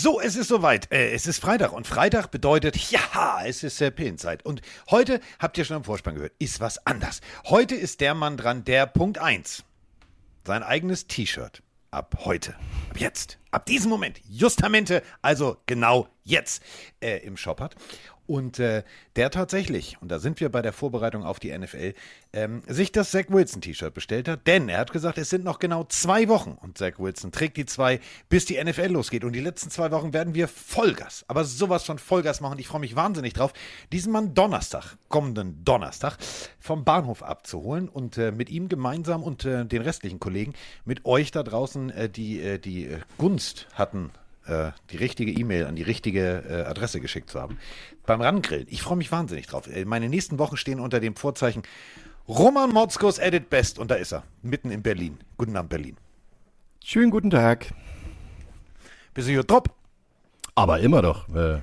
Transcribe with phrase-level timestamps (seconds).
[0.00, 0.92] So, es ist soweit.
[0.92, 4.46] Äh, es ist Freitag und Freitag bedeutet, ja, es ist äh, Pillenzeit.
[4.46, 4.62] Und
[4.92, 7.20] heute, habt ihr schon im Vorspann gehört, ist was anders.
[7.46, 9.64] Heute ist der Mann dran, der Punkt 1
[10.44, 12.54] sein eigenes T-Shirt ab heute,
[12.90, 16.62] ab jetzt, ab diesem Moment, justamente, also genau jetzt
[17.00, 17.74] äh, im Shop hat.
[18.28, 18.82] Und äh,
[19.16, 21.94] der tatsächlich, und da sind wir bei der Vorbereitung auf die NFL,
[22.34, 24.46] ähm, sich das Zach Wilson T-Shirt bestellt hat.
[24.46, 26.58] Denn er hat gesagt, es sind noch genau zwei Wochen.
[26.60, 29.24] Und Zach Wilson trägt die zwei, bis die NFL losgeht.
[29.24, 32.58] Und die letzten zwei Wochen werden wir Vollgas, aber sowas von Vollgas machen.
[32.58, 33.54] Ich freue mich wahnsinnig drauf,
[33.92, 36.18] diesen Mann Donnerstag, kommenden Donnerstag,
[36.60, 40.52] vom Bahnhof abzuholen und äh, mit ihm gemeinsam und äh, den restlichen Kollegen,
[40.84, 44.10] mit euch da draußen, äh, die äh, die äh, Gunst hatten,
[44.48, 47.58] äh, die richtige E-Mail an die richtige äh, Adresse geschickt zu haben.
[48.06, 48.66] Beim Rangrillen.
[48.70, 49.68] Ich freue mich wahnsinnig drauf.
[49.68, 51.62] Äh, meine nächsten Wochen stehen unter dem Vorzeichen
[52.28, 53.78] Roman Motzkos Edit Best.
[53.78, 55.18] Und da ist er, mitten in Berlin.
[55.36, 55.96] Guten Abend, Berlin.
[56.84, 57.72] Schönen guten Tag.
[59.14, 59.70] Bist du hier top?
[60.54, 61.28] Aber immer doch.
[61.28, 61.60] Äh,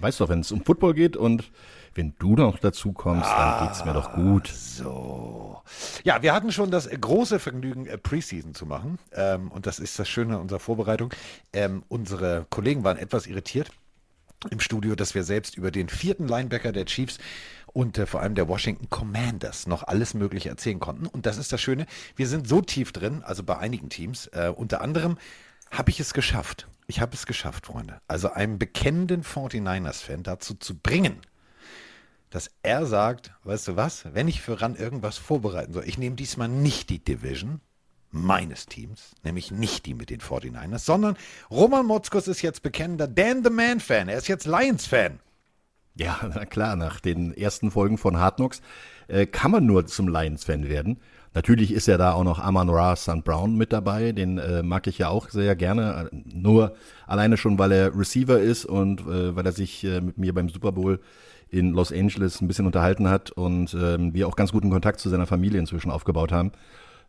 [0.00, 1.50] weißt doch, wenn es um Football geht und
[1.98, 4.46] wenn du noch dazu kommst, ah, dann geht's mir doch gut.
[4.46, 5.60] So.
[6.04, 9.00] Ja, wir hatten schon das große Vergnügen, äh, Preseason zu machen.
[9.12, 11.12] Ähm, und das ist das Schöne unserer Vorbereitung.
[11.52, 13.72] Ähm, unsere Kollegen waren etwas irritiert
[14.48, 17.18] im Studio, dass wir selbst über den vierten Linebacker der Chiefs
[17.66, 21.06] und äh, vor allem der Washington Commanders noch alles Mögliche erzählen konnten.
[21.06, 24.52] Und das ist das Schöne, wir sind so tief drin, also bei einigen Teams, äh,
[24.54, 25.18] unter anderem
[25.72, 26.68] habe ich es geschafft.
[26.86, 28.00] Ich habe es geschafft, Freunde.
[28.06, 31.20] Also einen bekennenden 49ers-Fan dazu zu bringen,
[32.30, 36.16] dass er sagt, weißt du was, wenn ich für RAN irgendwas vorbereiten soll, ich nehme
[36.16, 37.60] diesmal nicht die Division
[38.10, 41.16] meines Teams, nämlich nicht die mit den 49ers, sondern
[41.50, 45.20] Roman Motzkos ist jetzt bekennender Dan the Man-Fan, er ist jetzt Lions-Fan.
[45.94, 48.62] Ja, na klar, nach den ersten Folgen von Hard Knocks
[49.08, 51.00] äh, kann man nur zum Lions-Fan werden.
[51.34, 53.22] Natürlich ist ja da auch noch Amon Ra St.
[53.22, 56.74] Brown mit dabei, den äh, mag ich ja auch sehr gerne, nur
[57.06, 60.48] alleine schon, weil er Receiver ist und äh, weil er sich äh, mit mir beim
[60.48, 61.00] Super Bowl
[61.50, 65.08] in Los Angeles ein bisschen unterhalten hat und ähm, wir auch ganz guten Kontakt zu
[65.08, 66.52] seiner Familie inzwischen aufgebaut haben.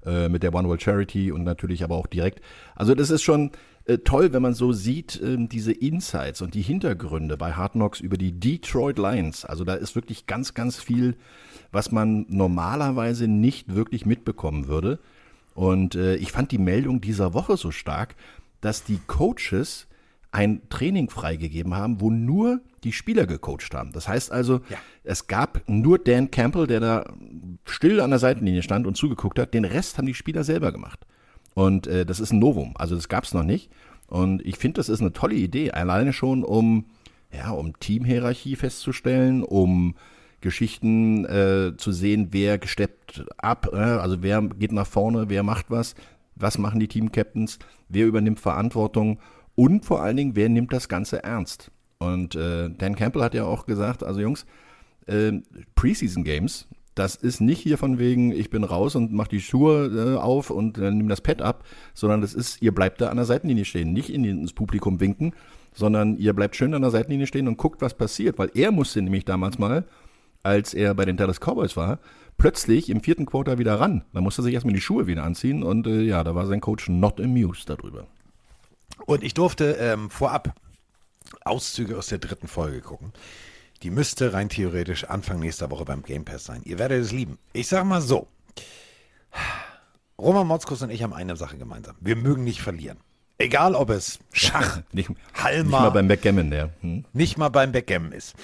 [0.05, 2.41] Äh, mit der One World Charity und natürlich aber auch direkt.
[2.73, 3.51] Also das ist schon
[3.83, 7.99] äh, toll, wenn man so sieht, äh, diese Insights und die Hintergründe bei Hard Knocks
[7.99, 9.43] über die Detroit Lions.
[9.43, 11.17] Also da ist wirklich ganz, ganz viel,
[11.73, 14.99] was man normalerweise nicht wirklich mitbekommen würde.
[15.53, 18.15] Und äh, ich fand die Meldung dieser Woche so stark,
[18.61, 19.87] dass die Coaches
[20.31, 23.91] ein Training freigegeben haben, wo nur die Spieler gecoacht haben.
[23.91, 24.77] Das heißt also, ja.
[25.03, 27.03] es gab nur Dan Campbell, der da
[27.65, 29.53] still an der Seitenlinie stand und zugeguckt hat.
[29.53, 31.05] Den Rest haben die Spieler selber gemacht.
[31.55, 32.73] Und äh, das ist ein Novum.
[32.75, 33.71] Also das gab es noch nicht.
[34.07, 35.71] Und ich finde, das ist eine tolle Idee.
[35.71, 36.85] Alleine schon, um,
[37.31, 39.95] ja, um Teamhierarchie festzustellen, um
[40.41, 45.65] Geschichten äh, zu sehen, wer gesteppt ab, äh, also wer geht nach vorne, wer macht
[45.69, 45.95] was,
[46.35, 49.19] was machen die Team-Captains, wer übernimmt Verantwortung
[49.59, 51.69] und vor allen Dingen, wer nimmt das Ganze ernst?
[51.97, 54.45] Und äh, Dan Campbell hat ja auch gesagt, also Jungs,
[55.05, 55.33] äh,
[55.75, 60.15] Preseason Games, das ist nicht hier von wegen, ich bin raus und mach die Schuhe
[60.15, 63.17] äh, auf und äh, nimm das Pad ab, sondern das ist, ihr bleibt da an
[63.17, 65.33] der Seitenlinie stehen, nicht in, ins Publikum winken,
[65.73, 69.01] sondern ihr bleibt schön an der Seitenlinie stehen und guckt, was passiert, weil er musste
[69.01, 69.83] nämlich damals mal,
[70.41, 71.99] als er bei den Dallas Cowboys war,
[72.37, 74.05] plötzlich im vierten Quarter wieder ran.
[74.13, 76.61] Da musste er sich erstmal die Schuhe wieder anziehen und äh, ja, da war sein
[76.61, 78.07] Coach not amused darüber.
[79.05, 80.53] Und ich durfte ähm, vorab
[81.43, 83.13] Auszüge aus der dritten Folge gucken.
[83.83, 86.61] Die müsste rein theoretisch Anfang nächster Woche beim Game Pass sein.
[86.65, 87.37] Ihr werdet es lieben.
[87.53, 88.27] Ich sag mal so.
[90.17, 91.95] Roman Motzkus und ich haben eine Sache gemeinsam.
[92.01, 92.97] Wir mögen nicht verlieren.
[93.37, 96.69] Egal ob es Schach, nicht, Halma, nicht mal beim Backgammon, ja.
[96.81, 97.05] Hm.
[97.13, 98.35] Nicht mal beim Backgammon ist.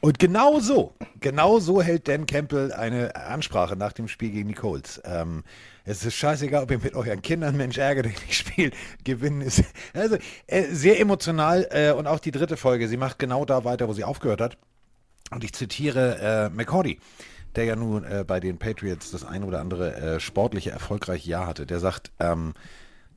[0.00, 4.54] Und genau so, genau so hält Dan Campbell eine Ansprache nach dem Spiel gegen die
[4.54, 5.00] Colts.
[5.04, 5.42] Ähm,
[5.84, 8.70] es ist scheißegal, ob ihr mit euren Kindern Mensch ärgert, den ich spiele,
[9.04, 9.64] gewinnen ist.
[9.94, 13.88] Also äh, sehr emotional äh, und auch die dritte Folge, sie macht genau da weiter,
[13.88, 14.58] wo sie aufgehört hat.
[15.30, 16.98] Und ich zitiere äh, McCordy,
[17.56, 21.46] der ja nun äh, bei den Patriots das ein oder andere äh, sportliche, erfolgreiche Jahr
[21.46, 21.66] hatte.
[21.66, 22.54] Der sagt, ähm,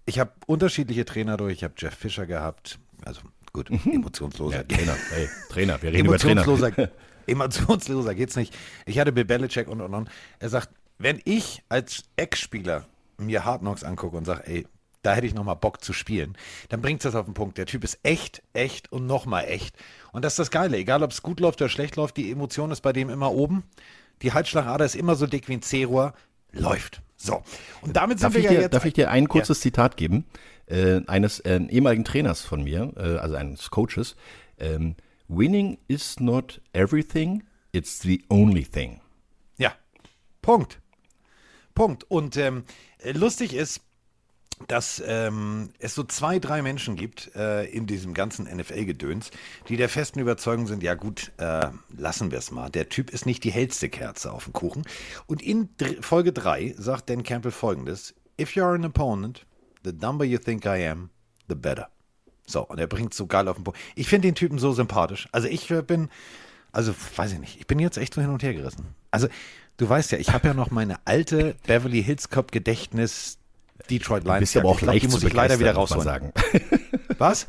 [0.05, 3.21] ich habe unterschiedliche Trainer durch, ich habe Jeff Fischer gehabt, also
[3.55, 3.79] Gut, mhm.
[3.89, 4.57] emotionsloser.
[4.57, 6.43] Ja, Trainer, hey, Trainer, wir reden über Trainer.
[7.25, 8.53] emotionsloser geht's nicht.
[8.85, 10.09] Ich hatte Bill Belichick und und und.
[10.39, 10.67] Er sagt,
[10.97, 12.85] wenn ich als Ex-Spieler
[13.17, 14.67] mir Hard Knocks angucke und sage, ey,
[15.01, 16.35] da hätte ich nochmal Bock zu spielen,
[16.69, 17.57] dann bringt es das auf den Punkt.
[17.57, 19.75] Der Typ ist echt, echt und nochmal echt.
[20.11, 20.77] Und das ist das Geile.
[20.77, 23.63] Egal, ob es gut läuft oder schlecht läuft, die Emotion ist bei dem immer oben.
[24.21, 26.13] Die Halsschlagader ist immer so dick wie ein C-Rohr.
[26.51, 27.01] Läuft.
[27.17, 27.43] So.
[27.81, 28.73] Und damit sind darf wir ja dir, jetzt.
[28.73, 29.63] Darf ich dir ein kurzes ja.
[29.63, 30.25] Zitat geben?
[30.67, 34.15] äh, eines äh, ehemaligen Trainers von mir, äh, also eines Coaches.
[34.59, 34.95] Ähm,
[35.27, 39.01] Winning is not everything, it's the only thing.
[39.57, 39.73] Ja,
[40.41, 40.79] Punkt.
[41.75, 42.03] Punkt.
[42.09, 42.63] Und ähm,
[43.03, 43.81] lustig ist,
[44.67, 49.31] dass ähm, es so zwei, drei Menschen gibt äh, in diesem ganzen NFL-Gedöns,
[49.67, 52.69] die der festen Überzeugung sind, ja gut, äh, lassen wir es mal.
[52.69, 54.83] Der Typ ist nicht die hellste Kerze auf dem Kuchen.
[55.27, 59.45] Und in Dr Folge 3 sagt Dan Campbell folgendes, If you're an opponent,
[59.83, 61.09] the number you think I am,
[61.49, 61.89] the better.
[62.47, 63.79] So, und er bringt so geil auf den Punkt.
[63.95, 65.27] Ich finde den Typen so sympathisch.
[65.31, 66.09] Also ich äh, bin,
[66.71, 68.95] also weiß ich nicht, ich bin jetzt echt so hin und her gerissen.
[69.11, 69.27] Also
[69.77, 73.37] du weißt ja, ich habe ja noch meine alte Beverly Hills Cop Gedächtnis
[73.89, 74.37] Detroit Lions.
[74.37, 76.03] Du bist aber auch glaub, leicht die muss ich leider wieder rausholen.
[76.03, 76.33] Sagen.
[77.17, 77.47] Was?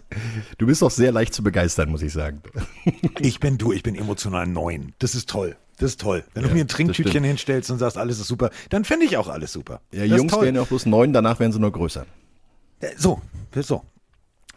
[0.58, 2.42] Du bist auch sehr leicht zu begeistern, muss ich sagen.
[3.20, 4.92] Ich bin du, ich bin emotional neun.
[4.98, 5.56] Das ist toll.
[5.78, 6.24] Das ist toll.
[6.34, 9.16] Wenn ja, du mir ein Trinktütchen hinstellst und sagst, alles ist super, dann finde ich
[9.16, 9.80] auch alles super.
[9.92, 12.06] Ja, das Jungs werden ja auch bloß neun, danach werden sie nur größer.
[12.80, 13.20] Äh, so,
[13.54, 13.82] so.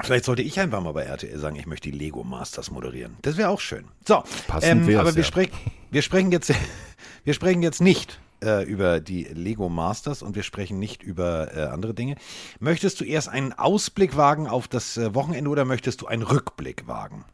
[0.01, 3.17] Vielleicht sollte ich einfach mal bei RTL sagen, ich möchte die Lego Masters moderieren.
[3.21, 3.85] Das wäre auch schön.
[4.07, 5.27] So, Passend ähm, aber wir, ja.
[5.27, 5.49] sprech,
[5.91, 6.53] wir, sprechen jetzt,
[7.23, 11.61] wir sprechen jetzt nicht äh, über die Lego Masters und wir sprechen nicht über äh,
[11.63, 12.15] andere Dinge.
[12.59, 16.87] Möchtest du erst einen Ausblick wagen auf das äh, Wochenende oder möchtest du einen Rückblick
[16.87, 17.25] wagen?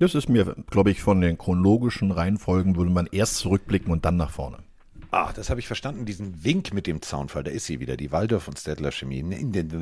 [0.00, 4.16] Das ist mir, glaube ich, von den chronologischen Reihenfolgen würde man erst zurückblicken und dann
[4.16, 4.58] nach vorne.
[5.10, 7.42] Ah, das habe ich verstanden, diesen Wink mit dem Zaunfall.
[7.42, 9.24] Da ist sie wieder, die Waldorf und Stedler Chemie.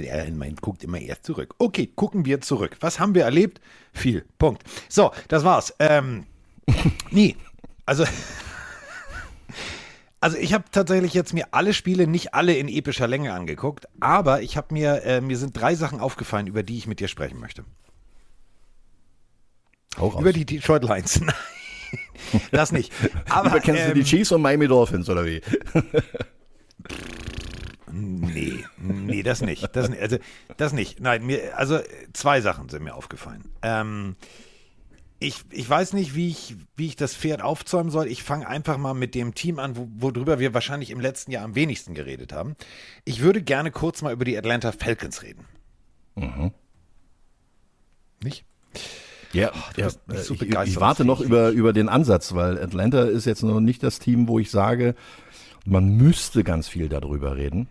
[0.04, 1.54] Er meint, guckt immer erst zurück.
[1.58, 2.76] Okay, gucken wir zurück.
[2.80, 3.60] Was haben wir erlebt?
[3.92, 4.24] Viel.
[4.38, 4.62] Punkt.
[4.88, 5.74] So, das war's.
[5.80, 6.26] Ähm,
[7.10, 7.36] nee,
[7.84, 8.04] also.
[10.20, 14.42] Also ich habe tatsächlich jetzt mir alle Spiele, nicht alle in epischer Länge angeguckt, aber
[14.42, 17.38] ich habe mir, äh, mir sind drei Sachen aufgefallen, über die ich mit dir sprechen
[17.38, 17.64] möchte.
[19.98, 21.20] Auch über die Detroit Lions.
[21.20, 21.34] Nein.
[22.50, 22.92] Das nicht.
[23.28, 25.40] Aber Lieber kennst ähm, du die ähm, Chiefs und Miami Dolphins oder wie?
[27.92, 29.74] nee, nee, das nicht.
[29.74, 30.18] Das, also,
[30.56, 31.00] das nicht.
[31.00, 31.80] Nein, mir, also
[32.12, 33.44] zwei Sachen sind mir aufgefallen.
[33.62, 34.16] Ähm,
[35.18, 38.06] ich, ich weiß nicht, wie ich, wie ich das Pferd aufzäumen soll.
[38.06, 41.44] Ich fange einfach mal mit dem Team an, wo, worüber wir wahrscheinlich im letzten Jahr
[41.44, 42.54] am wenigsten geredet haben.
[43.04, 45.46] Ich würde gerne kurz mal über die Atlanta Falcons reden.
[46.16, 46.52] Mhm.
[48.22, 48.44] Nicht?
[49.32, 53.24] Ja, oh, ja so ich, ich, warte noch über, über den Ansatz, weil Atlanta ist
[53.24, 54.94] jetzt noch nicht das Team, wo ich sage,
[55.64, 57.68] man müsste ganz viel darüber reden.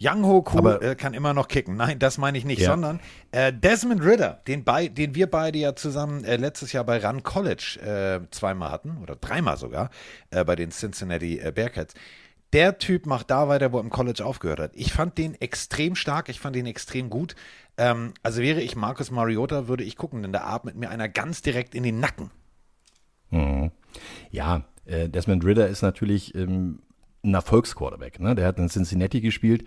[0.00, 1.76] Young Ho Koo äh, kann immer noch kicken.
[1.76, 2.70] Nein, das meine ich nicht, ja.
[2.70, 7.04] sondern äh, Desmond Ritter, den, bei, den wir beide ja zusammen äh, letztes Jahr bei
[7.04, 9.90] Run College äh, zweimal hatten oder dreimal sogar
[10.30, 11.94] äh, bei den Cincinnati äh, Bearcats.
[12.52, 14.70] Der Typ macht da weiter, wo er im College aufgehört hat.
[14.74, 17.34] Ich fand den extrem stark, ich fand den extrem gut.
[17.76, 21.42] Ähm, also wäre ich Marcus Mariota, würde ich gucken, denn da atmet mir einer ganz
[21.42, 22.30] direkt in den Nacken.
[23.30, 23.72] Mhm.
[24.30, 26.80] Ja, äh, Desmond Ritter ist natürlich ähm,
[27.24, 28.20] ein Erfolgsquarterback.
[28.20, 28.34] Ne?
[28.34, 29.64] Der hat in Cincinnati gespielt.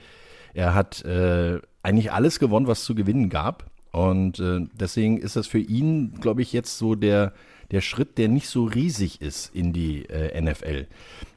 [0.53, 3.69] Er hat äh, eigentlich alles gewonnen, was zu gewinnen gab.
[3.91, 7.33] Und äh, deswegen ist das für ihn, glaube ich, jetzt so der,
[7.71, 10.87] der Schritt, der nicht so riesig ist in die äh, NFL.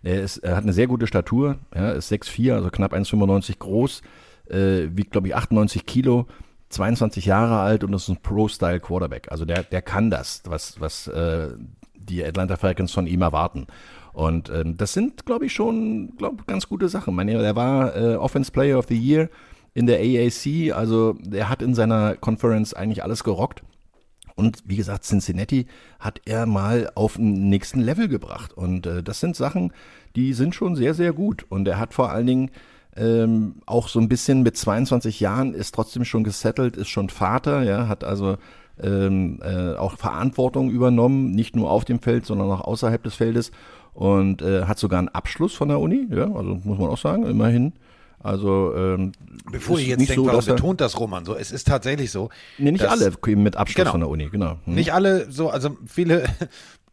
[0.02, 4.02] Er, ist, er, hat eine sehr gute Statur, ja, ist 6'4, also knapp 1,95 groß,
[4.50, 6.26] äh, wiegt, glaube ich, 98 Kilo
[6.70, 9.30] 22 Jahre alt und ist ein Pro-Style-Quarterback.
[9.30, 11.48] Also der, der kann das, was, was äh,
[11.94, 13.66] die Atlanta Falcons von ihm erwarten.
[14.12, 17.14] Und ähm, das sind, glaube ich, schon glaub, ganz gute Sachen.
[17.14, 19.28] Meine, der war äh, Offense Player of the Year
[19.74, 23.62] in der AAC, also der hat in seiner Conference eigentlich alles gerockt.
[24.34, 25.66] Und wie gesagt, Cincinnati
[25.98, 28.52] hat er mal auf den nächsten Level gebracht.
[28.52, 29.72] Und äh, das sind Sachen,
[30.16, 31.44] die sind schon sehr, sehr gut.
[31.48, 32.50] Und er hat vor allen Dingen
[33.00, 37.62] ähm, auch so ein bisschen mit 22 Jahren ist trotzdem schon gesettelt, ist schon Vater,
[37.62, 38.36] ja, hat also
[38.82, 43.52] ähm, äh, auch Verantwortung übernommen, nicht nur auf dem Feld, sondern auch außerhalb des Feldes
[43.94, 47.24] und äh, hat sogar einen Abschluss von der Uni, ja, also muss man auch sagen,
[47.26, 47.72] immerhin.
[48.22, 49.12] Also ähm,
[49.50, 51.34] bevor ihr jetzt denkt, so, warum betont das Roman so?
[51.34, 52.28] Es ist tatsächlich so.
[52.58, 54.58] Nee, nicht alle mit Abschluss genau, von der Uni, genau.
[54.66, 54.74] Hm.
[54.74, 56.24] Nicht alle so, also viele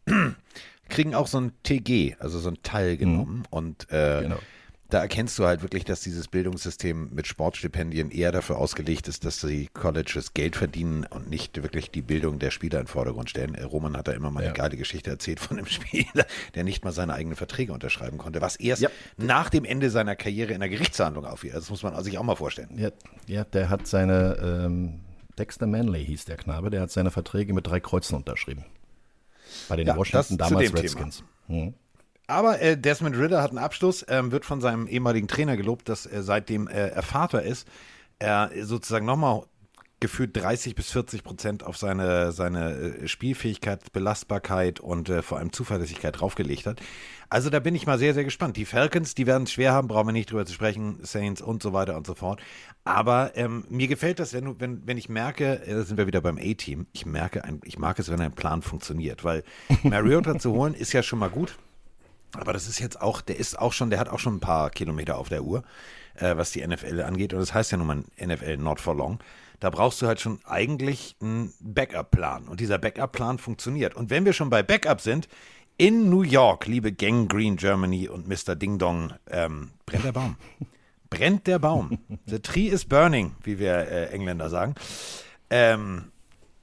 [0.88, 2.98] kriegen auch so ein TG, also so ein Teil hm.
[2.98, 3.44] genommen hm.
[3.50, 4.38] und äh, genau
[4.90, 9.40] da erkennst du halt wirklich, dass dieses Bildungssystem mit Sportstipendien eher dafür ausgelegt ist, dass
[9.40, 13.54] die Colleges Geld verdienen und nicht wirklich die Bildung der Spieler in den Vordergrund stellen.
[13.54, 14.48] Äh, Roman hat da immer mal ja.
[14.48, 18.40] eine geile Geschichte erzählt von einem Spieler, der nicht mal seine eigenen Verträge unterschreiben konnte,
[18.40, 18.88] was erst ja.
[19.18, 21.52] nach dem Ende seiner Karriere in der Gerichtsverhandlung auffiel.
[21.52, 22.70] Das muss man sich auch mal vorstellen.
[22.76, 22.90] Ja,
[23.26, 25.00] ja der hat seine, ähm,
[25.38, 28.64] Dexter Manley hieß der Knabe, der hat seine Verträge mit drei Kreuzen unterschrieben.
[29.68, 31.24] Bei den Washington damals Redskins.
[31.46, 31.74] Hm.
[32.28, 36.04] Aber äh, Desmond Ritter hat einen Abschluss, ähm, wird von seinem ehemaligen Trainer gelobt, dass
[36.04, 37.66] er seitdem äh, er Vater ist,
[38.18, 39.44] er sozusagen nochmal
[40.00, 45.52] gefühlt 30 bis 40 Prozent auf seine, seine äh, Spielfähigkeit, Belastbarkeit und äh, vor allem
[45.52, 46.80] Zuverlässigkeit draufgelegt hat.
[47.30, 48.58] Also da bin ich mal sehr, sehr gespannt.
[48.58, 51.62] Die Falcons, die werden es schwer haben, brauchen wir nicht drüber zu sprechen, Saints und
[51.62, 52.40] so weiter und so fort.
[52.84, 56.20] Aber ähm, mir gefällt das, wenn, wenn, wenn ich merke, äh, da sind wir wieder
[56.20, 59.42] beim A-Team, ich merke, ein, ich mag es, wenn ein Plan funktioniert, weil
[59.82, 61.56] Mariota zu holen ist ja schon mal gut.
[62.36, 64.70] Aber das ist jetzt auch, der ist auch schon, der hat auch schon ein paar
[64.70, 65.62] Kilometer auf der Uhr,
[66.14, 67.32] äh, was die NFL angeht.
[67.32, 69.18] Und das heißt ja nun mal NFL not for long.
[69.60, 72.46] Da brauchst du halt schon eigentlich einen Backup-Plan.
[72.46, 73.96] Und dieser Backup-Plan funktioniert.
[73.96, 75.28] Und wenn wir schon bei Backup sind,
[75.78, 78.56] in New York, liebe Gang Green Germany und Mr.
[78.56, 80.36] Ding Dong, ähm, brennt der Baum.
[81.10, 81.98] brennt der Baum.
[82.26, 84.74] The tree is burning, wie wir äh, Engländer sagen.
[85.50, 86.10] Ähm,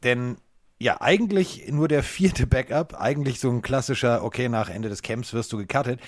[0.04, 0.38] denn
[0.78, 5.34] ja, eigentlich nur der vierte Backup, eigentlich so ein klassischer, okay, nach Ende des Camps
[5.34, 6.00] wirst du gecuttet.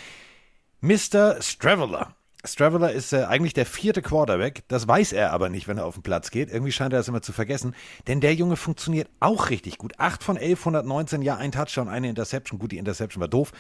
[0.82, 1.42] Mr.
[1.42, 2.16] Straveller.
[2.44, 4.64] Straveller ist äh, eigentlich der vierte Quarterback.
[4.68, 6.50] Das weiß er aber nicht, wenn er auf den Platz geht.
[6.50, 7.76] Irgendwie scheint er das immer zu vergessen.
[8.08, 10.00] Denn der Junge funktioniert auch richtig gut.
[10.00, 12.60] 8 von 11, 119, ja, ein Touchdown, eine Interception.
[12.60, 13.52] Gut, die Interception war doof.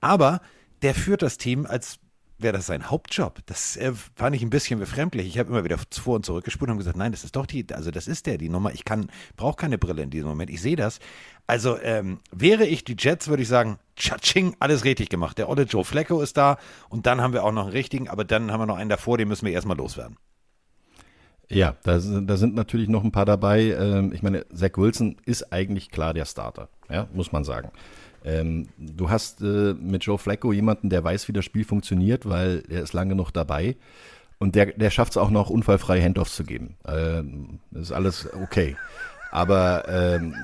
[0.00, 0.40] Aber
[0.82, 1.98] der führt das Team als
[2.38, 3.40] wäre das sein Hauptjob.
[3.46, 5.26] Das äh, fand ich ein bisschen befremdlich.
[5.26, 7.66] Ich habe immer wieder vor und zurück gespult und gesagt, nein, das ist doch die,
[7.72, 8.72] also das ist der, die Nummer.
[8.72, 10.50] Ich kann, brauche keine Brille in diesem Moment.
[10.50, 10.98] Ich sehe das.
[11.46, 15.38] Also ähm, wäre ich die Jets, würde ich sagen, tschatsching, alles richtig gemacht.
[15.38, 18.24] Der olle Joe Flecko ist da und dann haben wir auch noch einen richtigen, aber
[18.24, 20.16] dann haben wir noch einen davor, den müssen wir erstmal loswerden.
[21.50, 23.72] Ja, da, da sind natürlich noch ein paar dabei.
[23.72, 27.70] Ähm, ich meine, Zach Wilson ist eigentlich klar der Starter, ja, muss man sagen.
[28.24, 32.62] Ähm, du hast äh, mit Joe Flacco jemanden, der weiß, wie das Spiel funktioniert, weil
[32.68, 33.76] er ist lange noch dabei.
[34.38, 36.76] Und der, der schafft es auch noch, unfallfreie Handoffs zu geben.
[36.86, 38.76] Ähm, das ist alles okay.
[39.30, 40.34] Aber ähm,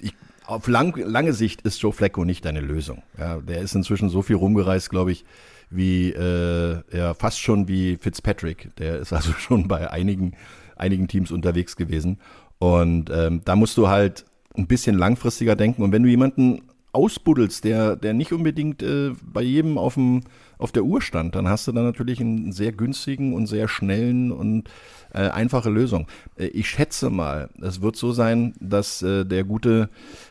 [0.00, 0.14] ich,
[0.46, 3.02] auf lang, lange Sicht ist Joe Flacco nicht deine Lösung.
[3.18, 5.24] Ja, der ist inzwischen so viel rumgereist, glaube ich,
[5.70, 8.74] wie äh, ja, fast schon wie Fitzpatrick.
[8.76, 10.34] Der ist also schon bei einigen,
[10.76, 12.18] einigen Teams unterwegs gewesen.
[12.58, 15.82] Und ähm, da musst du halt ein bisschen langfristiger denken.
[15.82, 20.22] Und wenn du jemanden ausbuddelst, der, der nicht unbedingt äh, bei jedem auf, dem,
[20.58, 24.32] auf der Uhr stand, dann hast du dann natürlich einen sehr günstigen und sehr schnellen
[24.32, 24.68] und
[25.12, 26.06] äh, einfache Lösung.
[26.36, 29.88] Äh, ich schätze mal, es wird so sein, dass äh, der gute,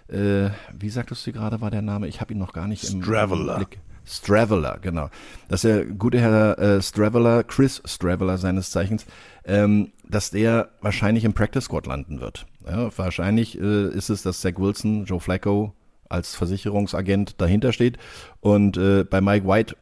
[0.08, 2.08] äh, wie sagtest du gerade, war der Name?
[2.08, 3.54] Ich habe ihn noch gar nicht im, Straveler.
[3.54, 3.80] im Blick.
[4.06, 5.10] Straveller, genau.
[5.50, 9.06] Dass der gute Herr äh, Straveller, Chris Straveller seines Zeichens,
[9.46, 12.48] ähm, dass der wahrscheinlich im Practice Squad landen wird.
[12.68, 15.74] Ja, wahrscheinlich äh, ist es, dass Zach Wilson, Joe Flacco
[16.10, 17.98] als Versicherungsagent dahinter steht.
[18.42, 19.75] Und äh, bei Mike White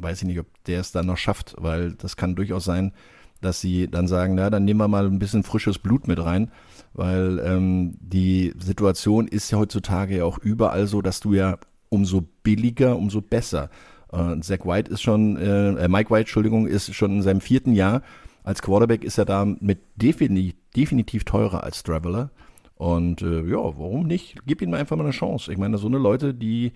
[0.00, 2.92] weiß ich nicht, ob der es dann noch schafft, weil das kann durchaus sein,
[3.40, 6.50] dass sie dann sagen, na, dann nehmen wir mal ein bisschen frisches Blut mit rein,
[6.92, 12.24] weil ähm, die Situation ist ja heutzutage ja auch überall so, dass du ja umso
[12.42, 13.70] billiger, umso besser.
[14.12, 17.72] Äh, Zach White ist schon, äh, äh, Mike White, Entschuldigung, ist schon in seinem vierten
[17.72, 18.02] Jahr.
[18.42, 22.30] Als Quarterback ist er da mit definitiv, definitiv teurer als Traveler.
[22.78, 24.36] Und äh, ja, warum nicht?
[24.46, 25.50] Gib ihnen einfach mal eine Chance.
[25.50, 26.72] Ich meine, so eine Leute, die,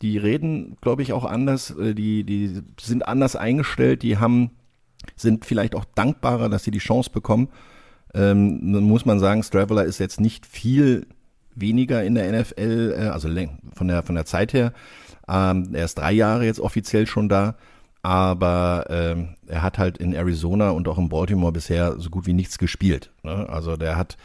[0.00, 4.52] die reden, glaube ich, auch anders, äh, die, die sind anders eingestellt, die haben,
[5.16, 7.48] sind vielleicht auch dankbarer, dass sie die Chance bekommen.
[8.14, 11.06] Ähm, dann muss man sagen, Straveller ist jetzt nicht viel
[11.54, 13.28] weniger in der NFL, äh, also
[13.74, 14.72] von der, von der Zeit her.
[15.28, 17.56] Ähm, er ist drei Jahre jetzt offiziell schon da,
[18.02, 22.32] aber ähm, er hat halt in Arizona und auch in Baltimore bisher so gut wie
[22.32, 23.10] nichts gespielt.
[23.22, 23.46] Ne?
[23.50, 24.16] Also der hat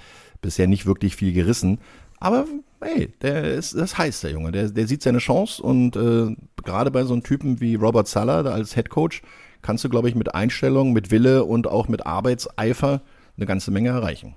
[0.41, 1.79] bisher nicht wirklich viel gerissen.
[2.19, 2.45] Aber
[2.81, 4.51] hey, der ist, das heißt der Junge.
[4.51, 8.41] Der, der sieht seine Chance und äh, gerade bei so einem Typen wie Robert Sala
[8.41, 9.21] als Head Coach
[9.61, 13.01] kannst du, glaube ich, mit Einstellung, mit Wille und auch mit Arbeitseifer
[13.37, 14.35] eine ganze Menge erreichen.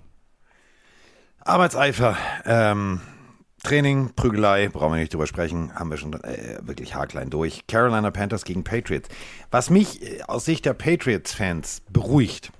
[1.40, 3.00] Arbeitseifer, ähm,
[3.64, 7.66] Training, Prügelei, brauchen wir nicht drüber sprechen, haben wir schon äh, wirklich haarklein durch.
[7.66, 9.08] Carolina Panthers gegen Patriots.
[9.50, 12.52] Was mich äh, aus Sicht der Patriots-Fans beruhigt,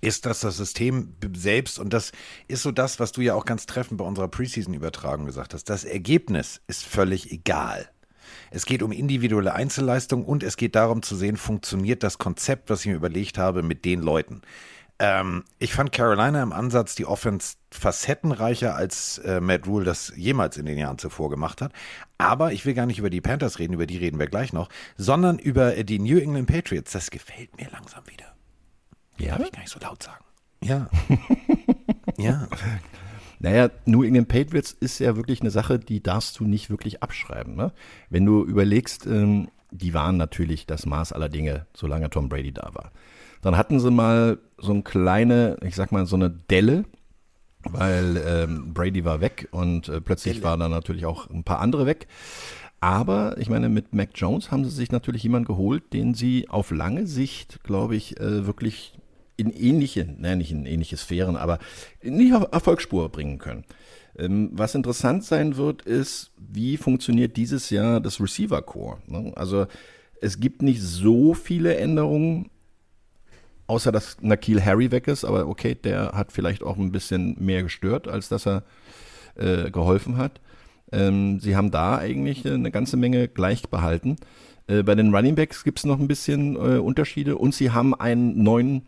[0.00, 2.12] ist das das System selbst und das
[2.48, 5.64] ist so das, was du ja auch ganz treffend bei unserer Preseason-Übertragung gesagt hast.
[5.64, 7.90] Das Ergebnis ist völlig egal.
[8.50, 12.80] Es geht um individuelle Einzelleistung und es geht darum zu sehen, funktioniert das Konzept, was
[12.80, 14.42] ich mir überlegt habe, mit den Leuten.
[14.98, 20.58] Ähm, ich fand Carolina im Ansatz die Offense facettenreicher, als äh, Matt Rule das jemals
[20.58, 21.72] in den Jahren zuvor gemacht hat.
[22.18, 24.68] Aber ich will gar nicht über die Panthers reden, über die reden wir gleich noch,
[24.96, 26.92] sondern über die New England Patriots.
[26.92, 28.29] Das gefällt mir langsam wieder.
[29.20, 29.36] Ja?
[29.36, 30.24] Darf ich gar nicht so laut sagen.
[30.62, 30.88] Ja.
[32.18, 32.48] ja.
[33.38, 37.56] Naja, New England Patriots ist ja wirklich eine Sache, die darfst du nicht wirklich abschreiben.
[37.56, 37.72] Ne?
[38.10, 42.70] Wenn du überlegst, ähm, die waren natürlich das Maß aller Dinge, solange Tom Brady da
[42.74, 42.92] war.
[43.40, 46.84] Dann hatten sie mal so eine kleine, ich sag mal, so eine Delle,
[47.62, 50.44] weil ähm, Brady war weg und äh, plötzlich Delle.
[50.44, 52.08] waren dann natürlich auch ein paar andere weg.
[52.80, 56.70] Aber ich meine, mit Mac Jones haben sie sich natürlich jemanden geholt, den sie auf
[56.70, 58.99] lange Sicht, glaube ich, äh, wirklich
[59.40, 61.58] in ähnliche, nein, nicht in ähnliche Sphären, aber
[62.00, 63.64] in die Erfolgsspur bringen können.
[64.16, 68.98] Ähm, was interessant sein wird, ist, wie funktioniert dieses Jahr das Receiver Core?
[69.06, 69.32] Ne?
[69.34, 69.66] Also
[70.20, 72.50] es gibt nicht so viele Änderungen,
[73.66, 77.62] außer dass Nakil Harry weg ist, aber okay, der hat vielleicht auch ein bisschen mehr
[77.62, 78.64] gestört, als dass er
[79.36, 80.40] äh, geholfen hat.
[80.92, 84.16] Ähm, sie haben da eigentlich eine ganze Menge gleich behalten.
[84.66, 87.94] Äh, bei den Running Backs gibt es noch ein bisschen äh, Unterschiede und sie haben
[87.94, 88.82] einen neuen,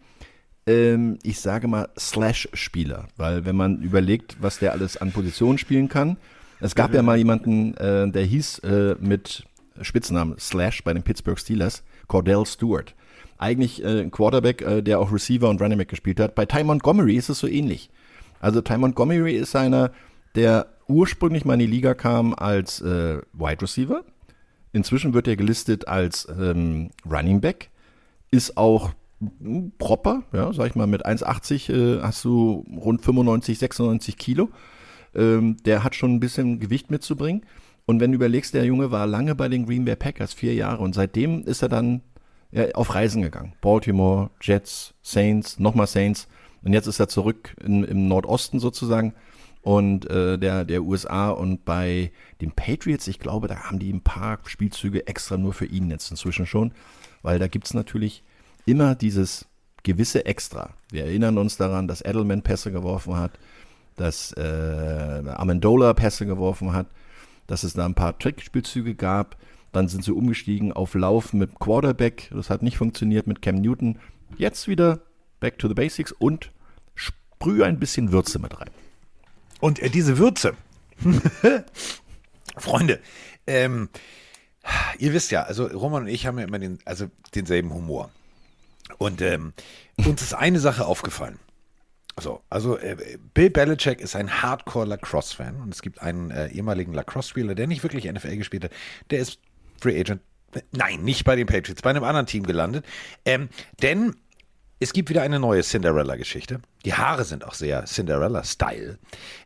[0.67, 3.09] ähm, ich sage mal, Slash-Spieler.
[3.17, 6.17] Weil wenn man überlegt, was der alles an Positionen spielen kann,
[6.61, 9.45] es gab ja mal jemanden, äh, der hieß äh, mit
[9.81, 12.95] Spitznamen Slash bei den Pittsburgh Steelers, Cordell Stewart.
[13.39, 16.37] Eigentlich äh, ein Quarterback, äh, der auch Receiver und Running Back gespielt hat.
[16.37, 17.91] Bei Ty Montgomery ist es so ähnlich.
[18.39, 19.91] Also Ty Montgomery ist einer,
[20.37, 24.05] der ursprünglich mal in die Liga kam als äh, Wide Receiver.
[24.73, 27.71] Inzwischen wird er gelistet als ähm, Running Back.
[28.31, 28.93] Ist auch
[29.79, 34.51] proper, ja, sag ich mal, mit 1,80 äh, hast du rund 95, 96 Kilo.
[35.15, 37.45] Ähm, der hat schon ein bisschen Gewicht mitzubringen.
[37.85, 40.83] Und wenn du überlegst, der Junge war lange bei den Green Bay Packers, vier Jahre,
[40.83, 42.03] und seitdem ist er dann
[42.51, 43.55] ja, auf Reisen gegangen.
[43.61, 46.29] Baltimore, Jets, Saints, nochmal Saints.
[46.63, 49.15] Und jetzt ist er zurück in, im Nordosten sozusagen
[49.63, 52.11] und äh, der, der USA und bei
[52.41, 56.11] den Patriots, ich glaube, da haben die ein paar Spielzüge extra nur für ihn jetzt
[56.11, 56.73] inzwischen schon,
[57.23, 58.25] weil da gibt es natürlich
[58.67, 59.47] immer dieses
[59.83, 60.71] gewisse Extra.
[60.91, 63.33] Wir erinnern uns daran, dass Edelman Pässe geworfen hat,
[63.97, 66.87] dass äh, Amendola Pässe geworfen hat,
[67.47, 69.37] dass es da ein paar Trickspielzüge gab.
[69.73, 72.31] Dann sind sie umgestiegen auf Lauf mit Quarterback.
[72.33, 73.99] Das hat nicht funktioniert mit Cam Newton.
[74.37, 75.01] Jetzt wieder
[75.41, 76.53] back to the basics und
[76.95, 78.71] sprühe ein bisschen Würze mit rein.
[79.61, 80.55] Und äh, diese Würze,
[82.57, 83.01] Freunde,
[83.47, 83.89] ähm,
[84.99, 88.11] ihr wisst ja, also Roman und ich haben ja immer den, also denselben Humor.
[88.99, 89.53] Und ähm,
[90.05, 91.39] uns ist eine Sache aufgefallen.
[92.21, 96.93] So, also äh, Bill Belichick ist ein Hardcore Lacrosse-Fan und es gibt einen äh, ehemaligen
[96.93, 98.73] Lacrosse-Spieler, der nicht wirklich NFL gespielt hat,
[99.11, 99.39] der ist
[99.81, 100.21] Free Agent.
[100.73, 102.85] Nein, nicht bei den Patriots, bei einem anderen Team gelandet.
[103.25, 103.49] Ähm,
[103.81, 104.15] denn
[104.83, 106.61] es gibt wieder eine neue Cinderella-Geschichte.
[106.85, 108.99] Die Haare sind auch sehr Cinderella-Style.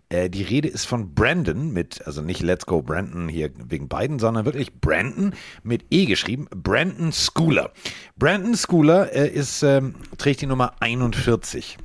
[0.08, 4.18] Äh, die Rede ist von Brandon mit, also nicht Let's Go Brandon hier wegen beiden,
[4.18, 6.46] sondern wirklich Brandon mit E geschrieben.
[6.50, 7.70] Brandon Schooler.
[8.16, 11.76] Brandon Schooler äh, ist, ähm, trägt die Nummer 41.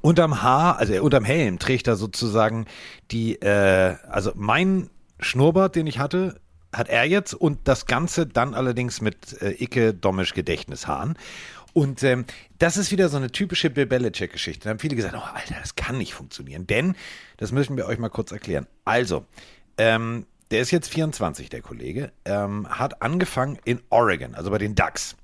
[0.00, 2.64] Unterm Haar, also äh, unterm Helm trägt er sozusagen
[3.10, 6.40] die, äh, also mein Schnurrbart, den ich hatte,
[6.72, 11.16] hat er jetzt und das Ganze dann allerdings mit äh, Icke Domisch Gedächtnishaaren.
[11.72, 12.24] Und ähm,
[12.58, 14.64] das ist wieder so eine typische Bill Belichick-Geschichte.
[14.64, 16.66] Da haben viele gesagt, oh Alter, das kann nicht funktionieren.
[16.66, 16.94] Denn,
[17.36, 18.66] das müssen wir euch mal kurz erklären.
[18.84, 19.26] Also,
[19.78, 24.74] ähm, der ist jetzt 24, der Kollege, ähm, hat angefangen in Oregon, also bei den
[24.74, 25.16] Ducks.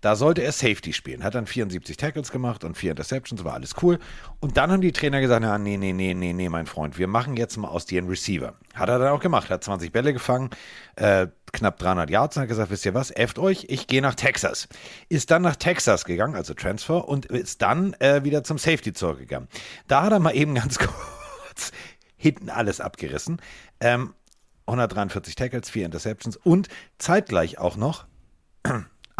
[0.00, 3.74] Da sollte er Safety spielen, hat dann 74 Tackles gemacht und vier Interceptions, war alles
[3.82, 3.98] cool.
[4.40, 7.06] Und dann haben die Trainer gesagt, ja, nee, nee, nee, nee, nee, mein Freund, wir
[7.06, 8.54] machen jetzt mal aus dir einen Receiver.
[8.72, 10.48] Hat er dann auch gemacht, hat 20 Bälle gefangen,
[10.96, 14.14] äh, knapp 300 Yards und hat gesagt, wisst ihr was, äfft euch, ich gehe nach
[14.14, 14.68] Texas.
[15.08, 19.48] Ist dann nach Texas gegangen, also Transfer, und ist dann äh, wieder zum Safety zurückgegangen.
[19.86, 20.78] Da hat er mal eben ganz
[21.50, 21.72] kurz
[22.16, 23.40] hinten alles abgerissen.
[23.80, 24.14] Ähm,
[24.66, 28.06] 143 Tackles, 4 Interceptions und zeitgleich auch noch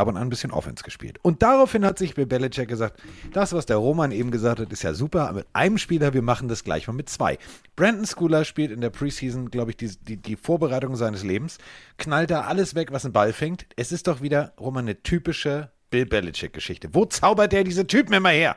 [0.00, 1.18] ab und an ein bisschen Offense gespielt.
[1.22, 3.00] Und daraufhin hat sich Bill Belichick gesagt,
[3.32, 6.48] das, was der Roman eben gesagt hat, ist ja super, mit einem Spieler, wir machen
[6.48, 7.38] das gleich mal mit zwei.
[7.76, 11.58] Brandon Schooler spielt in der Preseason, glaube ich, die, die, die Vorbereitung seines Lebens,
[11.98, 13.66] knallt da alles weg, was ein Ball fängt.
[13.76, 16.90] Es ist doch wieder, Roman, eine typische Bill Belichick-Geschichte.
[16.92, 18.56] Wo zaubert der diese Typen immer her?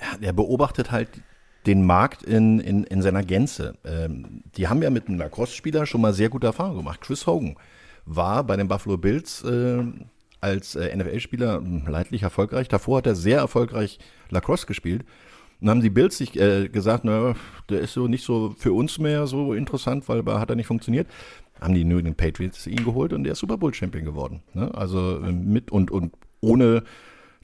[0.00, 1.08] Ja, der beobachtet halt
[1.66, 3.76] den Markt in, in, in seiner Gänze.
[3.84, 7.00] Ähm, die haben ja mit einem Lacrosse-Spieler schon mal sehr gute Erfahrungen gemacht.
[7.00, 7.56] Chris Hogan
[8.06, 9.82] war bei den Buffalo Bills äh,
[10.40, 12.68] als äh, NFL-Spieler leidlich erfolgreich.
[12.68, 13.98] Davor hat er sehr erfolgreich
[14.30, 15.04] Lacrosse gespielt.
[15.60, 17.34] Dann haben die Bills sich äh, gesagt, na,
[17.68, 21.08] der ist so nicht so für uns mehr so interessant, weil hat er nicht funktioniert.
[21.60, 24.42] Haben die New England Patriots ihn geholt und der ist Super Bowl Champion geworden.
[24.54, 24.72] Ne?
[24.74, 26.84] Also äh, mit und, und ohne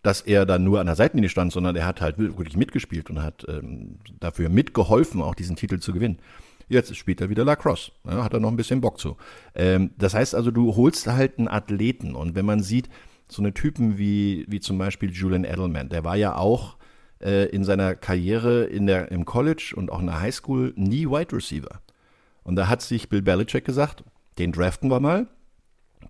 [0.04, 3.22] dass er dann nur an der Seitenlinie stand, sondern er hat halt wirklich mitgespielt und
[3.22, 6.18] hat ähm, dafür mitgeholfen, auch diesen Titel zu gewinnen.
[6.68, 7.92] Jetzt spielt er wieder Lacrosse.
[8.04, 9.16] Ja, hat er noch ein bisschen Bock zu.
[9.54, 12.14] Ähm, das heißt also, du holst halt einen Athleten.
[12.14, 12.88] Und wenn man sieht,
[13.28, 16.76] so eine Typen wie, wie zum Beispiel Julian Edelman, der war ja auch
[17.20, 21.34] äh, in seiner Karriere in der, im College und auch in der Highschool nie Wide
[21.34, 21.80] Receiver.
[22.42, 24.04] Und da hat sich Bill Belichick gesagt,
[24.38, 25.26] den draften wir mal.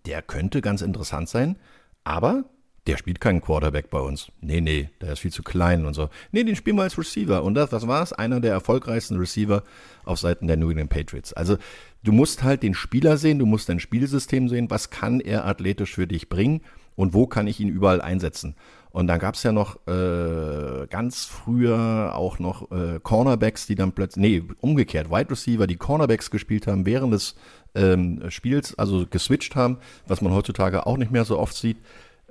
[0.06, 1.56] Der könnte ganz interessant sein,
[2.02, 2.44] aber
[2.86, 4.30] der spielt keinen Quarterback bei uns.
[4.40, 6.10] Nee, nee, der ist viel zu klein und so.
[6.32, 7.42] Nee, den spielen wir als Receiver.
[7.42, 8.12] Und das, was war es?
[8.12, 9.62] Einer der erfolgreichsten Receiver
[10.04, 11.32] auf Seiten der New England Patriots.
[11.32, 11.56] Also
[12.02, 15.94] du musst halt den Spieler sehen, du musst dein Spielsystem sehen, was kann er athletisch
[15.94, 16.60] für dich bringen
[16.94, 18.54] und wo kann ich ihn überall einsetzen.
[18.90, 23.90] Und dann gab es ja noch äh, ganz früher auch noch äh, Cornerbacks, die dann
[23.90, 27.34] plötzlich, nee, umgekehrt, Wide Receiver, die Cornerbacks gespielt haben während des
[27.74, 31.78] ähm, Spiels, also geswitcht haben, was man heutzutage auch nicht mehr so oft sieht.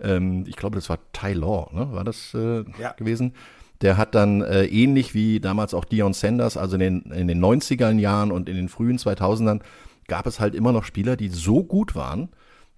[0.01, 1.91] Ähm, ich glaube, das war Ty Law, ne?
[1.91, 2.93] war das äh, ja.
[2.93, 3.33] gewesen.
[3.81, 7.43] Der hat dann äh, ähnlich wie damals auch Dion Sanders, also in den, in den
[7.43, 9.61] 90er Jahren und in den frühen 2000ern,
[10.07, 12.29] gab es halt immer noch Spieler, die so gut waren,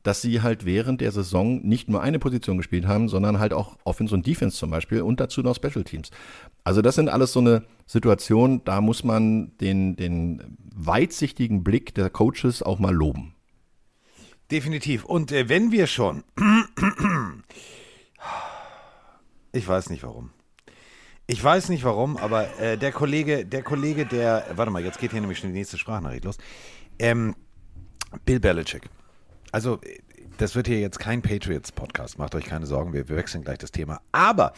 [0.05, 3.77] dass sie halt während der Saison nicht nur eine Position gespielt haben, sondern halt auch
[3.83, 6.11] Offense und Defense zum Beispiel und dazu noch Special Teams.
[6.63, 12.09] Also das sind alles so eine Situation, da muss man den, den weitsichtigen Blick der
[12.09, 13.34] Coaches auch mal loben.
[14.51, 15.05] Definitiv.
[15.05, 16.23] Und äh, wenn wir schon,
[19.51, 20.31] ich weiß nicht warum.
[21.27, 25.11] Ich weiß nicht warum, aber äh, der Kollege, der Kollege, der, warte mal, jetzt geht
[25.11, 26.37] hier nämlich schon die nächste Sprachnachricht los.
[26.99, 27.35] Ähm,
[28.25, 28.89] Bill Belichick
[29.55, 29.79] also
[30.37, 33.71] das wird hier jetzt kein Patriots-Podcast, macht euch keine Sorgen, wir, wir wechseln gleich das
[33.71, 34.01] Thema.
[34.11, 34.51] Aber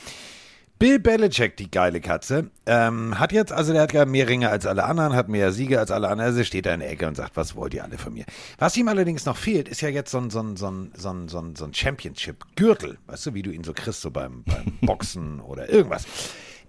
[0.79, 4.65] Bill Belichick, die geile Katze, ähm, hat jetzt, also der hat ja mehr Ringe als
[4.67, 7.15] alle anderen, hat mehr Siege als alle anderen, also steht da in der Ecke und
[7.15, 8.25] sagt, was wollt ihr alle von mir?
[8.59, 11.09] Was ihm allerdings noch fehlt, ist ja jetzt so ein, so ein, so ein, so
[11.09, 14.43] ein, so ein, so ein Championship-Gürtel, weißt du, wie du ihn so kriegst, so beim,
[14.43, 16.05] beim Boxen oder irgendwas.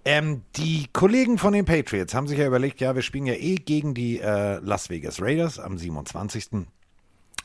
[0.05, 3.57] Ähm, die Kollegen von den Patriots haben sich ja überlegt, ja, wir spielen ja eh
[3.57, 6.67] gegen die äh, Las Vegas Raiders am 27.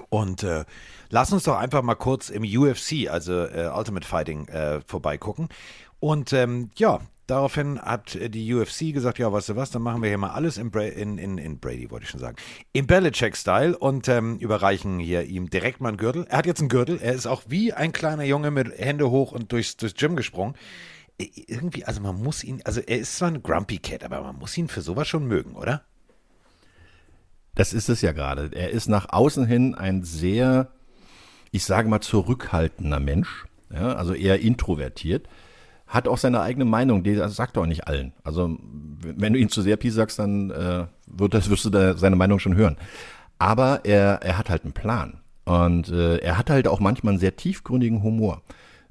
[0.09, 0.63] Und äh,
[1.09, 5.49] lass uns doch einfach mal kurz im UFC, also äh, Ultimate Fighting, äh, vorbeigucken.
[6.03, 10.09] Und ähm, ja, daraufhin hat die UFC gesagt, ja, weißt du was, dann machen wir
[10.09, 12.35] hier mal alles in, Bra in, in, in Brady, wollte ich schon sagen,
[12.73, 16.25] im Belichick-Style und ähm, überreichen hier ihm direkt mal einen Gürtel.
[16.27, 19.31] Er hat jetzt einen Gürtel, er ist auch wie ein kleiner Junge mit Hände hoch
[19.31, 20.55] und durchs, durchs Gym gesprungen.
[21.17, 24.57] Irgendwie, also man muss ihn, also er ist zwar ein Grumpy Cat, aber man muss
[24.57, 25.85] ihn für sowas schon mögen, oder?
[27.55, 28.49] Das ist es ja gerade.
[28.51, 30.69] Er ist nach außen hin ein sehr,
[31.51, 35.29] ich sage mal, zurückhaltender Mensch, ja, also eher introvertiert,
[35.93, 38.13] hat auch seine eigene Meinung, die sagt er auch nicht allen.
[38.23, 38.57] Also
[39.03, 42.39] wenn du ihn zu sehr sagst, dann äh, wird das, wirst du da seine Meinung
[42.39, 42.77] schon hören.
[43.37, 45.19] Aber er, er hat halt einen Plan.
[45.45, 48.41] Und äh, er hat halt auch manchmal einen sehr tiefgründigen Humor.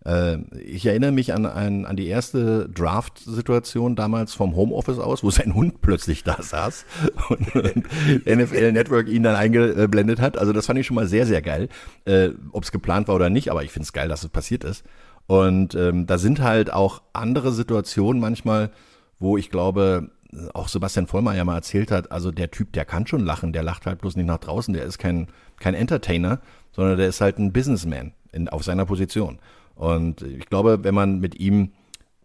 [0.04, 5.30] Äh, ich erinnere mich an, an, an die erste Draft-Situation damals vom Homeoffice aus, wo
[5.30, 6.84] sein Hund plötzlich da saß
[7.30, 7.86] und, und
[8.26, 10.38] NFL Network ihn dann eingeblendet hat.
[10.38, 11.68] Also das fand ich schon mal sehr, sehr geil.
[12.04, 14.62] Äh, Ob es geplant war oder nicht, aber ich finde es geil, dass es passiert
[14.62, 14.84] ist.
[15.32, 18.70] Und ähm, da sind halt auch andere Situationen manchmal,
[19.18, 20.10] wo ich glaube,
[20.52, 23.62] auch Sebastian Vollmer ja mal erzählt hat, also der Typ, der kann schon lachen, der
[23.62, 26.40] lacht halt bloß nicht nach draußen, der ist kein, kein Entertainer,
[26.72, 29.38] sondern der ist halt ein Businessman in, auf seiner Position.
[29.74, 31.72] Und ich glaube, wenn man mit ihm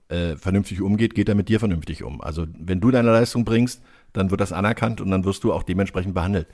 [0.10, 2.20] äh, vernünftig umgeht, geht er mit dir vernünftig um.
[2.20, 5.64] Also wenn du deine Leistung bringst, dann wird das anerkannt und dann wirst du auch
[5.64, 6.48] dementsprechend behandelt.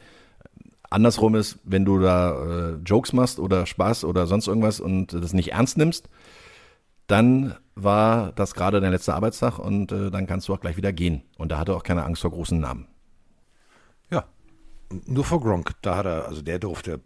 [0.92, 5.34] Andersrum ist, wenn du da äh, Jokes machst oder Spaß oder sonst irgendwas und das
[5.34, 6.10] nicht ernst nimmst,
[7.08, 10.94] dann war das gerade dein letzter Arbeitstag und äh, dann kannst du auch gleich wieder
[10.94, 11.24] gehen.
[11.38, 12.88] Und da hat er auch keine Angst vor großen Namen.
[14.12, 14.26] Ja,
[15.06, 17.02] nur vor Gronk, da hat er, also der durfte,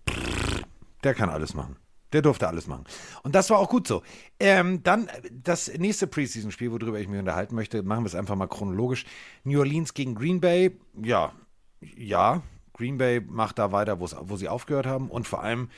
[1.03, 1.77] der kann alles machen.
[2.13, 2.85] Der durfte alles machen.
[3.23, 4.01] Und das war auch gut so.
[4.39, 8.47] Ähm, dann das nächste Preseason-Spiel, worüber ich mich unterhalten möchte, machen wir es einfach mal
[8.47, 9.05] chronologisch.
[9.43, 10.79] New Orleans gegen Green Bay.
[11.01, 11.33] Ja,
[11.81, 12.43] ja.
[12.71, 15.09] Green Bay macht da weiter, wo sie aufgehört haben.
[15.09, 15.69] Und vor allem,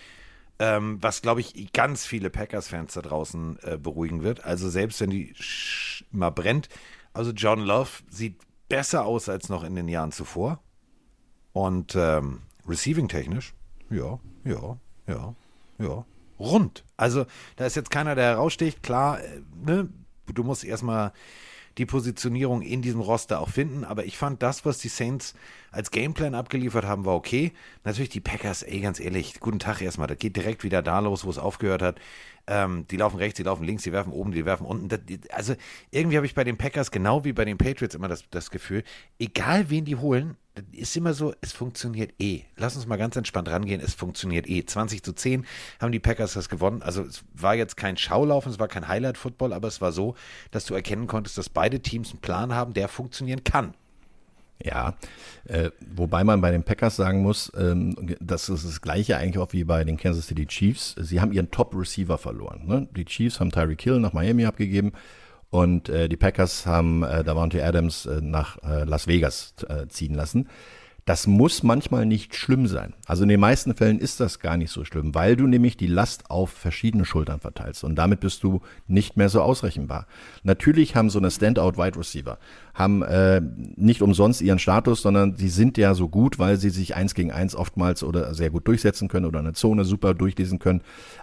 [0.60, 4.44] ähm, was glaube ich ganz viele Packers-Fans da draußen äh, beruhigen wird.
[4.44, 6.70] Also selbst wenn die Sch mal brennt.
[7.14, 10.60] Also John Love sieht besser aus als noch in den Jahren zuvor.
[11.54, 13.54] Und ähm, receiving-technisch,
[13.90, 15.36] ja, ja, ja,
[15.80, 16.06] ja
[16.40, 16.84] rund.
[16.98, 18.82] Also da ist jetzt keiner, der heraussticht.
[18.84, 19.90] Klar, äh, ne,
[20.28, 21.12] du musst erstmal
[21.80, 25.34] die Positionierung in diesem Roster auch finden, aber ich fand das, was die Saints
[25.72, 27.54] als Gameplan abgeliefert haben, war okay.
[27.86, 31.24] Natürlich die Packers, ey, ganz ehrlich, guten Tag erstmal, das geht direkt wieder da los,
[31.24, 31.96] wo es aufgehört hat.
[32.52, 34.90] Ähm, die laufen rechts, die laufen links, die werfen oben, die werfen unten.
[34.90, 35.00] Das,
[35.32, 35.54] also
[35.92, 38.84] irgendwie habe ich bei den Packers genau wie bei den Patriots immer das, das Gefühl,
[39.20, 40.36] egal wen die holen,
[40.72, 42.42] ist immer so, es funktioniert eh.
[42.58, 44.66] Lass uns mal ganz entspannt rangehen, es funktioniert eh.
[44.66, 45.46] 20 zu 10
[45.80, 46.82] haben die Packers das gewonnen.
[46.82, 50.16] Also es war jetzt kein Schaulaufen, es war kein Highlight-Football, aber es war so,
[50.50, 53.76] dass du erkennen konntest, dass beide Teams einen Plan haben, der funktionieren kann.
[54.62, 54.96] Ja,
[55.46, 59.54] äh, wobei man bei den Packers sagen muss, ähm, das ist das gleiche eigentlich auch
[59.54, 60.96] wie bei den Kansas City Chiefs.
[61.00, 62.68] Sie haben ihren Top-Receiver verloren.
[62.68, 62.88] Ne?
[62.94, 64.92] Die Chiefs haben Tyreek Hill nach Miami abgegeben
[65.50, 70.14] und äh, die Packers haben äh, Davante Adams äh, nach äh, Las Vegas äh, ziehen
[70.14, 70.50] lassen.
[71.10, 72.94] Das muss manchmal nicht schlimm sein.
[73.08, 75.88] Also in den meisten Fällen ist das gar nicht so schlimm, weil du nämlich die
[75.88, 80.06] Last auf verschiedene Schultern verteilst und damit bist du nicht mehr so ausrechenbar.
[80.44, 82.38] Natürlich haben so eine Standout-Wide Receiver,
[82.76, 83.42] haben äh,
[83.76, 87.32] nicht umsonst ihren Status, sondern sie sind ja so gut, weil sie sich eins gegen
[87.32, 90.82] eins oftmals oder sehr gut durchsetzen können oder eine Zone super durchlesen können.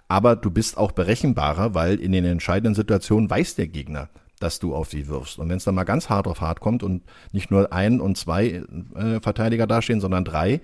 [0.09, 4.09] Aber du bist auch berechenbarer, weil in den entscheidenden Situationen weiß der Gegner,
[4.41, 5.39] dass du auf sie wirfst.
[5.39, 8.17] Und wenn es dann mal ganz hart auf hart kommt und nicht nur ein und
[8.19, 8.63] zwei
[8.95, 10.61] äh, Verteidiger dastehen, sondern drei,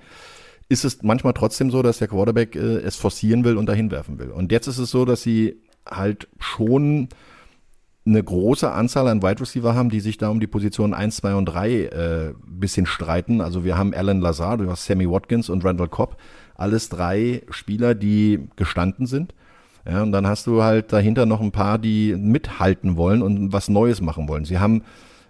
[0.68, 4.18] ist es manchmal trotzdem so, dass der Quarterback äh, es forcieren will und dahin werfen
[4.18, 4.30] will.
[4.30, 5.56] Und jetzt ist es so, dass sie
[5.88, 7.08] halt schon
[8.04, 11.34] eine große Anzahl an Wide Receiver haben, die sich da um die Positionen 1, 2
[11.34, 13.40] und 3 äh, bisschen streiten.
[13.40, 16.16] Also wir haben Alan Lazar, du hast Sammy Watkins und Randall Cobb.
[16.54, 19.34] Alles drei Spieler, die gestanden sind.
[19.86, 23.68] Ja, und dann hast du halt dahinter noch ein paar, die mithalten wollen und was
[23.68, 24.44] Neues machen wollen.
[24.44, 24.82] Sie haben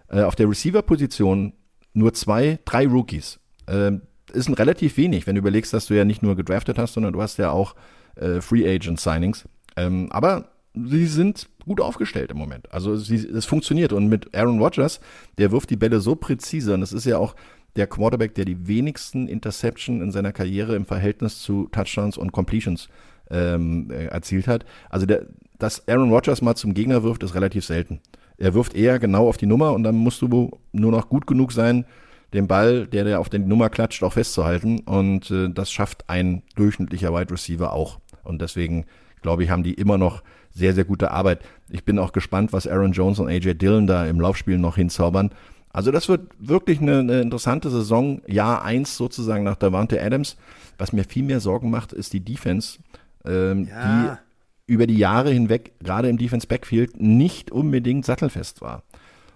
[0.08, 1.52] äh, auf der Receiver-Position
[1.94, 3.40] nur zwei, drei Rookies.
[3.66, 3.92] Äh,
[4.32, 7.12] ist ein relativ wenig, wenn du überlegst, dass du ja nicht nur gedraftet hast, sondern
[7.12, 7.74] du hast ja auch
[8.16, 9.44] äh, Free Agent Signings.
[9.76, 12.72] Ähm, aber sie sind gut aufgestellt im Moment.
[12.72, 13.92] Also es funktioniert.
[13.92, 15.00] Und mit Aaron Rodgers,
[15.38, 16.74] der wirft die Bälle so präzise.
[16.74, 17.34] Und das ist ja auch
[17.76, 22.88] der Quarterback, der die wenigsten Interception in seiner Karriere im Verhältnis zu Touchdowns und Completions
[23.32, 24.64] ähm, äh, erzielt hat.
[24.90, 25.26] Also der,
[25.58, 28.00] dass Aaron Rodgers mal zum Gegner wirft, ist relativ selten.
[28.38, 31.52] Er wirft eher genau auf die Nummer und dann musst du nur noch gut genug
[31.52, 31.84] sein,
[32.32, 34.80] den Ball, der, der auf die Nummer klatscht, auch festzuhalten.
[34.80, 38.00] Und äh, das schafft ein durchschnittlicher Wide Receiver auch.
[38.24, 38.86] Und deswegen,
[39.20, 41.40] glaube ich, haben die immer noch sehr, sehr gute Arbeit.
[41.70, 45.30] Ich bin auch gespannt, was Aaron Jones und AJ Dillon da im Laufspiel noch hinzaubern.
[45.72, 50.36] Also das wird wirklich eine, eine interessante Saison, Jahr eins sozusagen nach Davante Adams.
[50.78, 52.78] Was mir viel mehr Sorgen macht, ist die Defense,
[53.24, 54.18] ähm, ja.
[54.66, 58.84] die über die Jahre hinweg, gerade im Defense Backfield, nicht unbedingt sattelfest war.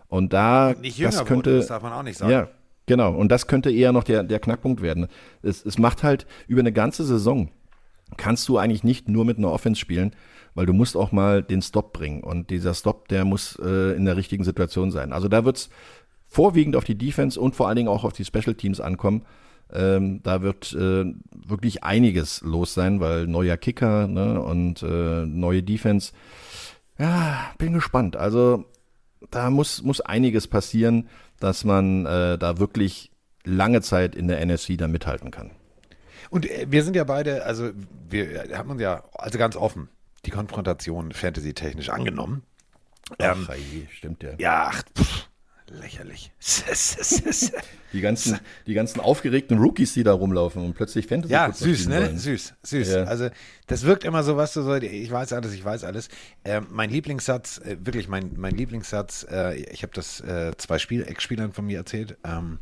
[0.09, 2.33] Und da, nicht das könnte, wurde, das darf man auch nicht sagen.
[2.33, 2.49] Ja,
[2.87, 3.13] genau.
[3.15, 5.09] Und das könnte eher noch der, der Knackpunkt werden.
[5.43, 7.51] Es, es macht halt über eine ganze Saison
[8.17, 10.15] kannst du eigentlich nicht nur mit einer Offense spielen,
[10.55, 12.23] weil du musst auch mal den Stop bringen.
[12.23, 15.13] Und dieser Stop, der muss äh, in der richtigen Situation sein.
[15.13, 15.71] Also da wird es
[16.29, 19.23] vorwiegend auf die Defense und vor allen Dingen auch auf die Special Teams ankommen.
[19.73, 25.63] Ähm, da wird äh, wirklich einiges los sein, weil neuer Kicker ne, und äh, neue
[25.63, 26.13] Defense.
[26.99, 28.17] Ja, bin gespannt.
[28.17, 28.65] Also
[29.31, 31.09] da muss, muss einiges passieren,
[31.41, 33.11] dass man äh, da wirklich
[33.45, 35.51] lange Zeit in der NFC da mithalten kann.
[36.31, 37.71] Und äh, wir sind ja beide, also
[38.09, 39.89] wir haben uns ja, also ganz offen,
[40.25, 42.43] die Konfrontation fantasy-technisch angenommen.
[43.19, 43.47] Ähm,
[43.91, 44.31] stimmt ja.
[44.39, 45.29] Ja, ach, pff,
[45.69, 46.33] lächerlich.
[47.93, 52.03] die, ganzen, die ganzen aufgeregten Rookies, die da rumlaufen und plötzlich Fantasy Ja, süß, ne?
[52.03, 52.19] Wollen.
[52.19, 52.89] Süß, süß.
[52.89, 53.05] Ja.
[53.05, 53.31] Also
[53.67, 56.09] das wirkt immer so, was du so, ich weiß alles, ich weiß alles.
[56.45, 61.03] Äh, mein Lieblingssatz, äh, wirklich mein, mein Lieblingssatz, äh, ich habe das äh, zwei Spiel
[61.03, 62.59] Ex-Spielern von mir erzählt, ähm,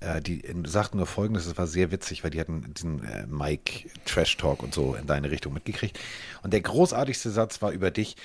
[0.00, 3.88] äh, die sagten nur folgendes, es war sehr witzig, weil die hatten diesen äh, Mike
[4.04, 5.98] Trash Talk und so in deine Richtung mitgekriegt.
[6.42, 8.16] Und der großartigste Satz war über dich.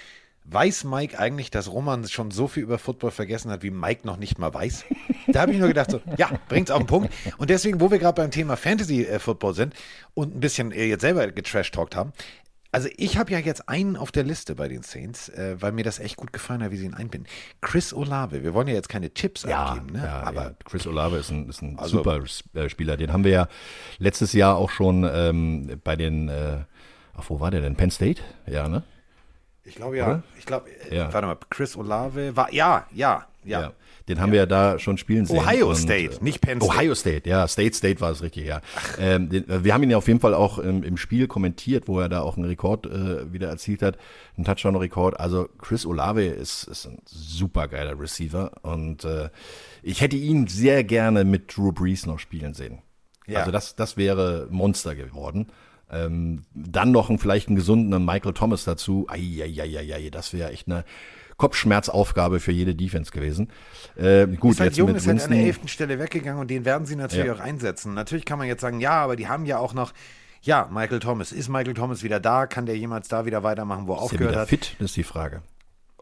[0.51, 4.17] Weiß Mike eigentlich, dass Roman schon so viel über Football vergessen hat, wie Mike noch
[4.17, 4.85] nicht mal weiß?
[5.27, 7.13] Da habe ich nur gedacht, so, ja, bringt's auf den Punkt.
[7.37, 9.75] Und deswegen, wo wir gerade beim Thema Fantasy äh, Football sind
[10.15, 12.13] und ein bisschen äh, jetzt selber getrash-talkt haben,
[12.71, 15.83] also ich habe ja jetzt einen auf der Liste bei den Saints, äh, weil mir
[15.83, 17.27] das echt gut gefallen hat, wie sie ihn einbinden.
[17.61, 18.43] Chris Olave.
[18.43, 20.03] Wir wollen ja jetzt keine Tipps ja, abgeben, ne?
[20.03, 20.51] Ja, aber ja.
[20.65, 22.95] Chris Olave ist ein, ist ein also, super äh, Spieler.
[22.97, 23.47] Den haben wir ja
[23.97, 26.59] letztes Jahr auch schon ähm, bei den, äh,
[27.15, 27.75] ach, wo war der denn?
[27.75, 28.21] Penn State?
[28.45, 28.83] Ja, ne?
[29.63, 30.05] Ich glaube ja.
[30.05, 30.23] Oder?
[30.37, 31.13] Ich glaube, äh, ja.
[31.13, 33.61] warte mal, Chris Olave war, ja, ja, ja.
[33.61, 33.73] ja.
[34.07, 35.37] Den haben wir ja da schon spielen sehen.
[35.37, 36.73] Ohio und, State, äh, nicht Penn State.
[36.73, 38.61] Ohio State, ja, State State war es richtig, ja.
[38.97, 41.87] Ähm, den, äh, wir haben ihn ja auf jeden Fall auch im, im Spiel kommentiert,
[41.87, 43.99] wo er da auch einen Rekord äh, wieder erzielt hat,
[44.35, 45.19] einen Touchdown-Rekord.
[45.19, 49.29] Also Chris Olave ist, ist ein super geiler Receiver und äh,
[49.83, 52.81] ich hätte ihn sehr gerne mit Drew Brees noch spielen sehen.
[53.27, 53.41] Ja.
[53.41, 55.51] Also das, das wäre Monster geworden.
[55.91, 59.07] Ähm, dann noch ein, vielleicht einen gesunden Michael Thomas dazu.
[59.09, 60.85] Eieieiei, das wäre echt eine
[61.37, 63.49] Kopfschmerzaufgabe für jede Defense gewesen.
[63.95, 66.49] Äh, gut, ist halt jetzt jung, mit ist halt an der elften Stelle weggegangen und
[66.51, 67.33] den werden sie natürlich ja.
[67.33, 67.93] auch einsetzen.
[67.93, 69.93] Natürlich kann man jetzt sagen, ja, aber die haben ja auch noch
[70.41, 71.31] ja, Michael Thomas.
[71.31, 72.45] Ist Michael Thomas wieder da?
[72.45, 74.49] Kann der jemals da wieder weitermachen, wo er aufgehört er hat?
[74.49, 74.75] fit?
[74.79, 75.41] Das ist die Frage.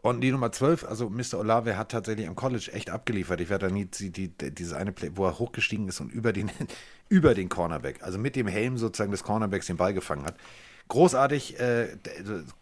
[0.00, 1.38] Und die Nummer 12, also Mr.
[1.38, 3.40] Olave hat tatsächlich am College echt abgeliefert.
[3.40, 6.32] Ich werde da nie die, die, dieses eine Play, wo er hochgestiegen ist und über
[6.32, 6.50] den,
[7.08, 10.36] über den Cornerback, also mit dem Helm sozusagen des Cornerbacks den Ball gefangen hat.
[10.88, 11.88] Großartig, äh,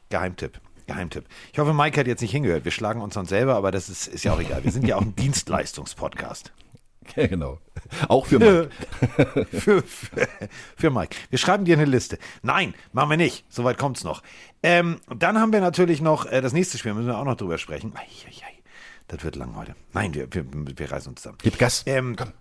[0.09, 0.61] Geheimtipp.
[0.87, 1.25] Geheimtipp.
[1.53, 2.65] Ich hoffe, Mike hat jetzt nicht hingehört.
[2.65, 4.65] Wir schlagen uns dann selber, aber das ist, ist ja auch egal.
[4.65, 6.53] Wir sind ja auch ein Dienstleistungspodcast.
[7.15, 7.59] Ja, genau.
[8.09, 8.71] Auch für Mike.
[9.51, 10.29] für, für,
[10.77, 11.17] für, Mike.
[11.31, 12.19] Wir schreiben dir eine Liste.
[12.43, 13.45] Nein, machen wir nicht.
[13.49, 14.23] Soweit kommt es noch.
[14.63, 17.59] Ähm, dann haben wir natürlich noch äh, das nächste Spiel, müssen wir auch noch drüber
[17.59, 17.93] sprechen.
[17.95, 18.63] Ei, ei, ei.
[19.09, 19.77] Das wird lang heute.
[19.93, 21.39] Nein, wir, wir, wir reißen uns zusammen.
[21.43, 21.85] Gib Gas.
[21.87, 22.33] Ähm, Komm.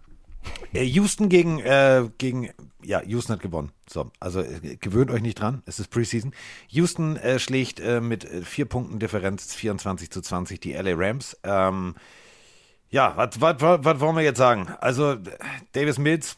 [0.74, 2.50] Äh, Houston gegen, äh, gegen,
[2.84, 3.72] ja, Houston hat gewonnen.
[3.90, 6.34] So, also äh, gewöhnt euch nicht dran, es ist Preseason.
[6.70, 11.38] Houston äh, schlägt äh, mit äh, vier Punkten Differenz 24 zu 20 die LA Rams.
[11.44, 11.96] Ähm,
[12.90, 14.68] ja, was wollen wir jetzt sagen?
[14.80, 15.18] Also,
[15.74, 16.38] Davis Mills,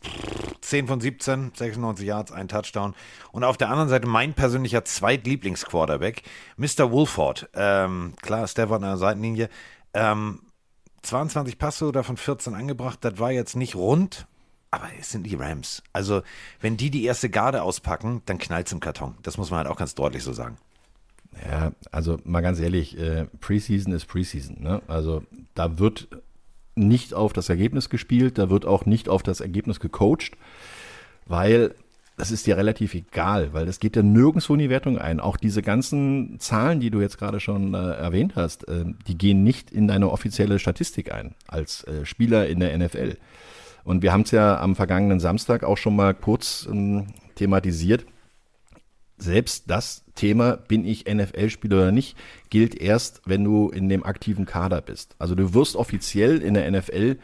[0.62, 2.96] 10 von 17, 96 Yards, ein Touchdown.
[3.32, 6.24] Und auf der anderen Seite mein persönlicher Zweitlieblingsquarterback,
[6.58, 6.92] Mr.
[6.92, 7.50] Wolford.
[7.54, 9.50] Ähm, klar, Stafford an der Seitenlinie.
[9.94, 10.40] Ähm,
[11.04, 13.00] 22 Passe, davon 14 angebracht.
[13.02, 14.28] Das war jetzt nicht rund,
[14.72, 15.84] aber es sind die Rams.
[15.94, 16.22] Also,
[16.60, 19.16] wenn die die erste Garde auspacken, dann knallt es im Karton.
[19.22, 20.58] Das muss man halt auch ganz deutlich so sagen.
[21.46, 24.62] Ja, also mal ganz ehrlich, äh, Preseason ist Preseason.
[24.62, 24.82] Ne?
[24.88, 26.08] Also da wird
[26.78, 30.32] nicht auf das Ergebnis gespielt, da wird auch nicht auf das Ergebnis gecoacht,
[31.26, 31.74] weil
[32.18, 35.20] das ist dir relativ egal, weil das geht ja nirgendwo in die Wertung ein.
[35.20, 39.44] Auch diese ganzen Zahlen, die du jetzt gerade schon äh, erwähnt hast, äh, die gehen
[39.44, 43.18] nicht in deine offizielle Statistik ein als äh, Spieler in der NFL.
[43.84, 48.06] Und wir haben es ja am vergangenen Samstag auch schon mal kurz ähm, thematisiert.
[49.18, 52.18] Selbst das Thema, bin ich NFL-Spieler oder nicht,
[52.50, 55.16] gilt erst, wenn du in dem aktiven Kader bist.
[55.18, 57.18] Also du wirst offiziell in der NFL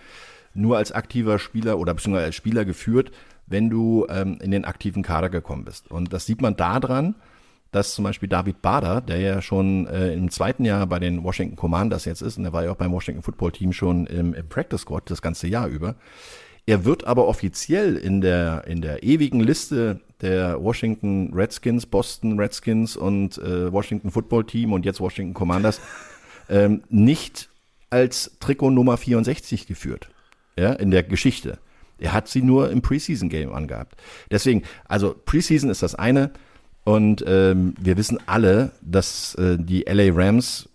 [0.53, 3.11] nur als aktiver Spieler oder beziehungsweise als Spieler geführt,
[3.47, 5.91] wenn du ähm, in den aktiven Kader gekommen bist.
[5.91, 7.15] Und das sieht man daran,
[7.71, 11.55] dass zum Beispiel David Bader, der ja schon äh, im zweiten Jahr bei den Washington
[11.55, 14.47] Commanders jetzt ist, und der war ja auch beim Washington Football Team schon im, im
[14.47, 15.95] Practice Squad das ganze Jahr über.
[16.65, 22.95] Er wird aber offiziell in der, in der ewigen Liste der Washington Redskins, Boston Redskins
[22.95, 25.81] und äh, Washington Football Team und jetzt Washington Commanders
[26.49, 27.49] ähm, nicht
[27.89, 30.09] als Trikot Nummer 64 geführt.
[30.57, 31.57] Ja, in der Geschichte.
[31.97, 33.95] Er hat sie nur im Preseason-Game angehabt.
[34.31, 36.31] Deswegen, also Preseason ist das eine.
[36.83, 40.69] Und ähm, wir wissen alle, dass äh, die LA Rams,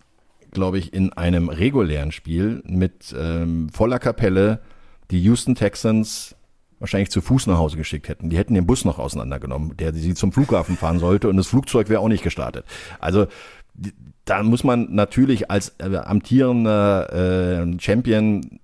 [0.51, 4.59] glaube ich, in einem regulären Spiel mit ähm, voller Kapelle
[5.11, 6.35] die Houston Texans
[6.79, 8.29] wahrscheinlich zu Fuß nach Hause geschickt hätten.
[8.29, 11.89] Die hätten den Bus noch auseinandergenommen, der sie zum Flughafen fahren sollte und das Flugzeug
[11.89, 12.65] wäre auch nicht gestartet.
[12.99, 13.27] Also
[14.25, 18.59] da muss man natürlich als äh, amtierender äh, Champion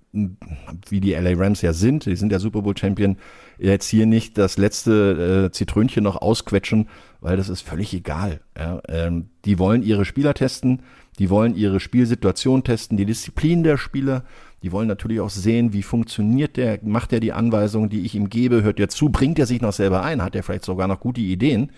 [0.88, 3.18] wie die LA Rams ja sind, die sind ja Super Bowl Champion,
[3.58, 6.88] jetzt hier nicht das letzte äh, Zitrönchen noch ausquetschen,
[7.20, 8.40] weil das ist völlig egal.
[8.56, 8.80] Ja?
[8.88, 10.82] Ähm, die wollen ihre Spieler testen,
[11.18, 14.24] die wollen ihre Spielsituation testen, die Disziplin der Spieler.
[14.62, 18.30] Die wollen natürlich auch sehen, wie funktioniert der, macht er die Anweisungen, die ich ihm
[18.30, 21.00] gebe, hört er zu, bringt er sich noch selber ein, hat er vielleicht sogar noch
[21.00, 21.72] gute Ideen.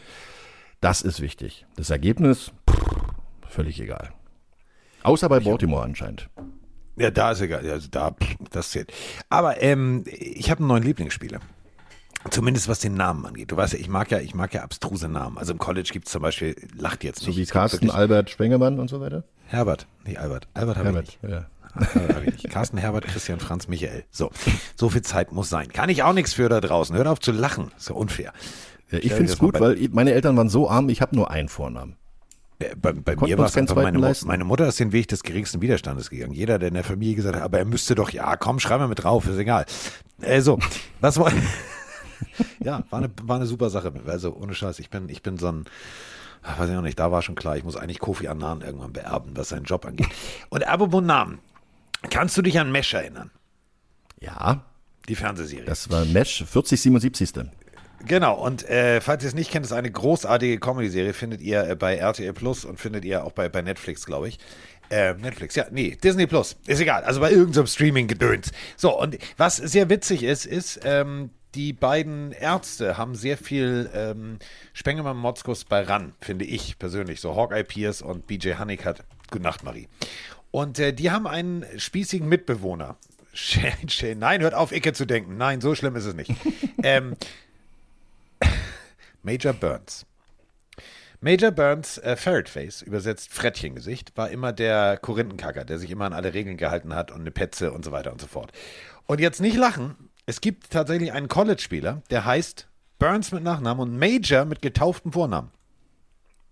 [0.80, 1.66] Das ist wichtig.
[1.76, 2.78] Das Ergebnis, pff,
[3.48, 4.10] völlig egal.
[5.02, 6.28] Außer bei Baltimore anscheinend.
[6.96, 7.68] Ja, da ist egal.
[7.68, 8.14] Also da,
[8.50, 8.92] das zählt.
[9.28, 11.40] Aber ähm, ich habe einen neuen Lieblingsspieler.
[12.30, 13.52] Zumindest was den Namen angeht.
[13.52, 15.38] Du weißt ja, ich mag ja, ich mag ja abstruse Namen.
[15.38, 17.36] Also im College gibt es zum Beispiel, lacht jetzt nicht.
[17.36, 19.24] So wie Carsten, Albert, Spengemann und so weiter?
[19.46, 20.48] Herbert, nicht Albert.
[20.54, 21.18] Albert habe ich nicht.
[21.22, 21.46] Ja.
[22.24, 22.50] Nicht.
[22.50, 24.04] Carsten, Herbert, Christian, Franz, Michael.
[24.10, 24.30] So,
[24.76, 25.68] so viel Zeit muss sein.
[25.68, 26.96] Kann ich auch nichts für da draußen.
[26.96, 27.70] Hört auf zu lachen.
[27.76, 28.32] Ist ja unfair.
[28.90, 31.48] Ja, ich finde es gut, weil meine Eltern waren so arm, ich habe nur einen
[31.48, 31.96] Vornamen.
[32.58, 36.10] Bei, bei mir war es einfach, meine, meine, Mutter ist den Weg des geringsten Widerstandes
[36.10, 36.32] gegangen.
[36.32, 38.88] Jeder, der in der Familie gesagt hat, aber er müsste doch, ja, komm, schreib mal
[38.88, 39.64] mit drauf, ist egal.
[40.22, 40.58] Also,
[41.00, 41.30] was war,
[42.64, 43.92] ja, war eine, war eine super Sache.
[44.06, 45.66] Also, ohne Scheiß, ich bin, ich bin so ein,
[46.58, 49.36] weiß ich noch nicht, da war schon klar, ich muss eigentlich Kofi Annan irgendwann beerben,
[49.36, 50.08] was seinen Job angeht.
[50.48, 51.38] Und apropos Namen,
[52.10, 53.30] kannst du dich an Mesh erinnern?
[54.20, 54.64] Ja.
[55.08, 55.64] Die Fernsehserie.
[55.64, 57.50] Das war Mesh 4077.
[58.06, 61.74] Genau, und äh, falls ihr es nicht kennt, ist eine großartige Comedy-Serie, findet ihr äh,
[61.74, 64.38] bei RTL Plus und findet ihr auch bei, bei Netflix, glaube ich.
[64.90, 68.52] Äh, Netflix, ja, nee, Disney Plus, ist egal, also bei irgendeinem Streaming-Gedöns.
[68.76, 74.38] So, und was sehr witzig ist, ist, ähm, die beiden Ärzte haben sehr viel ähm,
[74.74, 77.20] Spengemann-Motzkus bei ran, finde ich persönlich.
[77.20, 79.02] So Hawkeye Pierce und BJ Honeycutt.
[79.30, 79.88] Gute Nacht, Marie.
[80.58, 82.96] Und äh, die haben einen spießigen Mitbewohner.
[83.32, 84.18] Shane, Shane.
[84.18, 85.36] Nein, hört auf, Icke zu denken.
[85.36, 86.32] Nein, so schlimm ist es nicht.
[86.82, 87.16] ähm,
[89.22, 90.04] Major Burns.
[91.20, 96.34] Major Burns äh, Ferretface, übersetzt Frettchengesicht, war immer der Korinthenkacker, der sich immer an alle
[96.34, 98.50] Regeln gehalten hat und eine Petze und so weiter und so fort.
[99.06, 102.66] Und jetzt nicht lachen, es gibt tatsächlich einen College-Spieler, der heißt
[102.98, 105.52] Burns mit Nachnamen und Major mit getauftem Vornamen.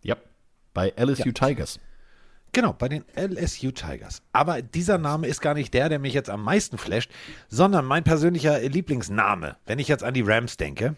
[0.02, 0.14] Ja,
[0.74, 1.32] bei LSU ja.
[1.32, 1.80] Tigers.
[2.56, 4.22] Genau, bei den LSU Tigers.
[4.32, 7.10] Aber dieser Name ist gar nicht der, der mich jetzt am meisten flasht,
[7.50, 10.96] sondern mein persönlicher Lieblingsname, wenn ich jetzt an die Rams denke.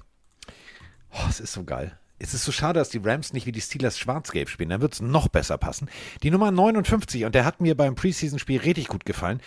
[1.11, 1.99] Oh, es ist so geil.
[2.21, 4.68] Es ist so schade, dass die Rams nicht wie die Steelers schwarz-gelb spielen.
[4.68, 5.88] Dann wird es noch besser passen.
[6.23, 9.40] Die Nummer 59, und der hat mir beim Preseason-Spiel richtig gut gefallen.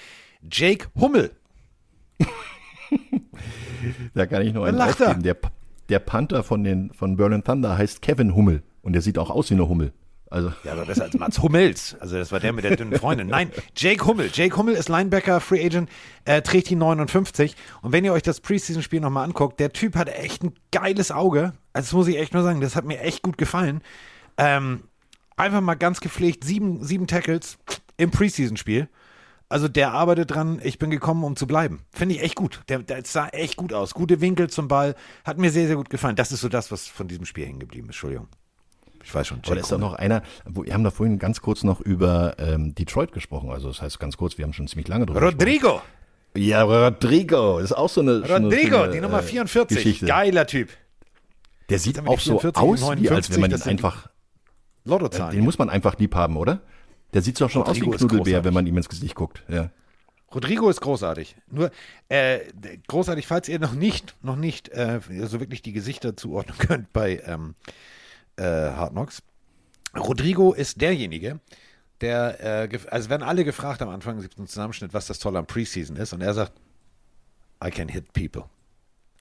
[0.52, 1.32] Jake Hummel.
[4.14, 5.24] da kann ich noch einen geben.
[5.24, 5.38] Der,
[5.88, 8.64] der Panther von, den, von Berlin Thunder heißt Kevin Hummel.
[8.82, 9.94] Und der sieht auch aus wie eine Hummel.
[10.32, 10.54] Also.
[10.64, 11.98] Ja, aber besser als Mats Hummels.
[12.00, 13.28] Also das war der mit der dünnen Freundin.
[13.28, 14.30] Nein, Jake Hummel.
[14.34, 15.90] Jake Hummel ist Linebacker, Free Agent,
[16.24, 17.56] äh, trägt die 59.
[17.82, 21.52] Und wenn ihr euch das Preseason-Spiel nochmal anguckt, der Typ hat echt ein geiles Auge.
[21.74, 23.82] Also das muss ich echt nur sagen, das hat mir echt gut gefallen.
[24.38, 24.86] Ähm,
[25.36, 27.58] einfach mal ganz gepflegt, sieben, sieben Tackles
[27.98, 28.88] im Preseason-Spiel.
[29.50, 31.82] Also der arbeitet dran, ich bin gekommen, um zu bleiben.
[31.92, 32.62] Finde ich echt gut.
[32.70, 33.94] Der, der sah echt gut aus.
[33.94, 34.96] Gute Winkel zum Ball.
[35.26, 36.16] Hat mir sehr, sehr gut gefallen.
[36.16, 37.96] Das ist so das, was von diesem Spiel hängen geblieben ist.
[37.96, 38.30] Entschuldigung.
[39.04, 39.40] Ich weiß schon.
[39.46, 42.76] Aber da ist doch noch einer, wir haben da vorhin ganz kurz noch über ähm,
[42.76, 43.50] Detroit gesprochen.
[43.50, 45.74] Also das heißt ganz kurz, wir haben schon ziemlich lange drüber Rodrigo.
[45.74, 46.02] Gesprochen.
[46.38, 50.04] Ja, Rodrigo ist auch so eine Rodrigo, so eine, die Nummer 44.
[50.04, 50.70] Äh, Geiler Typ.
[51.70, 54.10] Der sieht auch so aus, wie als wenn man ihn einfach
[54.86, 55.36] Lottozahlen.
[55.36, 56.62] Den muss man einfach lieb haben, oder?
[57.14, 59.44] Der sieht doch schon aus wie ein Knuddelbär, wenn man ihm ins Gesicht guckt.
[59.48, 59.70] Ja.
[60.34, 61.36] Rodrigo ist großartig.
[61.50, 61.72] Nur
[62.08, 62.40] äh,
[62.88, 67.22] großartig, falls ihr noch nicht, noch nicht äh, so wirklich die Gesichter zuordnen könnt bei
[67.26, 67.56] ähm,
[68.42, 69.22] äh, Hard Knocks.
[69.98, 71.40] Rodrigo ist derjenige,
[72.02, 72.40] der,
[72.72, 75.46] äh, also werden alle gefragt am Anfang, es gibt einen Zusammenschnitt, was das Tolle am
[75.46, 76.54] Preseason ist, und er sagt,
[77.64, 78.46] I can hit people.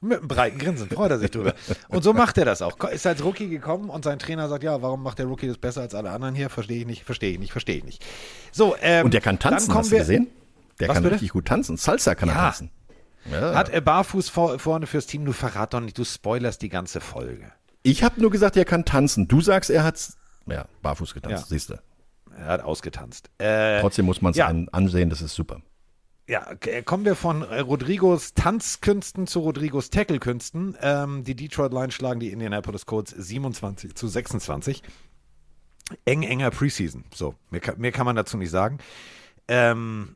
[0.03, 1.53] Mit einem breiten Grinsen freut er sich drüber.
[1.89, 2.79] Und so macht er das auch.
[2.89, 5.83] Ist als Rookie gekommen und sein Trainer sagt, ja, warum macht der Rookie das besser
[5.83, 6.49] als alle anderen hier?
[6.49, 8.03] Verstehe ich nicht, verstehe ich nicht, verstehe ich nicht.
[8.51, 10.29] So, ähm, und der kann tanzen, hast du gesehen?
[10.79, 11.17] Der kann bitte?
[11.17, 11.77] richtig gut tanzen.
[11.77, 12.41] Salsa kann er Ja.
[12.45, 12.71] tanzen.
[13.31, 13.55] Ja.
[13.55, 17.03] Hat er barfuß vor, vorne fürs Team, du verrat doch nicht, du spoilerst die ganze
[17.03, 17.53] Folge.
[17.83, 19.27] Ich habe nur gesagt, er kann tanzen.
[19.29, 20.11] Du sagst, er hat
[20.47, 21.47] ja, barfuß getanzt, Ja.
[21.49, 21.75] siehst du.
[22.37, 23.31] Er hat ausgetanzt.
[23.39, 24.47] Äh, Trotzdem muss man es ja.
[24.73, 25.61] ansehen, das ist super.
[26.29, 26.47] Ja,
[26.85, 30.77] kommen wir von äh, Rodrigos Tanzkünsten zu Rodrigos Tackle-Künsten.
[30.81, 34.83] Ähm, die Detroit Lions schlagen die Indianapolis Colts 27 zu 26.
[36.05, 37.05] Eng, enger Preseason.
[37.13, 38.79] So, mehr, kann- mehr kann man dazu nicht sagen.
[39.49, 40.15] Ähm,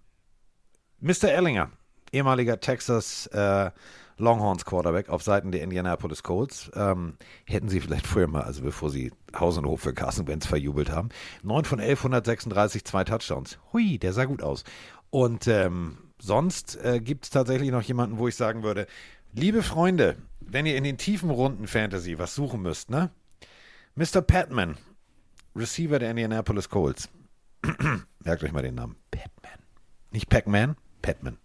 [1.00, 1.24] Mr.
[1.32, 1.70] Ellinger,
[2.12, 3.72] ehemaliger Texas äh,
[4.16, 6.70] Longhorns Quarterback auf Seiten der Indianapolis Colts.
[6.74, 10.46] Ähm, hätten sie vielleicht früher mal, also bevor sie Haus und Hof für Carson Wentz
[10.46, 11.08] verjubelt haben.
[11.42, 13.58] 9 von 11, 136, zwei Touchdowns.
[13.72, 14.64] Hui, der sah gut aus.
[15.10, 18.86] Und ähm, sonst äh, gibt es tatsächlich noch jemanden, wo ich sagen würde,
[19.32, 23.10] liebe Freunde, wenn ihr in den tiefen Runden Fantasy was suchen müsst, ne?
[23.96, 24.22] Mr.
[24.22, 24.76] Patman,
[25.54, 27.08] Receiver der Indianapolis Colts.
[28.24, 28.96] Merkt euch mal den Namen.
[29.10, 29.58] Patman.
[30.10, 31.38] Nicht Pac-Man, Patman.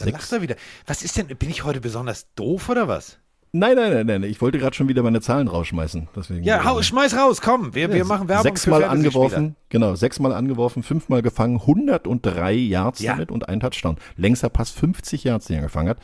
[0.00, 0.56] Da Sechs- lachst du wieder.
[0.86, 3.18] Was ist denn, bin ich heute besonders doof oder was?
[3.52, 4.22] Nein, nein, nein, nein.
[4.22, 6.08] Ich wollte gerade schon wieder meine Zahlen rausschmeißen.
[6.14, 7.74] Deswegen, Ja, hau, schmeiß raus, komm.
[7.74, 13.12] Wir, wir machen Werbung Sechsmal angeworfen, genau, sechsmal angeworfen, fünfmal gefangen, 103 Yards Ja.
[13.14, 13.96] damit und ein Touchdown.
[14.16, 15.98] Längster Pass 50 Yards, den er gefangen hat.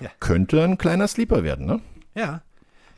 [0.00, 0.10] Ja.
[0.20, 1.80] Könnte ein kleiner Sleeper werden, ne?
[2.14, 2.42] Ja.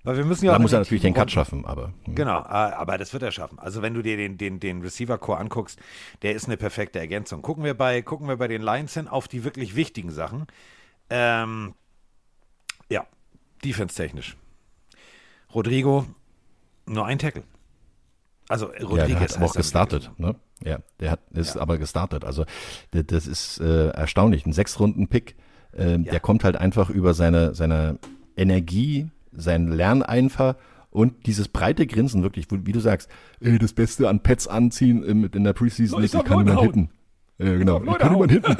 [0.04, 1.92] Weil wir müssen ja Da muss er natürlich den Cut Runden- schaffen, aber.
[2.04, 2.14] hm.
[2.14, 3.58] Genau, äh, aber das wird er schaffen.
[3.58, 5.78] Also wenn du dir den, den, den Receiver-Core anguckst,
[6.22, 7.40] der ist eine perfekte Ergänzung.
[7.42, 10.46] Gucken wir bei, gucken wir bei den Lions hin auf die wirklich wichtigen Sachen.
[11.10, 11.74] Ähm,
[12.90, 13.06] ja,
[13.64, 14.36] defense-technisch.
[15.54, 16.06] Rodrigo,
[16.86, 17.44] nur ein Tackle.
[18.48, 20.34] Also Ja, der hat aber auch gestartet, ne?
[20.62, 22.24] Ja, der hat ist aber gestartet.
[22.24, 22.44] Also
[22.90, 24.44] das ist äh, erstaunlich.
[24.44, 25.34] Ein Sechs-Runden-Pick,
[25.72, 27.98] äh, der kommt halt einfach über seine, seine
[28.36, 30.56] Energie, seinen Lerneinfall
[30.90, 33.10] und dieses breite Grinsen, wirklich, wo- wie du sagst,
[33.40, 36.90] ey, das Beste an Pets anziehen in der Preseason ist, ich kann Leute jemanden hitten.
[37.38, 37.82] Ja, genau.
[37.82, 38.28] Ich kann hauen.
[38.30, 38.56] jemanden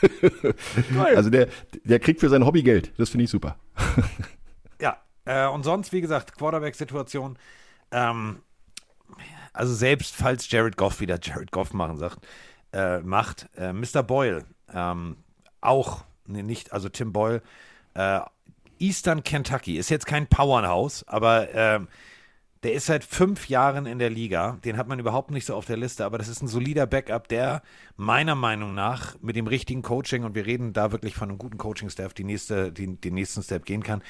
[0.00, 0.98] hitten.
[1.16, 1.48] also der,
[1.84, 2.92] der kriegt für sein Hobby Geld.
[2.96, 3.56] Das finde ich super.
[4.80, 7.38] Ja, äh, und sonst, wie gesagt, Quarterback-Situation.
[7.92, 8.38] Ähm,
[9.52, 12.26] also selbst falls Jared Goff wieder Jared Goff machen sagt,
[12.72, 14.02] äh, macht, äh, Mr.
[14.02, 15.16] Boyle ähm,
[15.60, 17.40] auch, nee, nicht, also Tim Boyle,
[17.94, 18.20] äh,
[18.78, 21.88] Eastern Kentucky ist jetzt kein Powerhouse, aber ähm,
[22.62, 24.58] der ist seit fünf Jahren in der Liga.
[24.64, 27.28] Den hat man überhaupt nicht so auf der Liste, aber das ist ein solider Backup,
[27.28, 27.60] der
[27.98, 31.58] meiner Meinung nach mit dem richtigen Coaching, und wir reden da wirklich von einem guten
[31.58, 34.02] Coaching-Staff, die nächste, die, den nächsten Step gehen kann.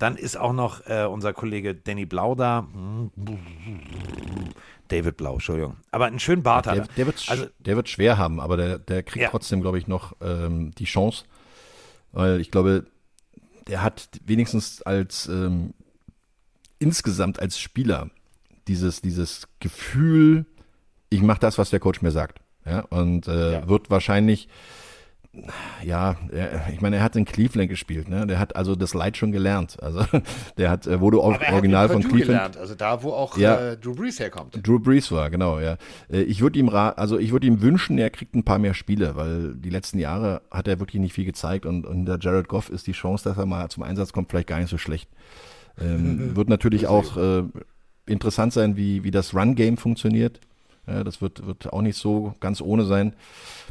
[0.00, 2.66] Dann ist auch noch äh, unser Kollege Danny Blau da.
[4.88, 5.76] David Blau, Entschuldigung.
[5.92, 6.88] Aber einen schönen Bart hat Der, er.
[6.96, 9.28] der, wird, Also, der wird schwer haben, aber der, der kriegt Ja.
[9.30, 11.24] trotzdem, glaube ich, noch ähm, die Chance.
[12.12, 12.86] Weil ich glaube,
[13.68, 15.74] der hat wenigstens als ähm,
[16.78, 18.10] insgesamt als Spieler
[18.68, 20.46] dieses, dieses Gefühl,
[21.08, 22.40] ich mache das, was der Coach mir sagt.
[22.64, 23.68] Ja, und äh, Ja.
[23.68, 24.48] wird wahrscheinlich,
[25.84, 28.26] ja, er, ich meine, er hat in Cleveland gespielt, ne?
[28.26, 29.80] Der hat also das Leid schon gelernt.
[29.80, 30.04] Also
[30.58, 32.26] der hat, äh, wurde auch aber original von Cleveland.
[32.26, 33.70] gelernt, also da, wo auch Ja.
[33.70, 34.58] äh, Drew Brees herkommt.
[34.66, 35.76] Drew Brees war, genau, ja.
[36.10, 39.14] Äh, Ich würde ihm also ich würde ihm wünschen, er kriegt ein paar mehr Spiele,
[39.14, 42.88] weil die letzten Jahre hat er wirklich nicht viel gezeigt und unter Jared Goff ist
[42.88, 45.08] die Chance, dass er mal zum Einsatz kommt, vielleicht gar nicht so schlecht.
[45.80, 47.44] Ähm, wird natürlich auch äh,
[48.06, 50.40] interessant sein, wie, wie das Run-Game funktioniert.
[50.90, 53.14] Ja, das wird, wird auch nicht so ganz ohne sein.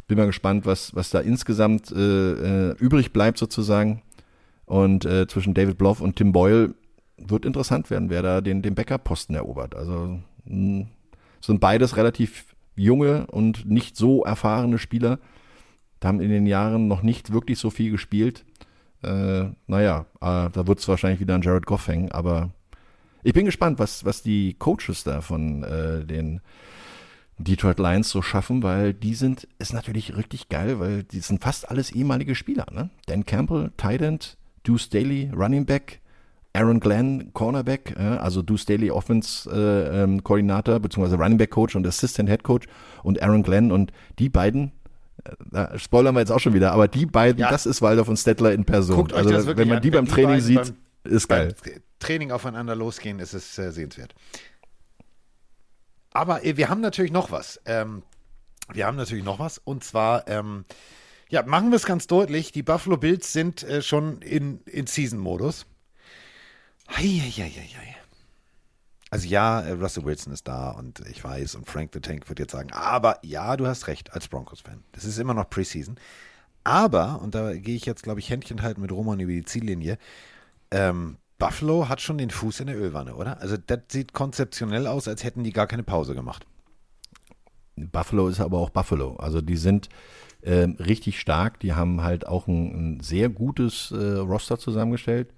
[0.08, 4.02] Bin mal gespannt, was, was da insgesamt äh, äh, übrig bleibt sozusagen.
[4.64, 6.74] Und äh, zwischen David Bloff und Tim Boyle
[7.18, 9.74] wird interessant werden, wer da den, den Backup-Posten erobert.
[9.74, 10.86] Also mh,
[11.40, 15.18] sind beides relativ junge und nicht so erfahrene Spieler.
[15.98, 18.44] Da haben in den Jahren noch nicht wirklich so viel gespielt.
[19.02, 22.50] Äh, naja, äh, da wird es wahrscheinlich wieder an Jared Goff hängen, aber
[23.22, 26.40] ich bin gespannt, was, was die Coaches da von äh, den
[27.42, 31.68] Detroit Lions so schaffen, weil die sind, ist natürlich richtig geil, weil die sind fast
[31.70, 32.90] alles ehemalige Spieler, ne?
[33.06, 36.00] Dan Campbell, Tight End, Deuce Daly, Running Back,
[36.52, 41.76] Aaron Glenn, Cornerback, äh, also Deuce Daly, Offense äh, ähm, Koordinator, beziehungsweise Running Back Coach
[41.76, 42.66] und Assistant Head Coach
[43.02, 44.72] und Aaron Glenn und die beiden,
[45.24, 47.50] äh, da spoilern wir jetzt auch schon wieder, aber die beiden, Ja.
[47.50, 48.96] das ist Waldorf und Stettler in Person.
[48.96, 49.82] Guckt euch also das wirklich wenn man an.
[49.82, 50.56] die beim Training sieht,
[51.04, 51.54] beim- ist geil.
[51.64, 54.14] Beim Training aufeinander losgehen, ist es äh, sehenswert.
[56.12, 57.60] Aber äh, wir haben natürlich noch was.
[57.64, 58.02] Ähm,
[58.72, 59.58] wir haben natürlich noch was.
[59.58, 60.64] Und zwar, ähm,
[61.28, 62.52] ja, machen wir es ganz deutlich.
[62.52, 65.66] Die Buffalo Bills sind äh, schon in, in Season-Modus.
[69.10, 72.38] Also ja, äh, Russell Wilson ist da und ich weiß und Frank the Tank wird
[72.38, 74.84] jetzt sagen, aber ja, du hast recht als Broncos-Fan.
[74.92, 75.96] Das ist immer noch Preseason.
[76.62, 79.98] Aber, und da gehe ich jetzt, glaube ich, Händchen halten mit Roman über die Ziellinie,
[80.70, 83.40] ähm, Buffalo hat schon den Fuß in der Ölwanne, oder?
[83.40, 86.46] Also das sieht konzeptionell aus, als hätten die gar keine Pause gemacht.
[87.74, 89.16] Buffalo ist aber auch Buffalo.
[89.16, 89.88] Also die sind
[90.42, 91.58] äh, richtig stark.
[91.60, 95.32] Die haben halt auch ein, ein sehr gutes äh, Roster zusammengestellt.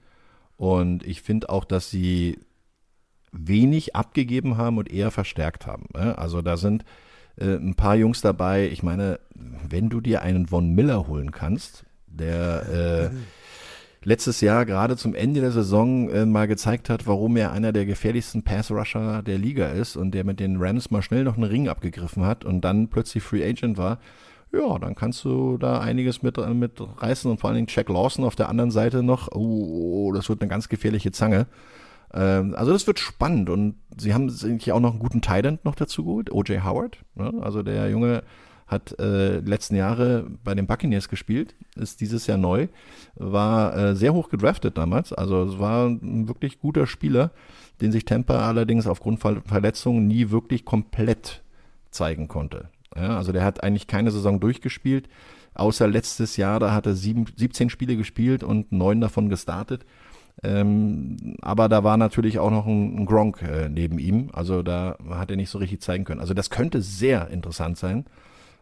[0.56, 2.40] Und ich finde auch, dass sie
[3.30, 5.86] wenig abgegeben haben und eher verstärkt haben.
[5.94, 6.18] Ne?
[6.18, 6.84] Also da sind
[7.36, 8.68] äh, ein paar Jungs dabei.
[8.68, 13.16] Ich meine, wenn du dir einen Von Miller holen kannst, der äh,
[14.04, 17.86] letztes Jahr gerade zum Ende der Saison äh, mal gezeigt hat, warum er einer der
[17.86, 21.68] gefährlichsten Pass-Rusher der Liga ist und der mit den Rams mal schnell noch einen Ring
[21.68, 23.98] abgegriffen hat und dann plötzlich Free Agent war,
[24.52, 27.88] ja, dann kannst du da einiges mit, äh, mit reißen und vor allen Dingen Jack
[27.88, 29.28] Lawson auf der anderen Seite noch.
[29.32, 31.46] Oh, oh das wird eine ganz gefährliche Zange.
[32.12, 35.74] Ähm, also das wird spannend und sie haben sich auch noch einen guten Thailand noch
[35.74, 36.98] dazu geholt, OJ Howard.
[37.14, 37.32] Ne?
[37.40, 38.22] Also der Junge
[38.72, 42.68] hat äh, letzten Jahre bei den Buccaneers gespielt, ist dieses Jahr neu,
[43.14, 47.30] war äh, sehr hoch gedraftet damals, also es war ein wirklich guter Spieler,
[47.80, 51.42] den sich Tampa allerdings aufgrund von Verletzungen nie wirklich komplett
[51.90, 52.68] zeigen konnte.
[52.96, 55.08] Ja, also der hat eigentlich keine Saison durchgespielt,
[55.54, 59.84] außer letztes Jahr, da hat er sieben, 17 Spiele gespielt und neun davon gestartet.
[60.42, 64.96] Ähm, aber da war natürlich auch noch ein, ein Gronk äh, neben ihm, also da
[65.10, 66.20] hat er nicht so richtig zeigen können.
[66.20, 68.06] Also das könnte sehr interessant sein.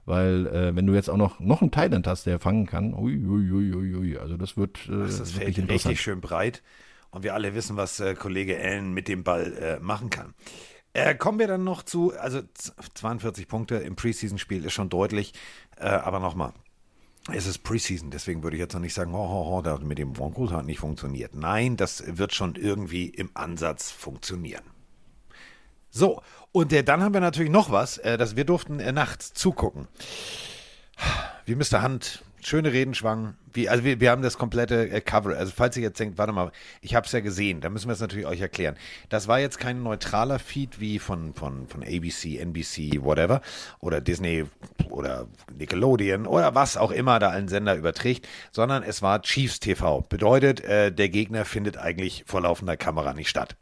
[0.07, 3.25] Weil äh, wenn du jetzt auch noch, noch einen Thailand hast, der fangen kann, ui,
[3.25, 5.91] ui, ui, ui, also das wird äh, das ist wirklich interessant.
[5.91, 6.63] richtig schön breit.
[7.11, 10.35] Und wir alle wissen, was äh, Kollege Allen mit dem Ball äh, machen kann.
[10.93, 12.41] Äh, kommen wir dann noch zu, also
[12.95, 15.35] 42 Punkte im Preseason-Spiel ist schon deutlich,
[15.77, 16.53] äh, aber nochmal,
[17.33, 19.99] es ist Preseason, deswegen würde ich jetzt noch nicht sagen, oh, oh, oh, das mit
[19.99, 21.35] dem Broncos hat nicht funktioniert.
[21.35, 24.65] Nein, das wird schon irgendwie im Ansatz funktionieren.
[25.91, 26.23] So,
[26.53, 29.89] und äh, dann haben wir natürlich noch was, äh, dass wir durften äh, nachts zugucken.
[31.47, 31.83] Wie Mr.
[31.83, 33.35] Hunt schöne Reden schwang.
[33.53, 35.37] Wie, also wir, wir haben das komplette äh, Cover.
[35.37, 37.93] Also falls ihr jetzt denkt, warte mal, ich habe es ja gesehen, da müssen wir
[37.93, 38.77] es natürlich euch erklären.
[39.09, 43.41] Das war jetzt kein neutraler Feed wie von, von, von ABC, NBC, whatever,
[43.81, 44.47] oder Disney
[44.89, 45.27] oder
[45.57, 50.03] Nickelodeon oder was auch immer da ein Sender überträgt, sondern es war Chiefs TV.
[50.03, 53.57] Bedeutet, äh, der Gegner findet eigentlich vor laufender Kamera nicht statt.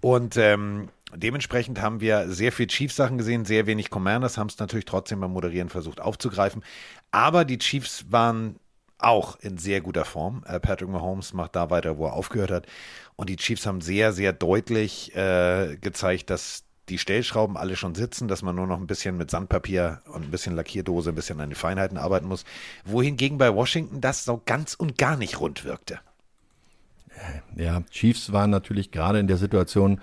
[0.00, 4.84] Und ähm, Dementsprechend haben wir sehr viel Chiefs-Sachen gesehen, sehr wenig Commanders, haben es natürlich
[4.84, 6.62] trotzdem beim Moderieren versucht aufzugreifen.
[7.10, 8.56] Aber die Chiefs waren
[8.98, 10.44] auch in sehr guter Form.
[10.46, 12.66] Äh, Patrick Mahomes macht da weiter, wo er aufgehört hat.
[13.16, 18.28] Und die Chiefs haben sehr, sehr deutlich äh, gezeigt, dass die Stellschrauben alle schon sitzen,
[18.28, 21.50] dass man nur noch ein bisschen mit Sandpapier und ein bisschen Lackierdose, ein bisschen an
[21.50, 22.44] den Feinheiten arbeiten muss.
[22.84, 26.00] Wohingegen bei Washington das so ganz und gar nicht rund wirkte.
[27.54, 30.00] Ja, Chiefs waren natürlich gerade in der Situation,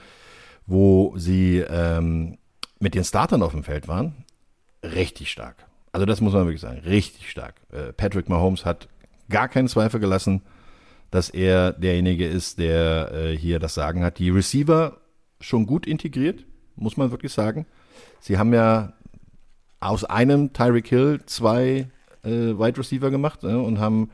[0.68, 2.38] wo sie ähm,
[2.80, 4.26] mit den Startern auf dem Feld waren,
[4.84, 5.66] richtig stark.
[5.92, 7.56] Also das muss man wirklich sagen, richtig stark.
[7.72, 8.88] Äh, Patrick Mahomes hat
[9.30, 10.42] gar keinen Zweifel gelassen,
[11.10, 14.20] dass er derjenige ist, der äh, hier das Sagen hat.
[14.20, 14.98] Die Receiver
[15.40, 16.46] schon gut integriert,
[16.76, 17.66] muss man wirklich sagen.
[18.20, 18.94] Sie haben ja
[19.80, 21.90] aus einem Tyreek Hill zwei
[22.24, 24.10] äh, Wide Receiver gemacht äh, und haben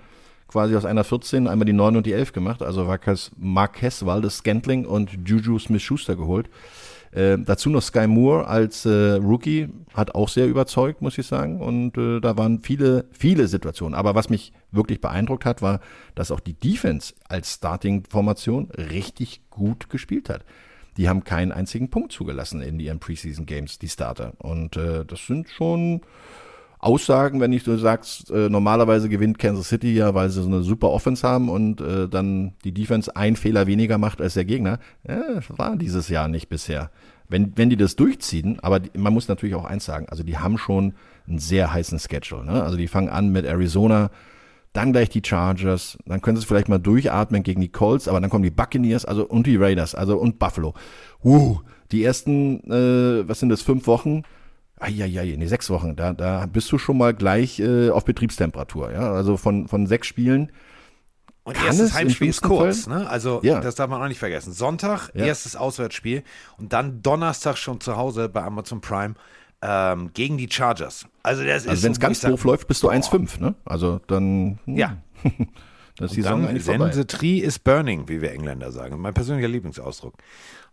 [0.54, 2.62] quasi aus einer 14 einmal die 9 und die 11 gemacht.
[2.62, 6.48] Also Marquez, Marquez Waldes Scantling und Juju Smith-Schuster geholt.
[7.12, 11.60] Äh, dazu noch Sky Moore als äh, Rookie hat auch sehr überzeugt, muss ich sagen.
[11.60, 13.96] Und äh, da waren viele, viele Situationen.
[13.96, 15.80] Aber was mich wirklich beeindruckt hat, war,
[16.14, 20.46] dass auch die Defense als Starting-Formation richtig gut gespielt hat.
[20.98, 24.34] Die haben keinen einzigen Punkt zugelassen in ihren Preseason Games, die Starter.
[24.38, 26.02] Und äh, das sind schon
[26.84, 30.62] Aussagen, wenn ich du sagst, äh, normalerweise gewinnt Kansas City ja, weil sie so eine
[30.62, 34.80] super Offense haben und äh, dann die Defense einen Fehler weniger macht als der Gegner.
[35.08, 36.92] Ja, war dieses Jahr nicht bisher.
[37.30, 40.38] Wenn, wenn die das durchziehen, aber die, man muss natürlich auch eins sagen, also die
[40.38, 40.94] haben schon
[41.28, 42.46] einen sehr heißen Schedule.
[42.46, 42.62] Ne?
[42.62, 44.12] Also die fangen an mit Arizona,
[44.74, 48.30] dann gleich die Chargers, dann können sie vielleicht mal durchatmen gegen die Colts, aber dann
[48.30, 50.74] kommen die Buccaneers, also und die Raiders, also und Buffalo.
[51.24, 51.60] Uh,
[51.92, 54.24] die ersten, äh, was sind das, fünf Wochen?
[54.80, 59.12] Eieiei, nee, sechs Wochen, da, da bist du schon mal gleich äh, auf Betriebstemperatur, ja.
[59.12, 60.52] Also von, von sechs Spielen.
[61.44, 63.10] Und Kann erstes Heimspiel ist kurz, ne?
[63.10, 63.60] Also ja.
[63.60, 64.54] das darf man auch nicht vergessen.
[64.54, 65.26] Sonntag, ja.
[65.26, 66.24] erstes Auswärtsspiel
[66.58, 69.16] und dann Donnerstag schon zu Hause bei Amazon Prime
[69.62, 71.06] ähm, gegen die Chargers.
[71.22, 73.56] Also das also wenn es ganz doof läuft, bist du 1,5, ne?
[73.66, 74.60] Also dann.
[74.66, 74.78] Hm.
[74.78, 74.98] Ja.
[75.98, 76.90] Das ist die Saison eigentlich vorbei.
[76.90, 79.00] Then the tree is burning, wie wir Engländer sagen.
[79.00, 80.16] Mein persönlicher Lieblingsausdruck.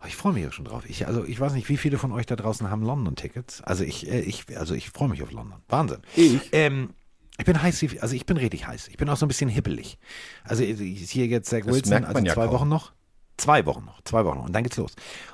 [0.01, 0.83] Oh, ich freue mich ja schon drauf.
[0.87, 3.61] Ich, also ich weiß nicht, wie viele von euch da draußen haben London-Tickets.
[3.61, 5.61] Also ich, äh, ich, also ich freue mich auf London.
[5.69, 5.99] Wahnsinn.
[6.15, 6.49] Ich?
[6.53, 6.89] Ähm,
[7.37, 8.87] ich bin heiß, also ich bin richtig heiß.
[8.87, 9.97] Ich bin auch so ein bisschen hippelig.
[10.43, 12.53] Also ist hier jetzt Zach Wilson, also ja zwei kaum.
[12.53, 12.91] Wochen noch.
[13.37, 14.45] Zwei Wochen noch, zwei Wochen noch.
[14.45, 14.93] Und dann geht's los.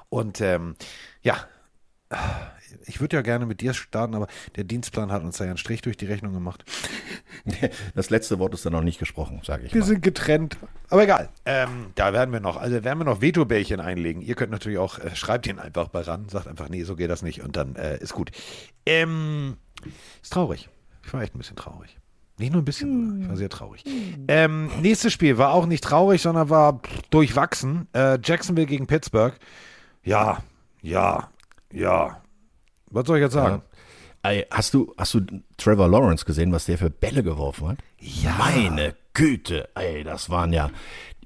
[0.09, 0.75] Und ähm,
[1.21, 1.47] ja,
[2.85, 5.57] ich würde ja gerne mit dir starten, aber der Dienstplan hat uns da ja einen
[5.57, 6.63] Strich durch die Rechnung gemacht.
[7.95, 9.87] Das letzte Wort ist dann noch nicht gesprochen, sage ich Wir mal.
[9.87, 10.57] sind getrennt.
[10.89, 11.29] Aber egal.
[11.45, 14.21] Ähm, da werden wir noch, also werden wir noch Vetobällchen einlegen.
[14.21, 17.09] Ihr könnt natürlich auch, äh, schreibt ihn einfach bei ran, sagt einfach, nee, so geht
[17.09, 18.31] das nicht und dann äh, ist gut.
[18.85, 19.57] Ähm,
[20.21, 20.67] ist traurig.
[21.05, 21.97] Ich war echt ein bisschen traurig.
[22.37, 23.21] Nicht nur ein bisschen, sogar.
[23.21, 23.83] ich war sehr traurig.
[24.27, 27.87] Ähm, nächstes Spiel war auch nicht traurig, sondern war durchwachsen.
[27.93, 29.33] Äh, Jacksonville gegen Pittsburgh.
[30.03, 30.43] Ja,
[30.81, 31.29] ja,
[31.71, 32.21] ja.
[32.89, 33.61] Was soll ich jetzt sagen?
[34.23, 35.21] Ey, hast du, hast du
[35.57, 37.77] Trevor Lawrence gesehen, was der für Bälle geworfen hat?
[37.99, 38.35] Ja.
[38.37, 40.69] Meine Güte, ey, das waren ja.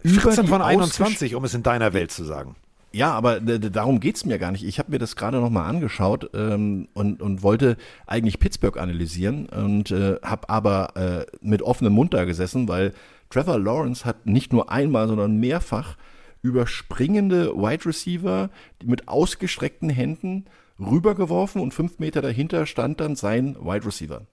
[0.03, 2.55] 14 die von ausgesch- 21, um es in deiner Welt zu sagen.
[2.93, 4.65] Ja, aber darum geht's mir gar nicht.
[4.65, 9.91] Ich habe mir das gerade nochmal angeschaut ähm, und, und wollte eigentlich Pittsburgh analysieren und
[9.91, 12.93] äh, habe aber äh, mit offenem Mund da gesessen, weil
[13.29, 15.95] Trevor Lawrence hat nicht nur einmal, sondern mehrfach
[16.41, 18.49] überspringende Wide Receiver
[18.83, 20.45] mit ausgestreckten Händen
[20.81, 24.25] rübergeworfen und fünf Meter dahinter stand dann sein Wide Receiver.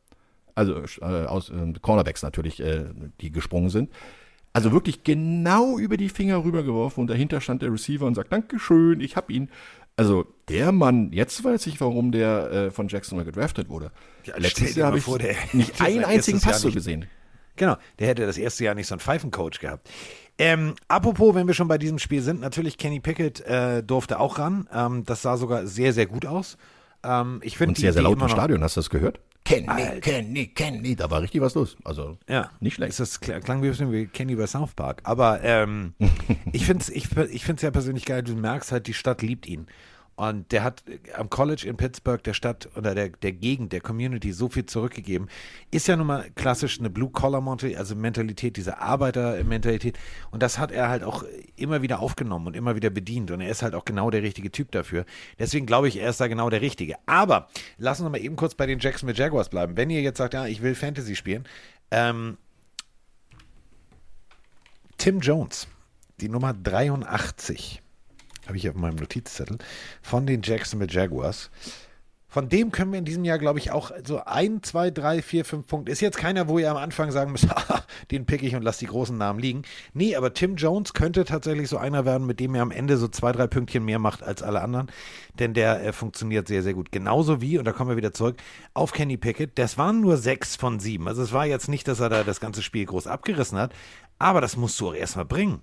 [0.54, 2.86] Also äh, aus äh, Cornerbacks natürlich, äh,
[3.20, 3.90] die gesprungen sind.
[4.52, 9.00] Also wirklich genau über die Finger rübergeworfen und dahinter stand der Receiver und sagt, Dankeschön,
[9.00, 9.50] ich hab ihn.
[9.96, 13.92] Also der Mann, jetzt weiß ich, warum der äh, von Jacksonville gedraftet wurde.
[14.24, 17.06] Ja, Letztes Jahr habe ich vor, der nicht einen einzigen Pass so gesehen.
[17.56, 19.88] Genau, der hätte das erste Jahr nicht so einen Pfeifencoach gehabt.
[20.38, 24.38] Ähm, apropos, wenn wir schon bei diesem Spiel sind, natürlich Kenny Pickett äh, durfte auch
[24.38, 24.68] ran.
[24.72, 26.56] Ähm, das sah sogar sehr, sehr gut aus.
[27.02, 29.20] Ähm, ich finde Und sehr, sehr laut im Stadion, hast du das gehört?
[29.44, 30.00] Kenny, Alter.
[30.00, 31.76] Kenny, Kenny, da war richtig was los.
[31.82, 32.98] Also Ja, nicht schlecht.
[33.00, 35.00] Das kl- klang wie ein bisschen wie Kenny bei South Park.
[35.04, 35.94] Aber ähm,
[36.52, 38.22] ich finde es ich, ich find's ja persönlich geil.
[38.22, 39.66] Du merkst halt, die Stadt liebt ihn.
[40.18, 43.80] Und der hat äh, am College in Pittsburgh der Stadt oder der, der Gegend, der
[43.80, 45.28] Community so viel zurückgegeben.
[45.70, 49.96] Ist ja nun mal klassisch eine Blue-Collar-Mentalität, also Mentalität, diese Arbeiter-Mentalität.
[50.32, 51.22] Und das hat er halt auch
[51.54, 53.30] immer wieder aufgenommen und immer wieder bedient.
[53.30, 55.04] Und er ist halt auch genau der richtige Typ dafür.
[55.38, 56.96] Deswegen glaube ich, er ist da genau der Richtige.
[57.06, 57.46] Aber
[57.76, 59.76] lassen wir mal eben kurz bei den Jacksonville Jaguars bleiben.
[59.76, 61.46] Wenn ihr jetzt sagt, ja, ich will Fantasy spielen,
[61.92, 62.38] ähm,
[64.96, 65.68] Tim Jones,
[66.20, 67.82] die Nummer 83,
[68.48, 69.58] habe ich auf meinem Notizzettel,
[70.02, 71.50] von den Jacksonville Jaguars.
[72.30, 75.46] Von dem können wir in diesem Jahr, glaube ich, auch so ein, zwei, drei, vier,
[75.46, 75.90] fünf Punkte.
[75.90, 78.76] Ist jetzt keiner, wo ihr am Anfang sagen müsst, "Haha, den pick ich und lass
[78.76, 79.62] die großen Namen liegen.
[79.94, 83.08] Nee, aber Tim Jones könnte tatsächlich so einer werden, mit dem er am Ende so
[83.08, 84.90] zwei, drei Pünktchen mehr macht als alle anderen.
[85.38, 86.92] Denn der äh, funktioniert sehr, sehr gut.
[86.92, 88.36] Genauso wie, und da kommen wir wieder zurück,
[88.74, 89.58] auf Kenny Pickett.
[89.58, 91.08] Das waren nur sechs von sieben.
[91.08, 93.72] Also es war jetzt nicht, dass er da das ganze Spiel groß abgerissen hat.
[94.18, 95.62] Aber das musst du auch erstmal bringen.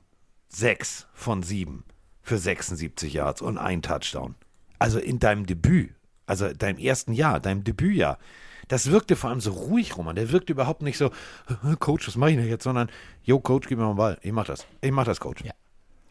[0.49, 1.83] Sechs von sieben
[2.25, 4.35] für 76 Yards und ein Touchdown.
[4.79, 5.91] Also in deinem Debüt,
[6.25, 8.17] also deinem ersten Jahr, deinem Debütjahr.
[8.67, 10.15] Das wirkte vor allem so ruhig, Roman.
[10.15, 11.11] Der wirkte überhaupt nicht so,
[11.79, 12.63] Coach, was mache ich denn jetzt?
[12.63, 12.89] Sondern,
[13.23, 14.17] yo, Coach, gib mir mal einen Ball.
[14.23, 14.65] Ich mach das.
[14.81, 15.43] Ich mach das, Coach.
[15.43, 15.53] Ja.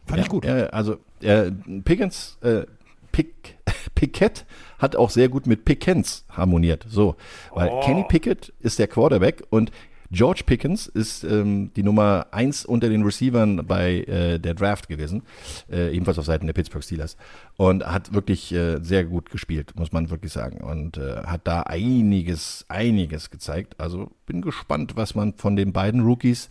[0.07, 0.45] Fand ich gut.
[0.45, 1.51] Ja, also äh,
[1.85, 2.65] Pickens, äh,
[3.11, 3.59] Pick,
[3.97, 4.47] Pickett
[4.79, 6.87] hat auch sehr gut mit Pickens harmoniert.
[6.89, 7.17] So,
[7.53, 7.81] weil Oh.
[7.81, 9.73] Kenny Pickett ist der Quarterback und
[10.11, 15.23] George Pickens ist ähm, die Nummer eins unter den Receivern bei äh, der Draft gewesen,
[15.71, 17.17] äh, ebenfalls auf Seiten der Pittsburgh Steelers
[17.57, 21.63] und hat wirklich äh, sehr gut gespielt, muss man wirklich sagen und äh, hat da
[21.63, 23.75] einiges, einiges gezeigt.
[23.79, 26.51] Also bin gespannt, was man von den beiden Rookies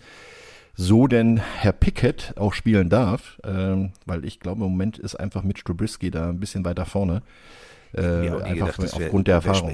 [0.75, 5.43] so denn Herr Pickett auch spielen darf, ähm, weil ich glaube, im Moment ist einfach
[5.43, 7.21] Mitch Trubisky da ein bisschen weiter vorne.
[7.95, 9.69] Äh, einfach gedacht, das wär- aufgrund der Erfahrung.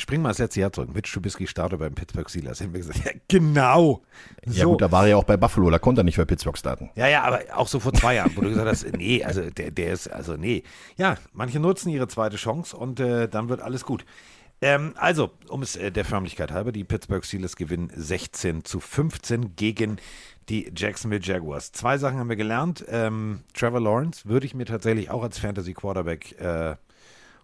[0.00, 0.92] Spring mal das letzte Jahr zurück.
[0.94, 2.60] Mitch Trubisky startet beim Pittsburgh Steelers.
[2.60, 4.02] Hätten wir gesagt, ja, genau.
[4.46, 4.70] Ja So.
[4.72, 6.90] gut, da war er ja auch bei Buffalo, da konnte er nicht für Pittsburgh starten.
[6.96, 9.70] Ja, ja, aber auch so vor zwei Jahren, wo du gesagt hast, nee, also der,
[9.70, 10.62] der ist, also nee.
[10.96, 14.04] Ja, manche nutzen ihre zweite Chance und äh, dann wird alles gut.
[14.62, 19.56] Ähm, also, um es äh, der Förmlichkeit halber, die Pittsburgh Steelers gewinnen 16 zu 15
[19.56, 19.96] gegen
[20.50, 21.72] die Jacksonville Jaguars.
[21.72, 22.84] Zwei Sachen haben wir gelernt.
[22.88, 26.74] Ähm, Trevor Lawrence würde ich mir tatsächlich auch als Fantasy Quarterback äh,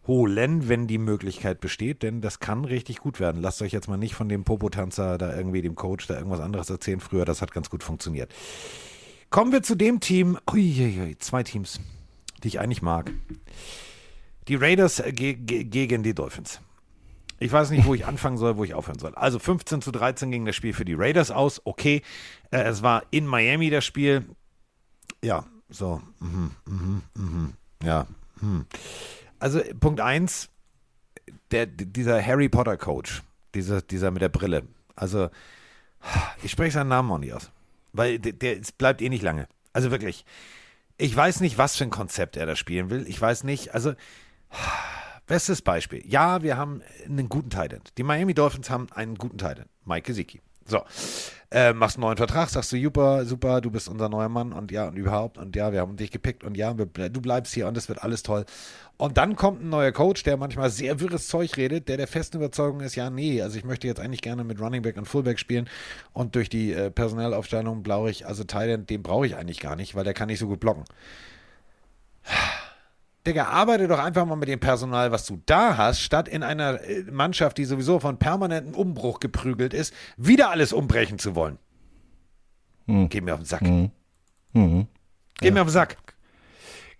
[0.06, 3.42] holen, wenn die Möglichkeit besteht, denn das kann richtig gut werden.
[3.42, 6.70] Lasst euch jetzt mal nicht von dem Popotanzer da irgendwie dem Coach da irgendwas anderes
[6.70, 8.32] erzählen früher, das hat ganz gut funktioniert.
[9.30, 11.80] Kommen wir zu dem Team, uiuiui, zwei Teams,
[12.42, 13.12] die ich eigentlich mag.
[14.48, 16.60] Die Raiders ge ge gegen die Dolphins.
[17.38, 19.14] Ich weiß nicht, wo ich anfangen soll, wo ich aufhören soll.
[19.14, 21.60] Also 15 zu 13 ging das Spiel für die Raiders aus.
[21.64, 22.02] Okay,
[22.50, 24.24] äh, es war in Miami das Spiel.
[25.22, 26.00] Ja, so.
[26.20, 27.52] Mhm, mhm, mhm,
[27.82, 28.06] ja.
[28.40, 28.64] Mhm.
[29.38, 30.48] Also Punkt 1,
[31.50, 33.22] der, dieser Harry Potter Coach,
[33.54, 34.64] dieser, dieser mit der Brille.
[34.94, 35.30] Also,
[36.42, 37.50] ich spreche seinen Namen auch nicht aus.
[37.92, 39.48] Weil der, der bleibt eh nicht lange.
[39.72, 40.24] Also wirklich.
[40.98, 43.06] Ich weiß nicht, was für ein Konzept er da spielen will.
[43.06, 43.94] Ich weiß nicht, also
[45.26, 46.02] bestes Beispiel.
[46.06, 47.80] Ja, wir haben einen guten Titan.
[47.98, 50.40] Die Miami Dolphins haben einen guten Titan, Mike Gesicki.
[50.66, 50.82] So,
[51.52, 54.72] äh, machst einen neuen Vertrag, sagst du, super, super, du bist unser neuer Mann und
[54.72, 57.68] ja und überhaupt und ja, wir haben dich gepickt und ja, wir, du bleibst hier
[57.68, 58.44] und das wird alles toll.
[58.96, 62.38] Und dann kommt ein neuer Coach, der manchmal sehr wirres Zeug redet, der der festen
[62.38, 65.38] Überzeugung ist, ja, nee, also ich möchte jetzt eigentlich gerne mit Running Back und Fullback
[65.38, 65.68] spielen
[66.12, 69.94] und durch die äh, Personalaufstellung brauche ich, also Thailand, den brauche ich eigentlich gar nicht,
[69.94, 70.84] weil der kann nicht so gut blocken.
[73.26, 76.80] Digga, arbeite doch einfach mal mit dem Personal, was du da hast, statt in einer
[76.82, 81.58] äh, Mannschaft, die sowieso von permanentem Umbruch geprügelt ist, wieder alles umbrechen zu wollen.
[82.86, 83.08] Hm.
[83.08, 83.62] Geh mir auf den Sack.
[83.62, 83.90] Hm.
[84.52, 84.86] Hm.
[85.40, 85.54] Geh ja.
[85.54, 85.96] mir auf den Sack.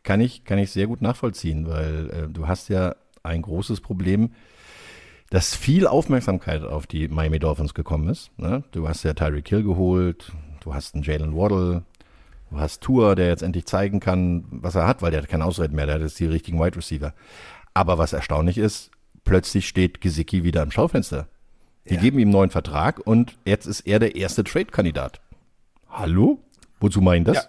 [0.02, 4.32] Kann ich, kann ich sehr gut nachvollziehen, weil äh, du hast ja ein großes Problem,
[5.30, 8.36] dass viel Aufmerksamkeit auf die Miami Dolphins gekommen ist.
[8.38, 8.62] Ne?
[8.70, 11.82] Du hast ja Tyreek Hill geholt, du hast einen Jalen Waddle,
[12.51, 15.44] Du hast Tour, der jetzt endlich zeigen kann, was er hat, weil der hat keine
[15.44, 17.12] Ausreden mehr, der hat jetzt die richtigen Wide Receiver.
[17.74, 18.90] Aber was erstaunlich ist,
[19.24, 21.28] plötzlich steht Gesicki wieder im Schaufenster.
[21.88, 22.01] Die ja.
[22.01, 25.20] geben ihm einen neuen Vertrag und jetzt ist er der erste Trade-Kandidat.
[25.88, 26.38] Hallo?
[26.80, 27.36] Wozu meinen das?
[27.36, 27.42] Ja.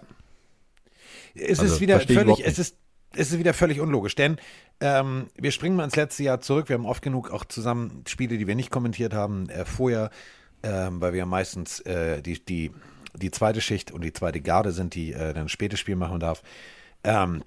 [1.34, 2.76] Es also, ist wieder völlig, es ist,
[3.14, 4.38] es ist wieder völlig unlogisch, denn
[4.80, 6.68] ähm, wir springen mal ins letzte Jahr zurück.
[6.68, 10.10] Wir haben oft genug auch zusammen Spiele, die wir nicht kommentiert haben, äh, vorher,
[10.62, 12.72] ähm, weil wir meistens äh, die, die
[13.14, 16.20] die zweite Schicht und die zweite Garde sind, die äh, dann ein spätes Spiel machen
[16.20, 16.42] darf,
[17.04, 17.42] ähm,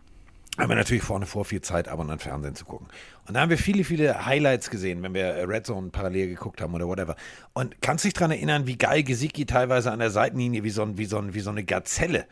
[0.57, 2.87] haben wir natürlich vorne vor viel Zeit, ab und an Fernsehen zu gucken.
[3.27, 6.61] Und da haben wir viele, viele Highlights gesehen, wenn wir äh, Red Zone parallel geguckt
[6.61, 7.15] haben oder whatever.
[7.53, 10.81] Und kannst du dich daran erinnern, wie geil Gesicki teilweise an der Seitenlinie wie so,
[10.81, 12.25] ein, wie, so ein, wie so eine Gazelle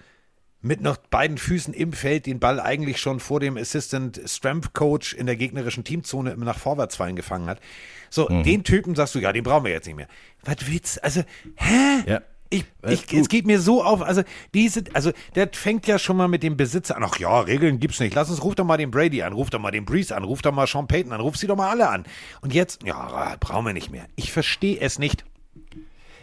[0.61, 5.13] mit noch beiden Füßen im Feld den Ball eigentlich schon vor dem Assistant Strength Coach
[5.13, 7.61] in der gegnerischen Teamzone im nach Vorwärtsfallen gefangen hat.
[8.09, 8.43] So, mhm.
[8.43, 10.09] den Typen sagst du, ja, den brauchen wir jetzt nicht mehr.
[10.43, 11.23] Was willst Also,
[11.55, 12.03] hä?
[12.05, 12.21] Ja.
[12.51, 14.23] Ich, ich, es geht mir so auf, also
[14.55, 17.03] diese, also der fängt ja schon mal mit dem Besitzer an.
[17.05, 18.15] Ach ja, Regeln gibt's nicht.
[18.15, 20.41] Lass uns, ruf doch mal den Brady an, ruf doch mal den Breeze an, ruf
[20.41, 22.05] doch mal Sean Payton an, ruf sie doch mal alle an.
[22.41, 24.07] Und jetzt, ja, brauchen wir nicht mehr.
[24.15, 25.25] Ich verstehe es nicht.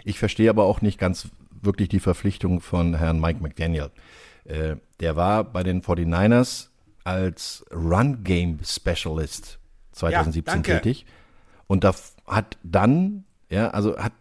[0.04, 1.28] Ich verstehe aber auch nicht ganz
[1.62, 3.90] wirklich die Verpflichtung von Herrn Mike McDaniel.
[4.44, 6.68] Äh, der war bei den 49ers
[7.04, 9.58] als Run Game Specialist
[9.92, 11.06] 2017 ja, tätig
[11.66, 11.94] und da
[12.26, 14.12] hat dann, ja, also hat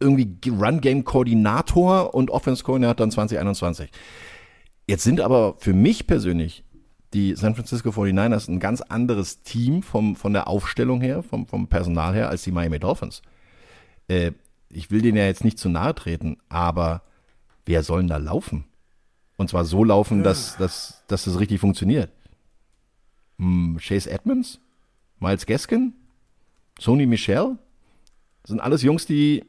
[0.00, 3.90] irgendwie Run-Game-Koordinator und Offense-Koordinator dann 2021.
[4.86, 6.64] Jetzt sind aber für mich persönlich
[7.14, 11.68] die San Francisco 49ers ein ganz anderes Team vom, von der Aufstellung her, vom, vom
[11.68, 13.22] Personal her, als die Miami Dolphins.
[14.08, 14.32] Äh,
[14.68, 17.02] ich will denen ja jetzt nicht zu nahe treten, aber
[17.64, 18.64] wer soll denn da laufen?
[19.36, 22.10] Und zwar so laufen, dass, dass, dass das richtig funktioniert.
[23.38, 24.60] Hm, Chase Edmonds?
[25.20, 25.94] Miles Gaskin?
[26.78, 27.56] Sony Michel?
[28.42, 29.44] Das sind alles Jungs, die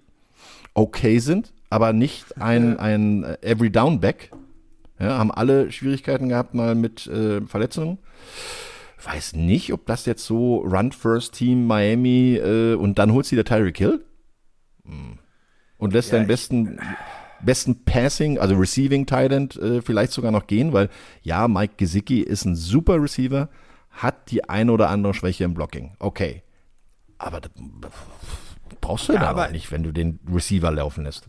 [0.76, 4.32] okay sind, aber nicht ein, ein Every Down Back.
[5.00, 7.98] Ja, haben alle Schwierigkeiten gehabt mal mit äh, Verletzungen.
[9.04, 13.36] Weiß nicht, ob das jetzt so Run First Team Miami äh, und dann holst du
[13.36, 14.06] der Tyreek Hill
[14.86, 15.20] hm.
[15.78, 16.80] und lässt ja, deinen besten
[17.42, 20.90] besten Passing, also Receiving Tight äh, vielleicht sogar noch gehen, weil
[21.22, 23.50] ja, Mike Gesicki ist ein super Receiver,
[23.92, 25.96] hat die eine oder andere Schwäche im Blocking.
[26.00, 26.42] Okay.
[27.18, 27.40] Aber
[28.82, 31.28] brauchst du ja, aber nicht, wenn du den Receiver laufen lässt.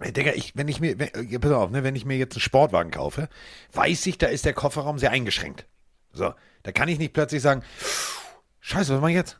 [0.00, 2.90] Digga, ich, wenn ich mir, wenn, pass auf, ne, wenn ich mir jetzt einen Sportwagen
[2.90, 3.28] kaufe,
[3.72, 5.66] weiß ich, da ist der Kofferraum sehr eingeschränkt.
[6.12, 7.62] So, da kann ich nicht plötzlich sagen,
[8.60, 9.38] scheiße, was mach ich jetzt?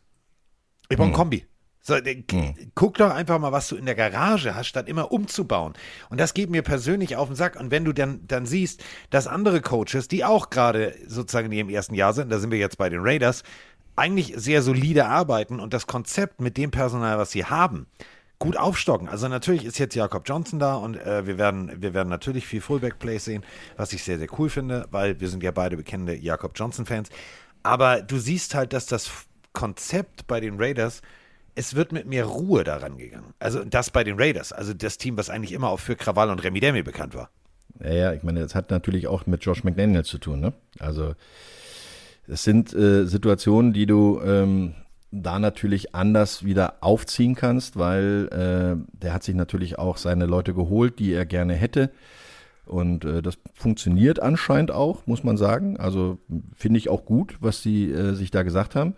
[0.88, 1.16] Ich brauche ein hm.
[1.16, 1.46] Kombi.
[1.84, 2.54] So, hm.
[2.76, 5.72] guck doch einfach mal, was du in der Garage hast, statt immer umzubauen.
[6.10, 7.58] Und das geht mir persönlich auf den Sack.
[7.58, 11.70] Und wenn du dann, dann siehst, dass andere Coaches, die auch gerade sozusagen in ihrem
[11.70, 13.42] ersten Jahr sind, da sind wir jetzt bei den Raiders,
[13.96, 17.86] eigentlich sehr solide arbeiten und das Konzept mit dem Personal, was sie haben,
[18.38, 19.08] gut aufstocken.
[19.08, 22.60] Also natürlich ist jetzt Jakob Johnson da und äh, wir werden, wir werden natürlich viel
[22.60, 23.44] Fullback-Plays sehen,
[23.76, 27.10] was ich sehr, sehr cool finde, weil wir sind ja beide bekennende Jakob Johnson-Fans.
[27.62, 29.10] Aber du siehst halt, dass das
[29.52, 31.02] Konzept bei den Raiders,
[31.54, 33.34] es wird mit mehr Ruhe daran gegangen.
[33.38, 36.42] Also das bei den Raiders, also das Team, was eigentlich immer auch für Krawall und
[36.42, 37.30] Remi Demi bekannt war.
[37.80, 40.52] Ja, ja, ich meine, das hat natürlich auch mit Josh McDaniel zu tun, ne?
[40.78, 41.14] Also
[42.28, 44.74] es sind äh, Situationen, die du ähm,
[45.10, 50.54] da natürlich anders wieder aufziehen kannst, weil äh, der hat sich natürlich auch seine Leute
[50.54, 51.90] geholt, die er gerne hätte.
[52.64, 55.76] Und äh, das funktioniert anscheinend auch, muss man sagen.
[55.76, 56.18] Also
[56.54, 58.94] finde ich auch gut, was sie äh, sich da gesagt haben.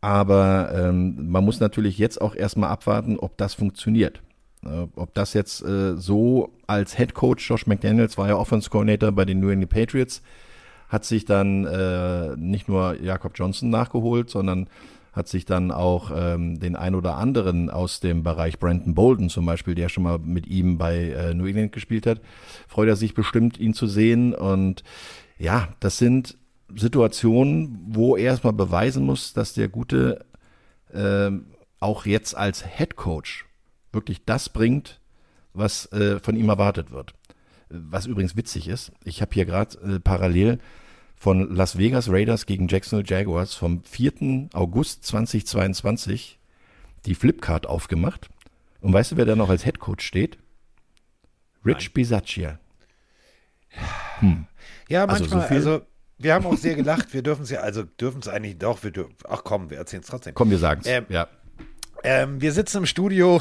[0.00, 4.22] Aber ähm, man muss natürlich jetzt auch erstmal abwarten, ob das funktioniert.
[4.64, 9.12] Äh, ob das jetzt äh, so als Head Coach, Josh McDaniels war ja Offense Coordinator
[9.12, 10.22] bei den New England Patriots,
[10.88, 14.68] hat sich dann äh, nicht nur Jakob Johnson nachgeholt, sondern
[15.16, 19.46] hat sich dann auch ähm, den ein oder anderen aus dem Bereich Brandon Bolden zum
[19.46, 22.20] Beispiel, der schon mal mit ihm bei äh, New England gespielt hat,
[22.68, 24.34] freut er sich bestimmt, ihn zu sehen.
[24.34, 24.84] Und
[25.38, 26.36] ja, das sind
[26.74, 30.26] Situationen, wo er erstmal beweisen muss, dass der Gute
[30.92, 31.30] äh,
[31.80, 33.46] auch jetzt als Head Coach
[33.92, 35.00] wirklich das bringt,
[35.54, 37.14] was äh, von ihm erwartet wird.
[37.68, 40.58] Was übrigens witzig ist, ich habe hier gerade äh, parallel
[41.16, 44.50] von Las Vegas Raiders gegen Jacksonville Jaguars vom 4.
[44.52, 46.38] August 2022
[47.06, 48.28] die Flipcard aufgemacht.
[48.80, 50.38] Und weißt du, wer da noch als Head Coach steht?
[51.64, 52.60] Rich Bisaccia.
[54.20, 54.46] Hm.
[54.88, 55.86] Ja, manchmal, also, so also
[56.18, 57.12] wir haben auch sehr gelacht.
[57.12, 58.82] Wir dürfen es ja, also dürfen es eigentlich doch.
[58.82, 60.34] Wir dürfen, ach komm, wir erzählen es trotzdem.
[60.34, 60.86] Komm, wir sagen es.
[60.86, 61.28] Ähm, ja.
[62.08, 63.40] Ähm, wir sitzen im Studio,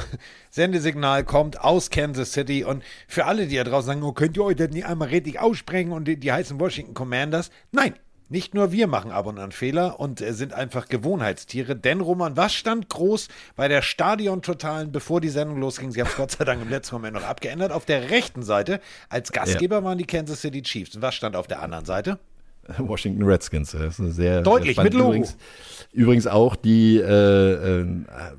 [0.50, 4.44] Sendesignal kommt aus Kansas City und für alle, die da draußen sagen, oh, könnt ihr
[4.44, 7.52] euch das nicht einmal richtig aussprechen und die, die heißen Washington Commanders?
[7.72, 7.94] Nein,
[8.28, 12.38] nicht nur wir machen ab und an Fehler und äh, sind einfach Gewohnheitstiere, denn Roman,
[12.38, 15.92] was stand groß bei der Stadion-Totalen, bevor die Sendung losging?
[15.92, 17.72] Sie haben es Gott sei Dank im letzten Moment noch abgeändert.
[17.72, 19.84] Auf der rechten Seite als Gastgeber ja.
[19.84, 20.96] waren die Kansas City Chiefs.
[20.96, 22.18] Und was stand auf der anderen Seite?
[22.78, 23.72] Washington Redskins.
[23.72, 25.10] Das ist eine sehr deutlich mit Logo.
[25.10, 25.38] Übrigens,
[25.94, 27.88] übrigens auch die äh, äh,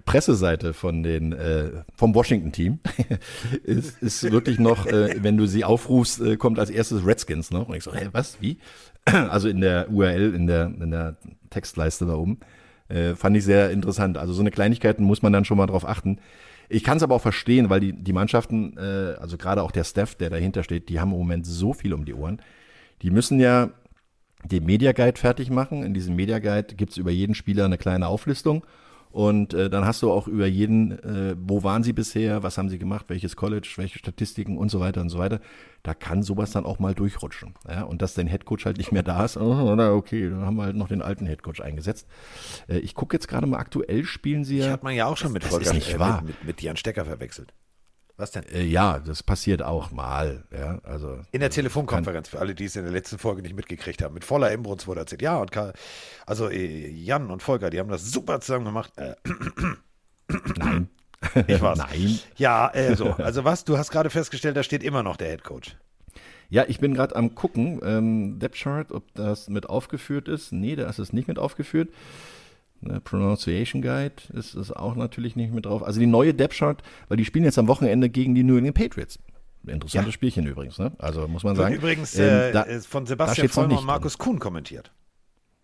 [0.05, 2.79] Presseseite von den äh, vom Washington Team
[3.65, 7.69] ist, ist wirklich noch, äh, wenn du sie aufrufst, äh, kommt als erstes Redskins noch.
[7.69, 8.59] Und ich so, hey, was, wie?
[9.07, 11.17] Also in der URL, in der in der
[11.51, 12.41] Textleiste da oben.
[12.89, 14.19] Äh, fand ich sehr interessant.
[14.19, 16.19] Also so eine Kleinigkeiten muss man dann schon mal drauf achten.
[16.69, 19.85] Ich kann es aber auch verstehen, weil die, die Mannschaften, äh, also gerade auch der
[19.85, 22.41] Staff, der dahinter steht, die haben im Moment so viel um die Ohren.
[23.03, 23.71] Die müssen ja
[24.49, 25.83] den Media Guide fertig machen.
[25.83, 28.65] In diesem Media Guide gibt es über jeden Spieler eine kleine Auflistung.
[29.17, 32.69] Und äh, dann hast du auch über jeden, äh, wo waren sie bisher, was haben
[32.69, 35.41] sie gemacht, welches College, welche Statistiken und so weiter und so weiter.
[35.83, 37.55] Da kann sowas dann auch mal durchrutschen.
[37.67, 37.85] Ja?
[37.85, 40.77] Und dass dein Headcoach halt nicht mehr da ist, oh, okay, dann haben wir halt
[40.77, 42.07] noch den alten Headcoach eingesetzt.
[42.69, 44.65] Äh, ich gucke jetzt gerade mal, aktuell spielen sie ja.
[44.65, 46.21] Das hat man ja auch schon mit das Volker, ist nicht wahr.
[46.21, 47.55] Mit, mit, mit Jan Stecker verwechselt.
[48.17, 48.45] Was denn?
[48.45, 50.45] Äh, ja, das passiert auch mal.
[50.51, 54.03] Ja, also, in der Telefonkonferenz, für alle, die es in der letzten Folge nicht mitgekriegt
[54.03, 55.23] haben, mit voller Imbrunst wurde erzählt.
[55.23, 55.75] Ja, und Karl,
[56.25, 58.93] also äh, Jan und Volker, die haben das super zusammen gemacht.
[58.97, 59.15] Äh,
[60.57, 60.89] Nein.
[61.47, 61.79] Ich war's.
[61.79, 62.21] Nein.
[62.37, 63.13] Ja, äh, so.
[63.13, 63.65] Also was?
[63.65, 65.77] Du hast gerade festgestellt, da steht immer noch der Head Coach.
[66.49, 70.53] Ja, ich bin gerade am gucken, ähm, Depth Chart, ob das mit aufgeführt ist.
[70.53, 71.89] Nee, da ist es nicht mit aufgeführt.
[72.87, 75.83] Ne, Pronunciation Guide ist, ist auch natürlich nicht mit drauf.
[75.83, 78.77] Also die neue Depth Chart, weil die spielen jetzt am Wochenende gegen die New England
[78.77, 79.19] Patriots.
[79.67, 80.13] Interessantes ja.
[80.13, 80.93] Spielchen übrigens, ne?
[80.99, 81.75] Also muss man sagen.
[81.75, 84.93] Und übrigens ähm, da, äh, von Sebastian Vollmer und Markus Kuhn kommentiert.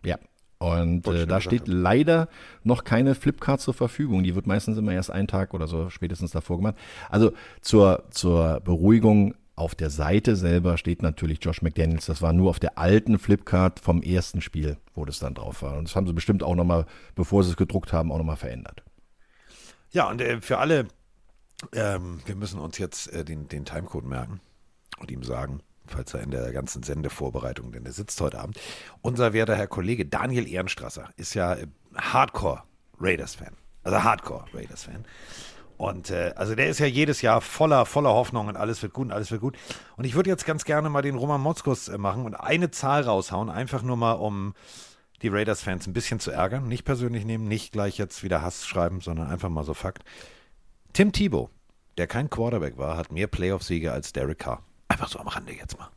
[0.05, 0.17] Ja.
[0.57, 2.29] Und äh, da steht leider
[2.63, 4.23] noch keine Flipcard zur Verfügung.
[4.23, 6.75] Die wird meistens immer erst einen Tag oder so spätestens davor gemacht.
[7.09, 12.07] Also zur, zur Beruhigung, auf der Seite selber steht natürlich Josh McDaniels.
[12.07, 15.77] Das war nur auf der alten Flipcard vom ersten Spiel, wo das dann drauf war.
[15.77, 16.85] Und das haben sie bestimmt auch nochmal,
[17.15, 18.83] bevor sie es gedruckt haben, auch nochmal verändert.
[19.91, 20.87] Ja, und äh, für alle,
[21.73, 24.41] ähm, wir müssen uns jetzt äh, den, den Timecode merken
[24.97, 28.59] und ihm sagen, falls er in der ganzen Sendevorbereitung, denn er sitzt heute Abend.
[29.01, 32.63] Unser werter Herr Kollege Daniel Ehrenstrasser ist ja äh, Hardcore
[32.99, 33.55] Raiders-Fan.
[33.83, 35.05] Also Hardcore Raiders-Fan.
[35.83, 39.07] Und äh, also der ist ja jedes Jahr voller, voller Hoffnung und alles wird gut
[39.07, 39.57] und alles wird gut.
[39.97, 43.01] Und ich würde jetzt ganz gerne mal den Roman Motzkus äh, machen und eine Zahl
[43.01, 44.53] raushauen, einfach nur mal, um
[45.21, 46.69] die Raiders-Fans ein bisschen zu ärgern.
[46.69, 50.05] Nicht persönlich nehmen, nicht gleich jetzt wieder Hass schreiben, sondern einfach mal so Fakt.
[50.93, 51.49] Tim Thibault,
[51.97, 54.63] der kein Quarterback war, hat mehr Playoff-Siege als Derek Carr.
[54.87, 55.89] Einfach so am Rande jetzt mal.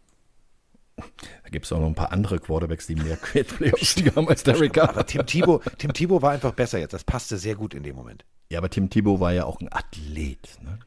[0.96, 4.72] Da gibt es auch noch ein paar andere Quarterbacks, die mehr Playoff-Siege haben als Derek
[4.72, 4.90] Carr.
[4.90, 6.92] Aber Tim Thibault, Tim Thibault war einfach besser jetzt.
[6.92, 8.24] Das passte sehr gut in dem Moment.
[8.50, 10.58] Ja, aber Tim Thibault war ja auch ein Athlet.
[10.62, 10.78] Ne?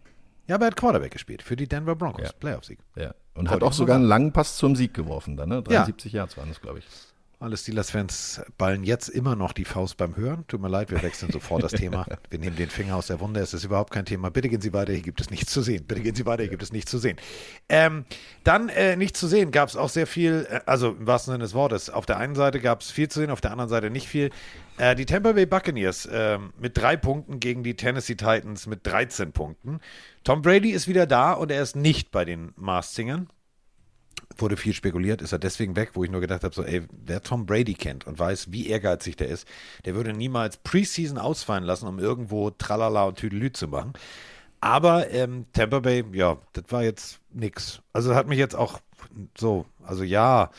[0.47, 2.25] Ja, aber er hat Quarterback gespielt für die Denver Broncos.
[2.25, 2.31] Ja.
[2.39, 2.79] Playoff-Sieg.
[2.95, 3.13] Ja.
[3.35, 5.61] Und hat auch sogar einen langen Pass zum Sieg geworfen dann, ne?
[5.61, 6.21] 73 ja.
[6.21, 6.85] Yards waren das, glaube ich.
[7.41, 10.43] Alle Steelers-Fans ballen jetzt immer noch die Faust beim Hören.
[10.49, 12.05] Tut mir leid, wir wechseln sofort das Thema.
[12.29, 13.39] Wir nehmen den Finger aus der Wunde.
[13.39, 14.29] Es ist überhaupt kein Thema.
[14.29, 15.85] Bitte gehen Sie weiter, hier gibt es nichts zu sehen.
[15.87, 17.15] Bitte gehen Sie weiter, hier gibt es nichts zu sehen.
[17.69, 18.03] Ähm,
[18.43, 21.43] dann äh, nicht zu sehen gab es auch sehr viel, äh, also im wahrsten Sinne
[21.45, 21.89] des Wortes.
[21.89, 24.31] Auf der einen Seite gab es viel zu sehen, auf der anderen Seite nicht viel.
[24.77, 29.31] Äh, die Tampa Bay Buccaneers äh, mit drei Punkten gegen die Tennessee Titans mit 13
[29.31, 29.79] Punkten.
[30.25, 33.29] Tom Brady ist wieder da und er ist nicht bei den Mars Singern
[34.41, 37.21] wurde viel spekuliert, ist er deswegen weg, wo ich nur gedacht habe, so, ey, wer
[37.21, 39.47] Tom Brady kennt und weiß, wie ehrgeizig der ist,
[39.85, 43.93] der würde niemals Preseason ausfallen lassen, um irgendwo Tralala und Tüdelü zu machen.
[44.61, 47.81] Aber ähm, Tampa Bay, ja, das war jetzt nix.
[47.93, 48.79] Also hat mich jetzt auch
[49.37, 50.51] so, also ja,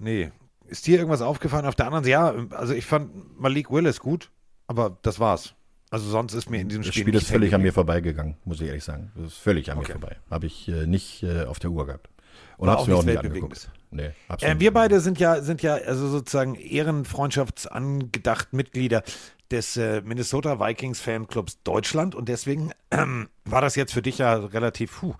[0.00, 0.30] nee.
[0.66, 1.66] Ist dir irgendwas aufgefallen?
[1.66, 4.30] Auf der anderen Seite, ja, also ich fand Malik Willis gut,
[4.66, 5.54] aber das war's.
[5.90, 6.92] Also sonst ist mir in diesem Spiel.
[6.92, 9.12] Das Spiel ist völlig an mir vorbeigegangen, muss ich ehrlich sagen.
[9.14, 9.92] Das ist völlig an okay.
[9.92, 10.16] mir vorbei.
[10.28, 12.08] Habe ich äh, nicht äh, auf der Uhr gehabt.
[12.56, 13.70] Und hab's mir auch nicht angeguckt.
[13.90, 19.04] Nee, äh, wir beide sind ja, sind ja also sozusagen ehrenfreundschaftsangedacht Mitglieder
[19.50, 24.34] des äh, Minnesota Vikings Fanclubs Deutschland und deswegen ähm, war das jetzt für dich ja
[24.34, 25.14] relativ, puh.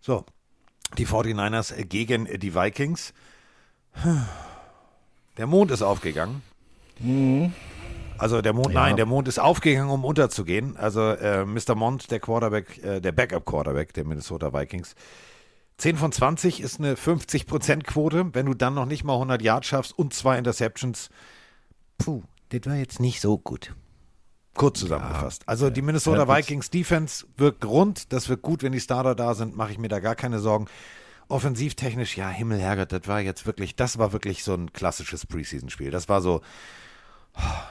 [0.00, 0.24] so,
[0.98, 3.12] die 49ers gegen die Vikings.
[5.38, 6.42] Der Mond ist aufgegangen.
[6.98, 7.54] Mhm.
[8.18, 8.82] Also der Mond, ja.
[8.82, 10.76] nein, der Mond ist aufgegangen, um unterzugehen.
[10.76, 11.74] Also äh, Mr.
[11.74, 14.94] Mond, der Quarterback, äh, der Backup-Quarterback der Minnesota Vikings.
[15.82, 18.32] 10 von 20 ist eine 50%-Quote.
[18.34, 21.10] Wenn du dann noch nicht mal 100 Yards schaffst und zwei Interceptions,
[21.98, 23.74] puh, das war jetzt nicht so gut.
[24.54, 25.42] Kurz zusammengefasst.
[25.46, 28.12] Also die Minnesota Vikings Defense wirkt rund.
[28.12, 29.56] Das wird gut, wenn die Starter da sind.
[29.56, 30.66] Mache ich mir da gar keine Sorgen.
[31.26, 35.90] Offensivtechnisch, ja, Himmel, Herrgott, das war jetzt wirklich, das war wirklich so ein klassisches Preseason-Spiel.
[35.90, 36.42] Das war so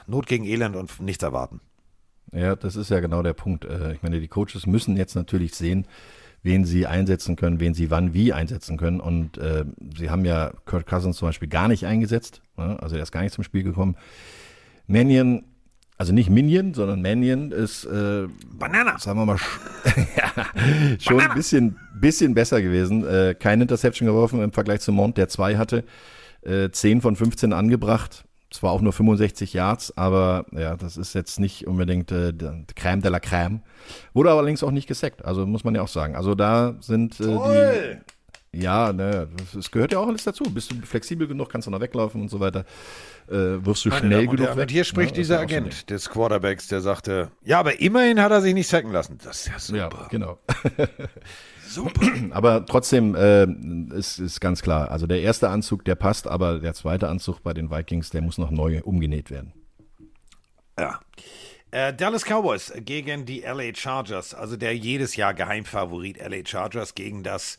[0.06, 1.62] Not gegen Elend und nichts erwarten.
[2.30, 3.64] Ja, das ist ja genau der Punkt.
[3.64, 5.86] Äh, ich meine, die Coaches müssen jetzt natürlich sehen,
[6.42, 9.00] wen sie einsetzen können, wen sie wann wie einsetzen können.
[9.00, 9.64] Und äh,
[9.96, 12.42] sie haben ja Kurt Cousins zum Beispiel gar nicht eingesetzt.
[12.56, 12.76] Ne?
[12.80, 13.96] Also er ist gar nicht zum Spiel gekommen.
[14.86, 15.44] Mannion,
[15.98, 18.98] also nicht Minion, sondern Mannion ist äh, Banana.
[18.98, 19.38] Sagen wir mal
[20.16, 20.46] ja,
[20.98, 21.32] schon Banana.
[21.32, 23.06] ein bisschen, bisschen besser gewesen.
[23.06, 25.84] Äh, keine Interception geworfen im Vergleich zu Mont, der zwei hatte.
[26.42, 28.24] Äh, 10 von 15 angebracht.
[28.52, 32.32] Zwar auch nur 65 Yards, aber ja, das ist jetzt nicht unbedingt äh,
[32.76, 33.60] Crème de la Crème.
[34.12, 36.16] Wurde allerdings auch nicht gesackt, also muss man ja auch sagen.
[36.16, 37.98] Also da sind äh, die.
[38.54, 39.28] Ja, ne,
[39.58, 40.44] es gehört ja auch alles dazu.
[40.44, 42.66] Bist du flexibel genug, kannst du noch weglaufen und so weiter.
[43.30, 44.64] Äh, wirst du Meine schnell genug Herren, weg.
[44.64, 48.30] Und hier spricht ja, dieser Agent so des Quarterbacks, der sagte, ja, aber immerhin hat
[48.30, 49.16] er sich nicht sacken lassen.
[49.24, 50.00] Das ist ja super.
[50.02, 50.38] Ja, genau.
[51.74, 52.00] super.
[52.30, 53.46] Aber trotzdem äh,
[53.96, 57.52] ist, ist ganz klar, also der erste Anzug, der passt, aber der zweite Anzug bei
[57.52, 59.52] den Vikings, der muss noch neu umgenäht werden.
[60.78, 61.00] Ja.
[61.70, 67.22] Äh, Dallas Cowboys gegen die LA Chargers, also der jedes Jahr Geheimfavorit LA Chargers gegen
[67.22, 67.58] das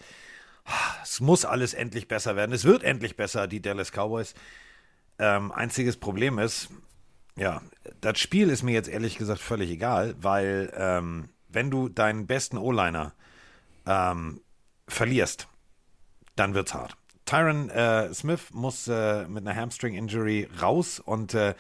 [1.04, 2.54] es muss alles endlich besser werden.
[2.54, 4.34] Es wird endlich besser, die Dallas Cowboys.
[5.20, 6.70] Ähm, einziges Problem ist,
[7.36, 7.62] ja,
[8.02, 12.58] das Spiel ist mir jetzt ehrlich gesagt völlig egal, weil ähm, wenn du deinen besten
[12.58, 13.14] O-Liner
[13.86, 14.42] ähm,
[14.88, 15.48] verlierst,
[16.36, 16.98] dann wird's hart.
[17.26, 21.56] Tyron äh, Smith muss äh, mit einer Hamstring-Injury raus und äh,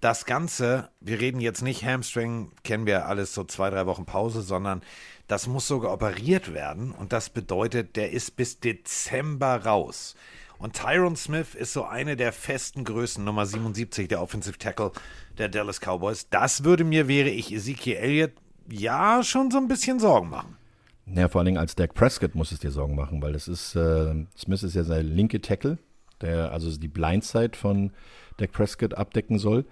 [0.00, 4.42] das Ganze, wir reden jetzt nicht Hamstring, kennen wir alles so zwei, drei Wochen Pause,
[4.42, 4.82] sondern
[5.28, 10.16] das muss sogar operiert werden und das bedeutet, der ist bis Dezember raus.
[10.58, 14.92] Und Tyron Smith ist so eine der festen Größen, Nummer 77, der Offensive Tackle
[15.38, 16.28] der Dallas Cowboys.
[16.30, 18.32] Das würde mir, wäre ich Ezekiel Elliott,
[18.68, 20.56] ja schon so ein bisschen Sorgen machen.
[21.06, 23.74] Ja, vor allen Dingen als Dak Prescott muss es dir Sorgen machen, weil das ist,
[23.74, 25.78] äh, Smith ist ja sein linke Tackle,
[26.20, 27.90] der also die Blindside von
[28.36, 29.64] Dak Prescott abdecken soll.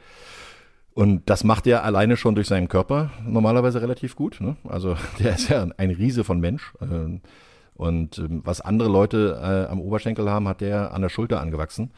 [0.93, 4.41] Und das macht er alleine schon durch seinen Körper normalerweise relativ gut.
[4.41, 4.57] Ne?
[4.65, 6.75] Also der ist ja ein Riese von Mensch.
[6.81, 7.21] Ähm,
[7.75, 11.93] und ähm, was andere Leute äh, am Oberschenkel haben, hat der an der Schulter angewachsen.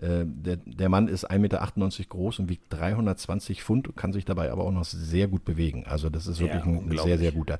[0.00, 1.70] Äh, der, der Mann ist 1,98 Meter
[2.08, 5.84] groß und wiegt 320 Pfund, kann sich dabei aber auch noch sehr gut bewegen.
[5.86, 7.58] Also das ist wirklich ja, ein sehr, sehr guter.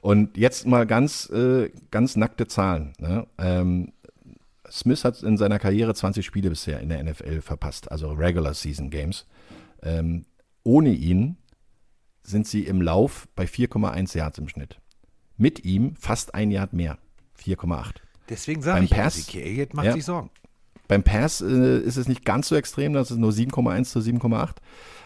[0.00, 2.92] Und jetzt mal ganz, äh, ganz nackte Zahlen.
[2.98, 3.26] Ne?
[3.38, 3.92] Ähm,
[4.70, 8.90] Smith hat in seiner Karriere 20 Spiele bisher in der NFL verpasst, also Regular Season
[8.90, 9.26] Games.
[9.82, 10.26] Ähm,
[10.62, 11.36] ohne ihn
[12.22, 14.78] sind sie im Lauf bei 4,1 Yards im Schnitt.
[15.38, 16.98] Mit ihm fast ein Yard mehr,
[17.42, 17.94] 4,8.
[18.28, 20.30] Deswegen sage ich, Pass, Elliott macht ja, sich Sorgen.
[20.88, 24.56] Beim Pass äh, ist es nicht ganz so extrem, das ist nur 7,1 zu 7,8.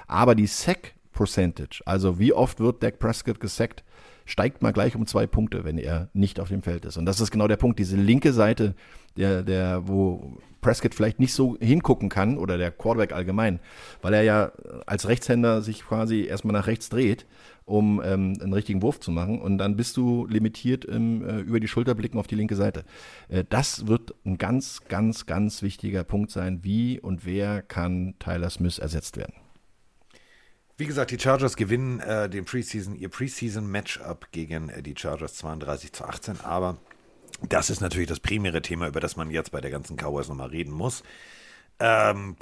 [0.06, 3.84] Aber die Sack Percentage, also wie oft wird Dak Prescott gesackt,
[4.24, 6.96] steigt mal gleich um zwei Punkte, wenn er nicht auf dem Feld ist.
[6.96, 8.74] Und das ist genau der Punkt, diese linke Seite,
[9.16, 13.58] der, der, wo Prescott vielleicht nicht so hingucken kann oder der Quarterback allgemein,
[14.00, 14.52] weil er ja
[14.86, 17.26] als Rechtshänder sich quasi erstmal nach rechts dreht,
[17.64, 21.60] um ähm, einen richtigen Wurf zu machen und dann bist du limitiert im, äh, über
[21.60, 22.84] die Schulter blicken auf die linke Seite.
[23.28, 28.50] Äh, das wird ein ganz, ganz, ganz wichtiger Punkt sein, wie und wer kann Tyler
[28.50, 29.34] Smith ersetzt werden.
[30.76, 35.92] Wie gesagt, die Chargers gewinnen äh, den Preseason, ihr Preseason-Matchup gegen äh, die Chargers 32
[35.92, 36.78] zu 18, aber
[37.48, 40.48] das ist natürlich das primäre Thema, über das man jetzt bei der ganzen Cowboys nochmal
[40.48, 41.02] reden muss.
[41.82, 42.36] Ähm,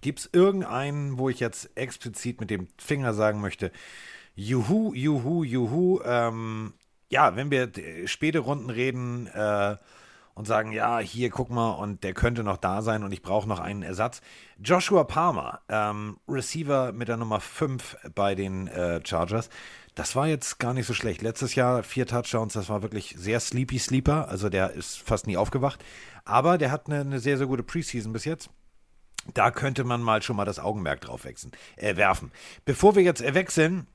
[0.00, 3.70] Gibt es irgendeinen, wo ich jetzt explizit mit dem Finger sagen möchte,
[4.34, 6.74] juhu, juhu, juhu, ähm,
[7.08, 7.70] ja, wenn wir
[8.06, 9.76] späte Runden reden, äh,
[10.34, 13.48] und sagen, ja, hier guck mal, und der könnte noch da sein und ich brauche
[13.48, 14.20] noch einen Ersatz.
[14.58, 19.48] Joshua Palmer, ähm, Receiver mit der Nummer 5 bei den äh, Chargers.
[19.94, 21.22] Das war jetzt gar nicht so schlecht.
[21.22, 24.28] Letztes Jahr vier Touchdowns, das war wirklich sehr sleepy sleeper.
[24.28, 25.84] Also der ist fast nie aufgewacht.
[26.24, 28.50] Aber der hat eine, eine sehr, sehr gute Preseason bis jetzt.
[29.32, 32.32] Da könnte man mal schon mal das Augenmerk drauf wechseln, äh, werfen.
[32.64, 33.86] Bevor wir jetzt wechseln,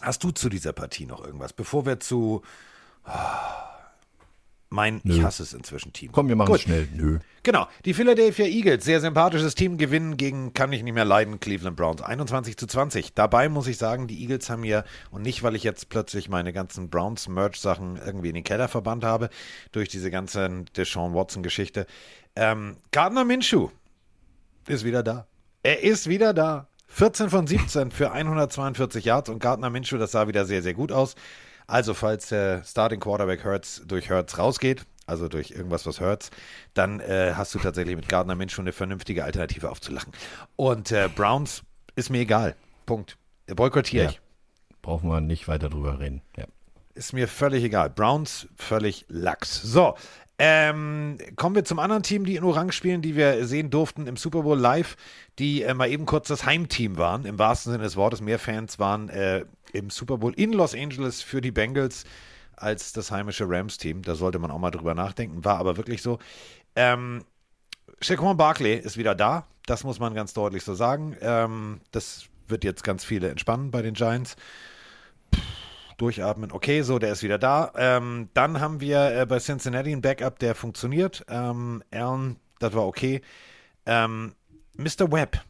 [0.00, 1.52] hast du zu dieser Partie noch irgendwas?
[1.52, 2.42] Bevor wir zu.
[3.04, 3.10] Oh,
[4.70, 5.16] Mein, Nö.
[5.16, 6.12] ich hasse es inzwischen, Team.
[6.12, 6.88] Komm, wir machen es schnell.
[6.94, 7.18] Nö.
[7.42, 11.76] Genau, die Philadelphia Eagles, sehr sympathisches Team, gewinnen gegen, kann ich nicht mehr leiden, Cleveland
[11.76, 13.14] Browns, 21 zu 20.
[13.14, 16.52] Dabei muss ich sagen, die Eagles haben mir, und nicht, weil ich jetzt plötzlich meine
[16.52, 19.30] ganzen Browns-Merch-Sachen irgendwie in den Keller verbannt habe,
[19.72, 21.86] durch diese ganze Deshaun Watson-Geschichte,
[22.36, 23.70] ähm, Gardner Minshew
[24.66, 25.26] ist wieder da.
[25.62, 26.68] Er ist wieder da.
[26.88, 30.90] 14 von 17 für 142 Yards und Gardner Minshew, das sah wieder sehr, sehr gut
[30.90, 31.14] aus.
[31.68, 36.30] Also, falls der Starting Quarterback Hurts durch Hurts rausgeht, also durch irgendwas, was Hurts,
[36.74, 40.12] dann äh, hast du tatsächlich mit Gardner Minshew eine vernünftige Alternative aufzulachen.
[40.56, 41.62] Und äh, Browns
[41.94, 42.56] ist mir egal.
[42.86, 43.16] Punkt.
[43.46, 44.10] Boykottiere Ja.
[44.10, 44.20] ich.
[44.82, 46.22] Brauchen wir nicht weiter drüber reden.
[46.36, 46.46] Ja.
[46.94, 47.90] Ist mir völlig egal.
[47.90, 49.62] Browns völlig lax.
[49.62, 49.94] So,
[50.38, 54.16] ähm, kommen wir zum anderen Team, die in Orange spielen, die wir sehen durften im
[54.16, 54.96] Super Bowl live,
[55.38, 58.20] die äh, mal eben kurz das Heimteam waren, im wahrsten Sinne des Wortes.
[58.20, 62.04] Mehr Fans waren äh, im Super Bowl in Los Angeles für die Bengals
[62.54, 64.02] als das heimische Rams-Team.
[64.02, 66.18] Da sollte man auch mal drüber nachdenken, war aber wirklich so.
[66.76, 67.24] Ähm,
[68.00, 71.16] Shaquan Barkley ist wieder da, das muss man ganz deutlich so sagen.
[71.20, 74.36] Ähm, das wird jetzt ganz viele entspannen bei den Giants
[75.98, 76.52] durchatmen.
[76.52, 77.72] Okay, so, der ist wieder da.
[77.76, 81.24] Ähm, dann haben wir äh, bei Cincinnati einen Backup, der funktioniert.
[81.28, 83.20] Ähm, Allen, das war okay.
[83.84, 84.34] Ähm,
[84.76, 85.12] Mr.
[85.12, 85.42] Webb.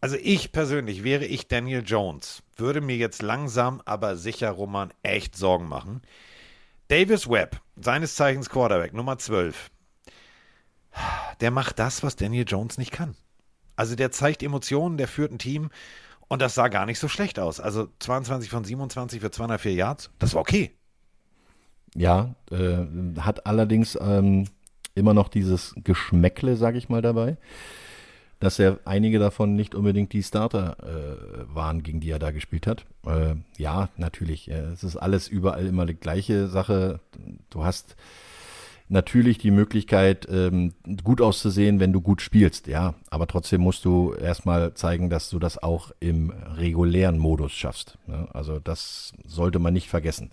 [0.00, 5.36] Also ich persönlich, wäre ich Daniel Jones, würde mir jetzt langsam, aber sicher, Roman, echt
[5.36, 6.02] Sorgen machen.
[6.88, 9.70] Davis Webb, seines Zeichens Quarterback, Nummer 12.
[11.40, 13.14] Der macht das, was Daniel Jones nicht kann.
[13.76, 15.70] Also der zeigt Emotionen, der führt ein Team
[16.32, 17.60] und das sah gar nicht so schlecht aus.
[17.60, 20.70] Also 22 von 27 für 204 Yards, das war okay.
[21.94, 22.86] Ja, äh,
[23.20, 24.46] hat allerdings ähm,
[24.94, 27.36] immer noch dieses Geschmäckle, sag ich mal, dabei,
[28.40, 32.66] dass er einige davon nicht unbedingt die Starter äh, waren, gegen die er da gespielt
[32.66, 32.86] hat.
[33.04, 37.00] Äh, ja, natürlich, äh, es ist alles überall immer die gleiche Sache.
[37.50, 37.94] Du hast
[38.92, 42.94] natürlich die Möglichkeit, ähm, gut auszusehen, wenn du gut spielst, ja.
[43.10, 47.98] Aber trotzdem musst du erstmal zeigen, dass du das auch im regulären Modus schaffst.
[48.06, 48.28] Ne?
[48.32, 50.30] Also das sollte man nicht vergessen.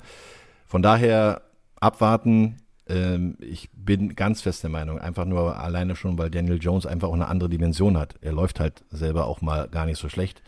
[0.67, 1.41] Von daher
[1.79, 2.57] abwarten.
[2.87, 7.07] Ähm, ich bin ganz fest der Meinung, einfach nur alleine schon, weil Daniel Jones einfach
[7.07, 8.15] auch eine andere Dimension hat.
[8.21, 10.41] Er läuft halt selber auch mal gar nicht so schlecht.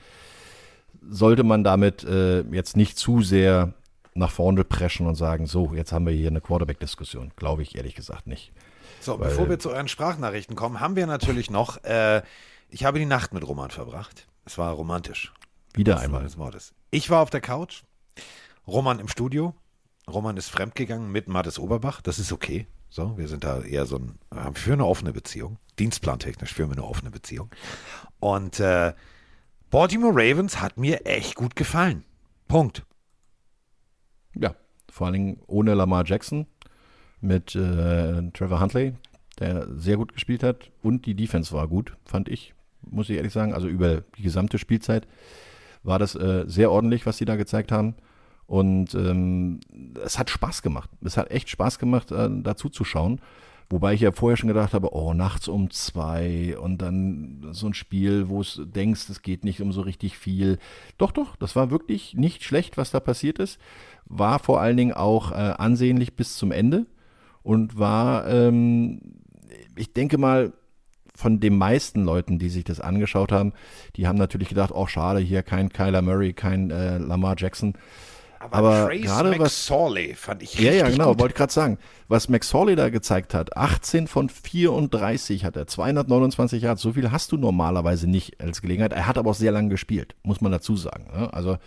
[1.10, 3.74] Sollte man damit äh, jetzt nicht zu sehr
[4.14, 7.32] nach vorne preschen und sagen, so, jetzt haben wir hier eine Quarterback-Diskussion.
[7.36, 8.52] Glaube ich ehrlich gesagt nicht.
[9.00, 12.22] So, Weil- bevor wir zu euren Sprachnachrichten kommen, haben wir natürlich noch, äh,
[12.70, 14.28] ich habe die Nacht mit Roman verbracht.
[14.46, 15.34] Es war romantisch.
[15.74, 16.24] Wieder einmal.
[16.24, 16.74] Des Wortes.
[16.90, 17.84] Ich war auf der Couch,
[18.68, 19.56] Roman im Studio.
[20.10, 22.02] Roman ist fremdgegangen mit Mattes Oberbach.
[22.02, 22.68] Das ist okay.
[22.90, 25.58] So, wir sind da eher so ein, haben für eine offene Beziehung.
[25.80, 27.50] Dienstplantechnisch führen wir eine offene Beziehung.
[28.20, 28.94] Und äh,
[29.70, 32.04] Baltimore Ravens hat mir echt gut gefallen.
[32.50, 32.84] Punkt.
[34.40, 34.56] Ja,
[34.90, 36.46] vor allen Dingen ohne Lamar Jackson
[37.22, 38.94] mit äh, Trevor Huntley,
[39.40, 43.34] der sehr gut gespielt hat und die Defense war gut, fand ich, muss ich ehrlich
[43.34, 43.54] sagen.
[43.54, 45.08] Also über die gesamte Spielzeit
[45.84, 47.96] war das äh, sehr ordentlich, was sie da gezeigt haben.
[48.48, 49.62] Und ähm,
[50.04, 50.90] es hat Spaß gemacht.
[51.02, 53.22] Es hat echt Spaß gemacht, äh, dazu zu schauen.
[53.72, 57.74] Wobei ich ja vorher schon gedacht habe, oh, nachts um zwei und dann so ein
[57.74, 60.60] Spiel, wo es denkst, es geht nicht um so richtig viel.
[60.98, 63.60] Doch, doch, das war wirklich nicht schlecht, was da passiert ist.
[64.06, 66.86] War vor allen Dingen auch äh, ansehnlich bis zum Ende
[67.44, 69.00] und war, ähm,
[69.78, 70.52] ich denke mal,
[71.16, 73.54] von den meisten Leuten, die sich das angeschaut haben,
[73.96, 77.76] die haben natürlich gedacht, oh schade, hier kein Kyler Murray, kein äh, Lamar Jackson.
[78.50, 79.68] Aber Trace gerade was-
[80.16, 81.78] fand ich Ja, ja, genau, wollte gerade sagen.
[82.08, 87.32] Was McSorley da gezeigt hat, 18 von 34 hat er, 229 Yards, so viel hast
[87.32, 88.94] du normalerweise nicht als Gelegenheit.
[88.94, 91.06] Er hat aber auch sehr lange gespielt, muss man dazu sagen.
[91.16, 91.34] Ne?
[91.34, 91.58] Also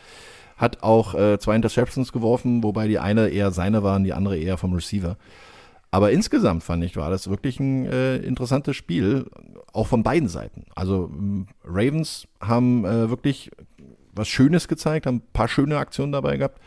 [0.57, 4.57] hat auch äh, zwei Interceptions geworfen, wobei die eine eher seine waren, die andere eher
[4.59, 5.17] vom Receiver.
[5.91, 9.27] Aber insgesamt fand ich, war das wirklich ein äh, interessantes Spiel,
[9.73, 10.65] auch von beiden Seiten.
[10.75, 11.09] Also
[11.65, 13.51] Ravens haben äh, wirklich
[14.15, 16.61] was Schönes gezeigt, haben ein paar schöne Aktionen dabei gehabt.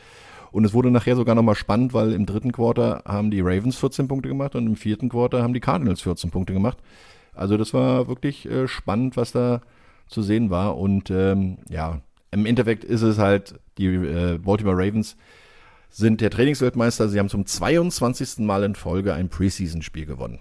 [0.51, 4.07] Und es wurde nachher sogar nochmal spannend, weil im dritten Quarter haben die Ravens 14
[4.07, 6.77] Punkte gemacht und im vierten Quarter haben die Cardinals 14 Punkte gemacht.
[7.33, 9.61] Also das war wirklich äh, spannend, was da
[10.07, 10.77] zu sehen war.
[10.77, 12.01] Und ähm, ja,
[12.31, 15.17] im Endeffekt ist es halt, die äh, Baltimore Ravens
[15.89, 17.09] sind der Trainingsweltmeister.
[17.09, 18.39] Sie haben zum 22.
[18.39, 20.39] Mal in Folge ein Preseason-Spiel gewonnen.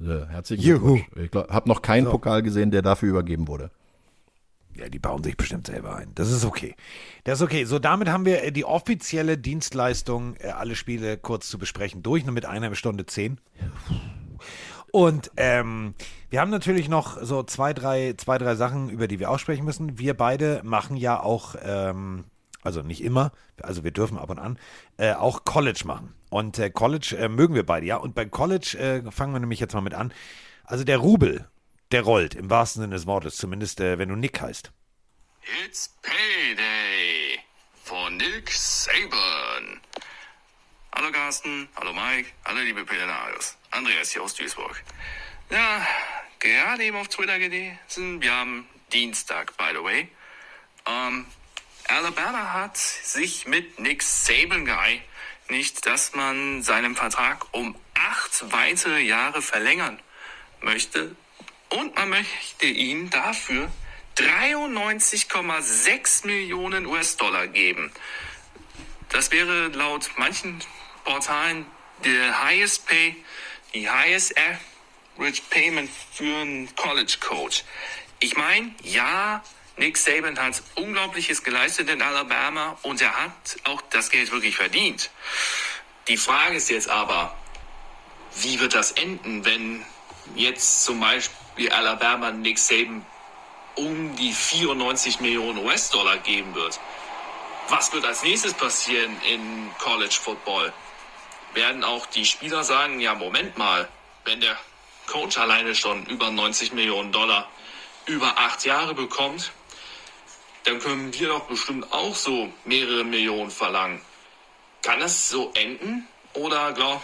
[0.00, 0.98] Äh, herzlichen Juhu.
[1.12, 1.46] Glückwunsch.
[1.46, 3.70] Ich habe noch keinen Pokal gesehen, der dafür übergeben wurde.
[4.78, 6.12] Ja, die bauen sich bestimmt selber ein.
[6.14, 6.74] Das ist okay.
[7.24, 7.64] Das ist okay.
[7.64, 12.24] So, damit haben wir äh, die offizielle Dienstleistung, äh, alle Spiele kurz zu besprechen, durch,
[12.24, 13.40] nur mit einer Stunde zehn.
[14.92, 15.94] Und ähm,
[16.30, 19.98] wir haben natürlich noch so zwei drei, zwei, drei Sachen, über die wir aussprechen müssen.
[19.98, 22.24] Wir beide machen ja auch ähm,
[22.62, 23.32] also nicht immer,
[23.62, 24.58] also wir dürfen ab und an,
[24.96, 26.14] äh, auch College machen.
[26.30, 27.96] Und äh, College äh, mögen wir beide, ja.
[27.96, 30.12] Und beim College äh, fangen wir nämlich jetzt mal mit an.
[30.64, 31.48] Also der Rubel,
[31.92, 34.70] der rollt, im wahrsten Sinne des Wortes, zumindest äh, wenn du Nick heißt.
[35.64, 37.38] It's Payday
[37.84, 39.80] von Nick Saban.
[40.92, 43.56] Hallo Carsten, hallo Mike, hallo liebe Pelenarius.
[43.70, 44.82] Andreas hier aus Duisburg.
[45.50, 45.86] Ja,
[46.38, 50.08] gerade eben auf Twitter gelesen, wir haben Dienstag, by the way.
[50.86, 51.26] Ähm,
[51.86, 59.40] Alabama hat sich mit Nick Saban geeinigt, dass man seinen Vertrag um acht weitere Jahre
[59.40, 59.98] verlängern
[60.60, 61.16] möchte.
[61.70, 63.70] Und man möchte ihn dafür
[64.16, 67.92] 93,6 Millionen US-Dollar geben.
[69.10, 70.60] Das wäre laut manchen
[71.04, 71.66] Portalen
[72.04, 73.16] der highest pay,
[73.74, 77.64] die highest average payment für einen College Coach.
[78.20, 79.42] Ich meine, ja,
[79.76, 85.10] Nick Saban hat Unglaubliches geleistet in Alabama und er hat auch das Geld wirklich verdient.
[86.08, 87.36] Die Frage ist jetzt aber,
[88.40, 89.84] wie wird das enden, wenn
[90.34, 91.36] jetzt zum Beispiel
[91.66, 93.04] Alabama Nick Saban
[93.74, 96.78] um die 94 Millionen US-Dollar geben wird?
[97.68, 100.72] Was wird als nächstes passieren in College Football?
[101.54, 103.88] Werden auch die Spieler sagen, ja, Moment mal,
[104.24, 104.56] wenn der
[105.06, 107.48] Coach alleine schon über 90 Millionen Dollar
[108.06, 109.52] über acht Jahre bekommt,
[110.64, 114.00] dann können wir doch bestimmt auch so mehrere Millionen verlangen.
[114.82, 116.06] Kann das so enden?
[116.34, 117.02] Oder glaubt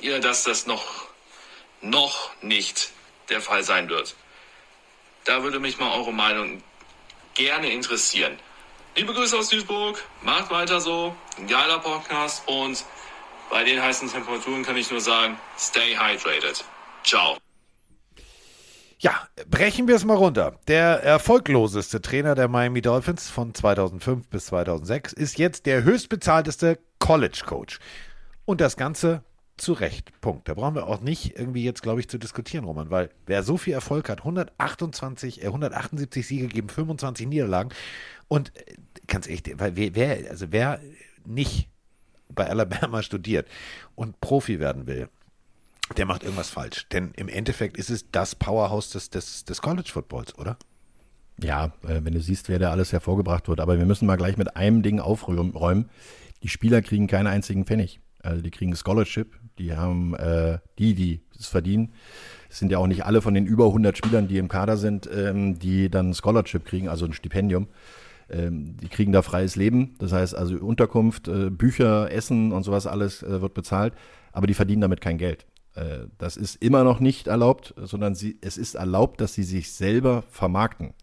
[0.00, 1.06] ihr, dass das noch,
[1.80, 2.93] noch nicht
[3.28, 4.14] der Fall sein wird?
[5.24, 6.62] Da würde mich mal eure Meinung
[7.34, 8.38] gerne interessieren.
[8.96, 12.84] Liebe Grüße aus Duisburg, macht weiter so, ein geiler Podcast und
[13.50, 16.64] bei den heißen Temperaturen kann ich nur sagen, stay hydrated.
[17.04, 17.36] Ciao.
[18.98, 20.58] Ja, brechen wir es mal runter.
[20.66, 27.42] Der erfolgloseste Trainer der Miami Dolphins von 2005 bis 2006 ist jetzt der höchstbezahlteste College
[27.44, 27.80] Coach.
[28.46, 29.22] Und das Ganze
[29.56, 30.20] zu Recht.
[30.20, 30.48] Punkt.
[30.48, 33.56] Da brauchen wir auch nicht irgendwie jetzt, glaube ich, zu diskutieren, Roman, weil wer so
[33.56, 37.70] viel Erfolg hat, 128, äh, 178 Siege geben, 25 Niederlagen
[38.28, 38.74] und äh,
[39.06, 40.80] ganz echt, weil wer, wer, also wer
[41.24, 41.68] nicht
[42.28, 43.48] bei Alabama studiert
[43.94, 45.08] und Profi werden will,
[45.96, 46.88] der macht irgendwas falsch.
[46.88, 50.56] Denn im Endeffekt ist es das Powerhouse des, des, des College Footballs, oder?
[51.40, 53.60] Ja, äh, wenn du siehst, wer da alles hervorgebracht wird.
[53.60, 55.90] Aber wir müssen mal gleich mit einem Ding aufräumen.
[56.42, 58.00] Die Spieler kriegen keinen einzigen Pfennig.
[58.22, 59.38] Also die kriegen Scholarship.
[59.58, 61.92] Die haben äh, die, die es verdienen.
[62.48, 65.08] Es sind ja auch nicht alle von den über 100 Spielern, die im Kader sind,
[65.12, 67.68] ähm, die dann Scholarship kriegen, also ein Stipendium.
[68.30, 69.94] Ähm, die kriegen da freies Leben.
[69.98, 73.94] Das heißt also Unterkunft, äh, Bücher, Essen und sowas alles äh, wird bezahlt.
[74.32, 75.46] Aber die verdienen damit kein Geld.
[75.74, 79.72] Äh, das ist immer noch nicht erlaubt, sondern sie, es ist erlaubt, dass sie sich
[79.72, 80.94] selber vermarkten.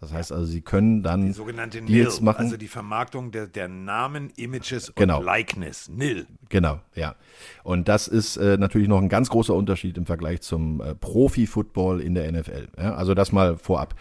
[0.00, 2.44] Das heißt also, sie können dann die sogenannte Deals NIL, machen.
[2.44, 5.20] also die Vermarktung der, der Namen, Images und Genau.
[5.20, 5.88] Likeness.
[5.88, 6.26] NIL.
[6.48, 7.16] Genau, ja.
[7.64, 12.00] Und das ist äh, natürlich noch ein ganz großer Unterschied im Vergleich zum äh, Profi-Football
[12.00, 12.68] in der NFL.
[12.78, 12.94] Ja?
[12.94, 13.94] Also das mal vorab.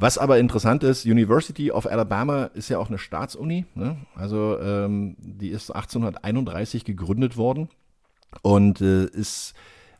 [0.00, 3.64] Was aber interessant ist, University of Alabama ist ja auch eine Staatsuni.
[3.74, 3.96] Ne?
[4.14, 7.68] Also ähm, die ist 1831 gegründet worden
[8.42, 9.54] und äh, ist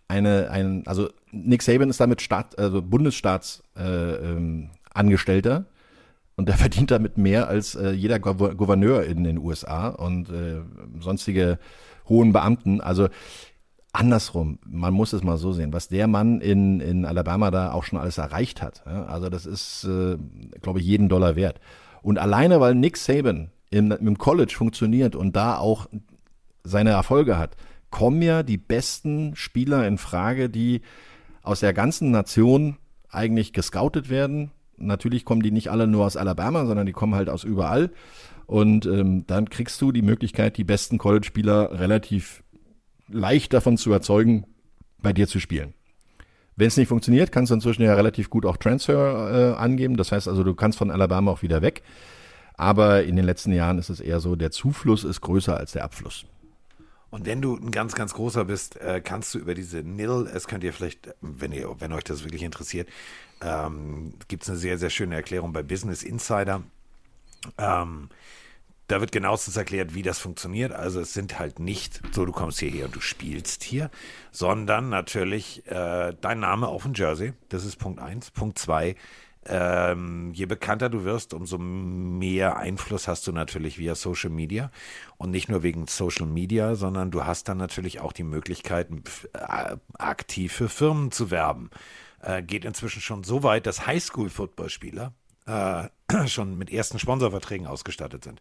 [0.07, 5.66] eine, ein, also Nick Saban ist damit Staat, also Bundesstaats äh, ähm, Angestellter
[6.37, 10.61] und der verdient damit mehr als äh, jeder Gouver- Gouverneur in den USA und äh,
[11.01, 11.59] sonstige
[12.09, 12.81] hohen Beamten.
[12.81, 13.09] Also
[13.93, 17.85] andersrum, man muss es mal so sehen, was der Mann in, in Alabama da auch
[17.85, 18.83] schon alles erreicht hat.
[18.87, 19.05] Ja?
[19.07, 20.16] Also das ist, äh,
[20.61, 21.61] glaube ich, jeden Dollar wert.
[22.03, 25.89] Und alleine, weil Nick Saban im, im College funktioniert und da auch
[26.65, 27.57] seine Erfolge hat,
[27.91, 30.83] kommen ja die besten Spieler in Frage, die
[31.43, 32.77] aus der ganzen Nation
[33.11, 34.51] eigentlich gescoutet werden.
[34.79, 37.91] Natürlich kommen die nicht alle nur aus Alabama, sondern die kommen halt aus überall.
[38.47, 42.43] Und ähm, dann kriegst du die Möglichkeit, die besten College-Spieler relativ
[43.09, 44.47] leicht davon zu überzeugen,
[45.01, 45.75] bei dir zu spielen.
[46.57, 49.97] Wenn es nicht funktioniert, kannst du inzwischen ja relativ gut auch Transfer äh, angeben.
[49.97, 51.83] Das heißt also, du kannst von Alabama auch wieder weg.
[52.55, 55.85] Aber in den letzten Jahren ist es eher so, der Zufluss ist größer als der
[55.85, 56.27] Abfluss.
[57.11, 60.47] Und wenn du ein ganz, ganz großer bist, äh, kannst du über diese NIL, es
[60.47, 62.89] könnt ihr vielleicht, wenn ihr, wenn euch das wirklich interessiert,
[63.41, 66.63] ähm, gibt es eine sehr, sehr schöne Erklärung bei Business Insider.
[67.57, 68.11] Ähm,
[68.89, 70.73] da wird genauestens erklärt, wie das funktioniert.
[70.73, 73.91] Also es sind halt nicht so, du kommst hierher und du spielst hier,
[74.33, 77.35] sondern natürlich äh, dein Name auf dem Jersey.
[77.51, 78.31] Das ist Punkt eins.
[78.31, 78.97] Punkt zwei,
[79.47, 84.70] ähm, je bekannter du wirst, umso mehr Einfluss hast du natürlich via Social Media.
[85.16, 88.89] Und nicht nur wegen Social Media, sondern du hast dann natürlich auch die Möglichkeit,
[89.32, 91.70] äh, aktiv für Firmen zu werben.
[92.20, 95.12] Äh, geht inzwischen schon so weit, dass Highschool-Footballspieler
[95.47, 95.89] äh,
[96.28, 98.40] schon mit ersten Sponsorverträgen ausgestattet sind.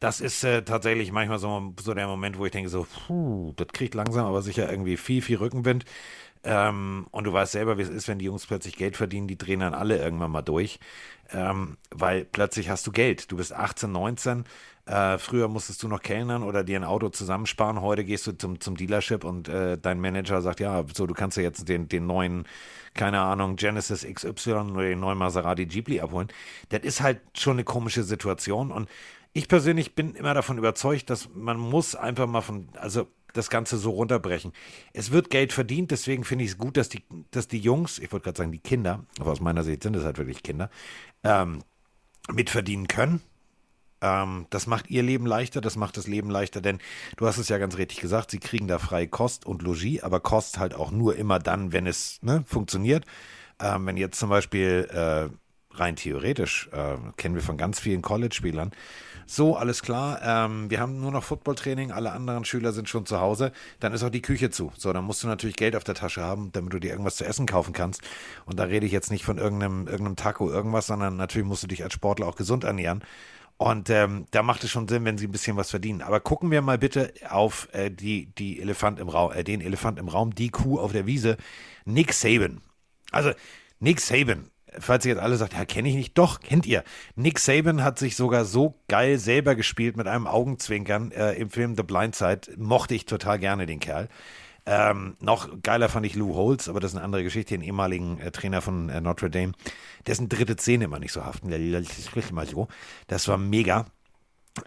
[0.00, 3.68] Das ist äh, tatsächlich manchmal so, so der Moment, wo ich denke, so, puh, das
[3.68, 5.84] kriegt langsam aber sicher irgendwie viel, viel Rückenwind.
[6.44, 9.38] Ähm, und du weißt selber, wie es ist, wenn die Jungs plötzlich Geld verdienen, die
[9.38, 10.80] drehen dann alle irgendwann mal durch.
[11.32, 13.30] Ähm, weil plötzlich hast du Geld.
[13.30, 14.44] Du bist 18, 19.
[14.84, 17.80] Äh, früher musstest du noch kellnern oder dir ein Auto zusammensparen.
[17.80, 21.36] Heute gehst du zum, zum Dealership und äh, dein Manager sagt, ja, so, du kannst
[21.36, 22.44] ja jetzt den, den neuen,
[22.94, 26.28] keine Ahnung, Genesis XY oder den neuen Maserati Jeepli abholen.
[26.70, 28.88] Das ist halt schon eine komische Situation und
[29.34, 33.76] ich persönlich bin immer davon überzeugt, dass man muss einfach mal von, also das Ganze
[33.78, 34.52] so runterbrechen.
[34.92, 38.12] Es wird Geld verdient, deswegen finde ich es gut, dass die, dass die Jungs, ich
[38.12, 40.70] wollte gerade sagen die Kinder, aber aus meiner Sicht sind es halt wirklich Kinder,
[41.24, 41.62] ähm,
[42.32, 43.20] mitverdienen können.
[44.00, 46.78] Ähm, das macht ihr Leben leichter, das macht das Leben leichter, denn
[47.16, 50.20] du hast es ja ganz richtig gesagt, sie kriegen da frei Kost und Logis, aber
[50.20, 53.06] Kost halt auch nur immer dann, wenn es ne, funktioniert.
[53.60, 55.28] Ähm, wenn jetzt zum Beispiel äh,
[55.74, 58.72] rein theoretisch, äh, kennen wir von ganz vielen College-Spielern,
[59.26, 63.20] so, alles klar, ähm, wir haben nur noch Footballtraining, alle anderen Schüler sind schon zu
[63.20, 64.72] Hause, dann ist auch die Küche zu.
[64.76, 67.24] So, dann musst du natürlich Geld auf der Tasche haben, damit du dir irgendwas zu
[67.24, 68.02] essen kaufen kannst.
[68.46, 71.66] Und da rede ich jetzt nicht von irgendeinem, irgendeinem Taco, irgendwas, sondern natürlich musst du
[71.66, 73.02] dich als Sportler auch gesund ernähren.
[73.58, 76.02] Und ähm, da macht es schon Sinn, wenn sie ein bisschen was verdienen.
[76.02, 80.00] Aber gucken wir mal bitte auf äh, die, die Elefant im Raum, äh, den Elefant
[80.00, 81.36] im Raum, die Kuh auf der Wiese,
[81.84, 82.60] Nick Saban.
[83.12, 83.30] Also
[83.78, 86.84] Nick Saban, falls ihr jetzt alle sagt, ja, kenne ich nicht, doch, kennt ihr.
[87.14, 91.76] Nick Saban hat sich sogar so geil selber gespielt mit einem Augenzwinkern äh, im Film
[91.76, 92.42] The Blind Side.
[92.56, 94.08] Mochte ich total gerne den Kerl.
[94.64, 98.20] Ähm, noch geiler fand ich Lou Holtz, aber das ist eine andere Geschichte, den ehemaligen
[98.20, 99.52] äh, Trainer von äh, Notre Dame,
[100.06, 101.50] dessen dritte Zähne immer nicht so haften.
[103.08, 103.86] Das war mega.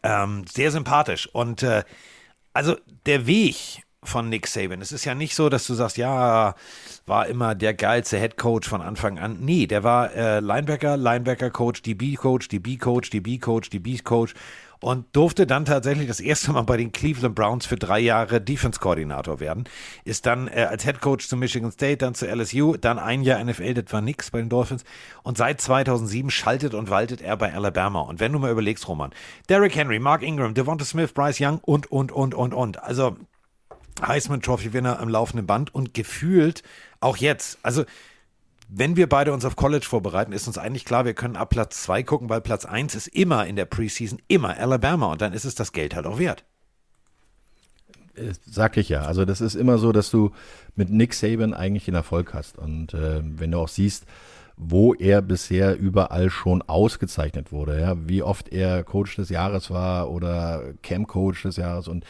[0.04, 1.30] Ähm, sehr sympathisch.
[1.32, 1.84] Und äh,
[2.54, 2.76] also
[3.06, 4.82] der Weg von Nick Saban.
[4.82, 6.56] Es ist ja nicht so, dass du sagst, ja,
[7.06, 9.38] war immer der geilste Head Coach von Anfang an.
[9.42, 14.34] Nee, der war äh, Linebacker, Linebacker-Coach, DB-Coach, DB-Coach, DB-Coach, DB-Coach
[14.86, 19.40] und durfte dann tatsächlich das erste Mal bei den Cleveland Browns für drei Jahre Defense-Koordinator
[19.40, 19.64] werden.
[20.04, 23.44] Ist dann äh, als Head Coach zu Michigan State, dann zu LSU, dann ein Jahr
[23.44, 24.84] NFL, das war nix bei den Dolphins.
[25.24, 28.02] Und seit 2007 schaltet und waltet er bei Alabama.
[28.02, 29.12] Und wenn du mal überlegst, Roman,
[29.50, 32.84] Derrick Henry, Mark Ingram, Devonta Smith, Bryce Young und, und, und, und, und.
[32.84, 33.18] Also
[34.02, 36.64] Heisman Trophy Winner am laufenden Band und gefühlt
[37.00, 37.60] auch jetzt.
[37.64, 37.86] Also
[38.68, 41.84] wenn wir beide uns auf College vorbereiten, ist uns eigentlich klar, wir können ab Platz
[41.84, 45.46] 2 gucken, weil Platz 1 ist immer in der Preseason, immer Alabama und dann ist
[45.46, 46.44] es das Geld halt auch wert.
[48.16, 49.04] Äh, sag ich ja.
[49.04, 50.32] Also das ist immer so, dass du
[50.76, 52.58] mit Nick Saban eigentlich den Erfolg hast.
[52.58, 54.06] Und äh, wenn du auch siehst,
[54.58, 60.10] wo er bisher überall schon ausgezeichnet wurde, ja, wie oft er Coach des Jahres war
[60.10, 62.06] oder Camp Coach des Jahres und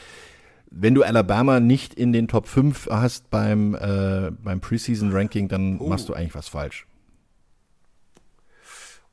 [0.77, 5.88] wenn du Alabama nicht in den Top 5 hast beim, äh, beim Preseason-Ranking, dann oh.
[5.88, 6.85] machst du eigentlich was falsch.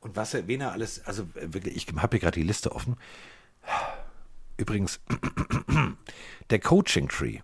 [0.01, 2.97] Und was wen er alles, also wirklich, ich habe hier gerade die Liste offen.
[4.57, 4.99] Übrigens,
[6.49, 7.39] der Coaching Tree.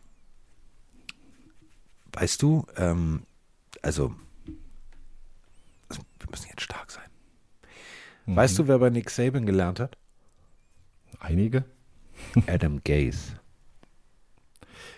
[2.12, 3.24] Weißt du, ähm,
[3.82, 4.14] also,
[5.88, 7.10] wir müssen jetzt stark sein.
[8.26, 8.36] Mhm.
[8.36, 9.98] Weißt du, wer bei Nick Saban gelernt hat?
[11.20, 11.64] Einige.
[12.48, 13.39] Adam Gaze.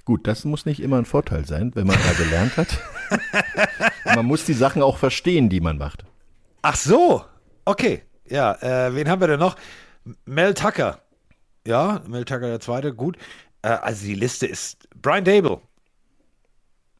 [0.05, 2.79] Gut, das muss nicht immer ein Vorteil sein, wenn man da gelernt hat.
[4.15, 6.05] man muss die Sachen auch verstehen, die man macht.
[6.63, 7.23] Ach so,
[7.65, 8.03] okay.
[8.25, 9.55] Ja, äh, wen haben wir denn noch?
[10.25, 11.01] Mel Tucker.
[11.65, 13.17] Ja, Mel Tucker der Zweite, gut.
[13.61, 15.61] Äh, also die Liste ist Brian Dable.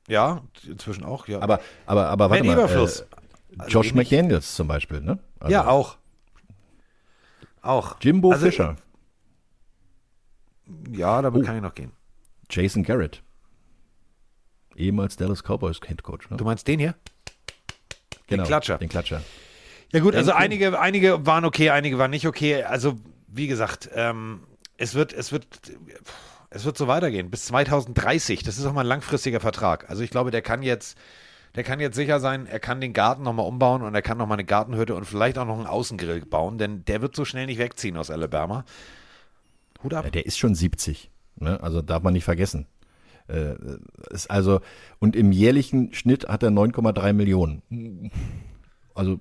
[0.08, 1.42] Ja, inzwischen auch, ja.
[1.42, 2.58] Aber, aber, aber warte mal.
[2.58, 3.04] Äh, also
[3.68, 5.20] Josh McDaniels zum Beispiel, ne?
[5.40, 5.98] Also, ja, auch.
[7.62, 7.98] Auch.
[8.02, 8.76] Jimbo also, Fischer.
[10.92, 11.46] Ja, damit oh.
[11.46, 11.92] kann ich noch gehen.
[12.52, 13.24] Jason Garrett.
[14.76, 16.30] Ehemals Dallas Cowboys Head Coach.
[16.30, 16.38] Ne?
[16.38, 16.96] Du meinst den hier?
[18.28, 18.78] Genau, den Klatscher.
[18.78, 19.22] Den Klatscher.
[19.92, 22.64] Ja gut, also einige, einige waren okay, einige waren nicht okay.
[22.64, 22.96] Also
[23.28, 24.44] wie gesagt, ähm,
[24.78, 25.46] es wird, es wird,
[26.50, 28.44] es wird so weitergehen bis 2030.
[28.44, 29.90] Das ist auch mal ein langfristiger Vertrag.
[29.90, 30.98] Also ich glaube, der kann jetzt,
[31.56, 34.38] der kann jetzt sicher sein, er kann den Garten nochmal umbauen und er kann nochmal
[34.38, 37.60] eine Gartenhütte und vielleicht auch noch einen Außengrill bauen, denn der wird so schnell nicht
[37.60, 38.64] wegziehen aus Alabama.
[39.84, 40.06] Hut ab.
[40.06, 41.11] Ja, der ist schon 70.
[41.42, 41.62] Ne?
[41.62, 42.68] Also darf man nicht vergessen.
[43.28, 43.56] Äh,
[44.10, 44.62] ist also,
[45.00, 48.12] und im jährlichen Schnitt hat er 9,3 Millionen.
[48.94, 49.20] Also,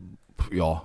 [0.53, 0.83] ja,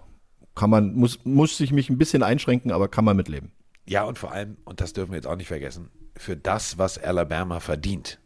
[0.53, 3.51] kann man, muss, muss sich mich ein bisschen einschränken, aber kann man mitleben.
[3.87, 6.97] Ja, und vor allem, und das dürfen wir jetzt auch nicht vergessen, für das, was
[6.97, 8.19] Alabama verdient,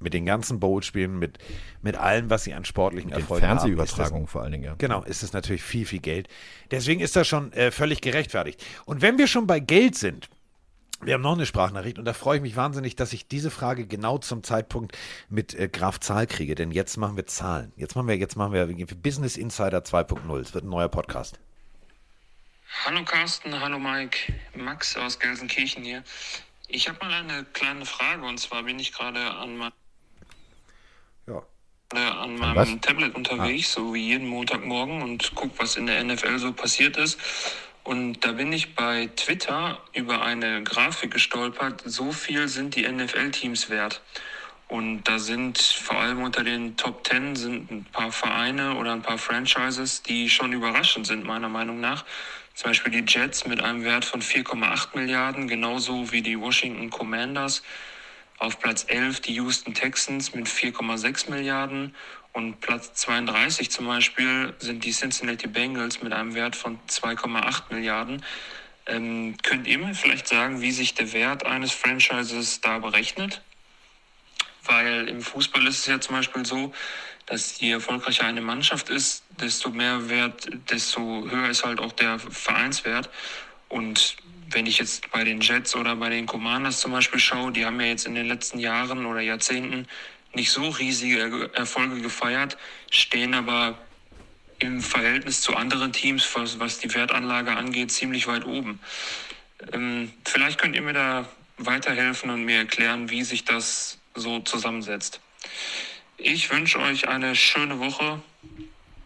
[0.00, 1.38] mit den ganzen Bowl-Spielen, mit,
[1.82, 3.58] mit allem, was sie an sportlichen Erfolgen haben.
[3.58, 4.74] Fernsehübertragung vor allen Dingen, ja.
[4.78, 6.28] Genau, ist es natürlich viel, viel Geld.
[6.70, 8.64] Deswegen ist das schon äh, völlig gerechtfertigt.
[8.86, 10.30] Und wenn wir schon bei Geld sind,
[11.02, 13.86] wir haben noch eine Sprachnachricht und da freue ich mich wahnsinnig, dass ich diese Frage
[13.86, 14.96] genau zum Zeitpunkt
[15.28, 17.72] mit äh, Graf Zahl kriege, denn jetzt machen wir Zahlen.
[17.76, 20.40] Jetzt machen wir, jetzt machen wir Business Insider 2.0.
[20.40, 21.38] Es wird ein neuer Podcast.
[22.84, 26.04] Hallo Carsten, hallo Mike, Max aus Gelsenkirchen hier.
[26.68, 29.72] Ich habe mal eine kleine Frage und zwar bin ich gerade an, mein,
[31.26, 31.42] Ja.
[31.92, 32.68] an was?
[32.68, 36.96] meinem Tablet unterwegs, so wie jeden Montagmorgen und gucke, was in der NFL so passiert
[36.96, 37.18] ist.
[37.82, 43.70] Und da bin ich bei Twitter über eine Grafik gestolpert, so viel sind die NFL-Teams
[43.70, 44.02] wert.
[44.68, 49.02] Und da sind vor allem unter den Top 10 sind ein paar Vereine oder ein
[49.02, 52.04] paar Franchises, die schon überraschend sind, meiner Meinung nach.
[52.54, 57.64] Zum Beispiel die Jets mit einem Wert von 4,8 Milliarden, genauso wie die Washington Commanders.
[58.38, 61.96] Auf Platz 11 die Houston Texans mit 4,6 Milliarden.
[62.32, 68.24] Und Platz 32 zum Beispiel sind die Cincinnati Bengals mit einem Wert von 2,8 Milliarden.
[68.86, 73.42] Ähm, könnt ihr mir vielleicht sagen, wie sich der Wert eines Franchises da berechnet?
[74.64, 76.72] Weil im Fußball ist es ja zum Beispiel so,
[77.26, 82.18] dass je erfolgreicher eine Mannschaft ist, desto mehr Wert, desto höher ist halt auch der
[82.18, 83.10] Vereinswert.
[83.68, 84.16] Und
[84.50, 87.80] wenn ich jetzt bei den Jets oder bei den Commanders zum Beispiel schaue, die haben
[87.80, 89.86] ja jetzt in den letzten Jahren oder Jahrzehnten
[90.34, 92.56] nicht so riesige Er- Erfolge gefeiert,
[92.90, 93.78] stehen aber
[94.58, 98.80] im Verhältnis zu anderen Teams, was, was die Wertanlage angeht, ziemlich weit oben.
[99.72, 101.28] Ähm, vielleicht könnt ihr mir da
[101.58, 105.20] weiterhelfen und mir erklären, wie sich das so zusammensetzt.
[106.16, 108.20] Ich wünsche euch eine schöne Woche,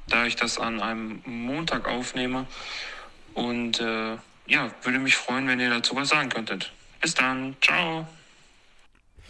[0.09, 2.47] da ich das an einem Montag aufnehme.
[3.35, 6.73] Und äh, ja, würde mich freuen, wenn ihr dazu was sagen könntet.
[7.01, 7.57] Bis dann.
[7.61, 8.07] Ciao.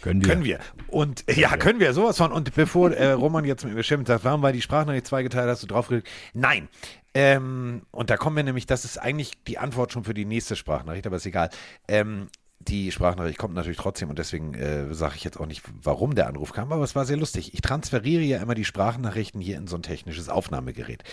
[0.05, 0.29] Können wir.
[0.29, 0.59] Können wir.
[0.87, 2.31] Und äh, ja, können wir, sowas von.
[2.31, 5.63] Und bevor äh, Roman jetzt mit mir schimpft, sagt, warum war die Sprachnachricht zweigeteilt, hast
[5.63, 6.07] du draufgeklickt?
[6.33, 6.67] Nein.
[7.15, 10.55] Ähm, und da kommen wir nämlich, das ist eigentlich die Antwort schon für die nächste
[10.55, 11.49] Sprachnachricht, aber ist egal.
[11.87, 12.27] Ähm,
[12.59, 16.27] die Sprachnachricht kommt natürlich trotzdem und deswegen äh, sage ich jetzt auch nicht, warum der
[16.27, 17.53] Anruf kam, aber es war sehr lustig.
[17.55, 21.03] Ich transferiere ja immer die Sprachnachrichten hier in so ein technisches Aufnahmegerät.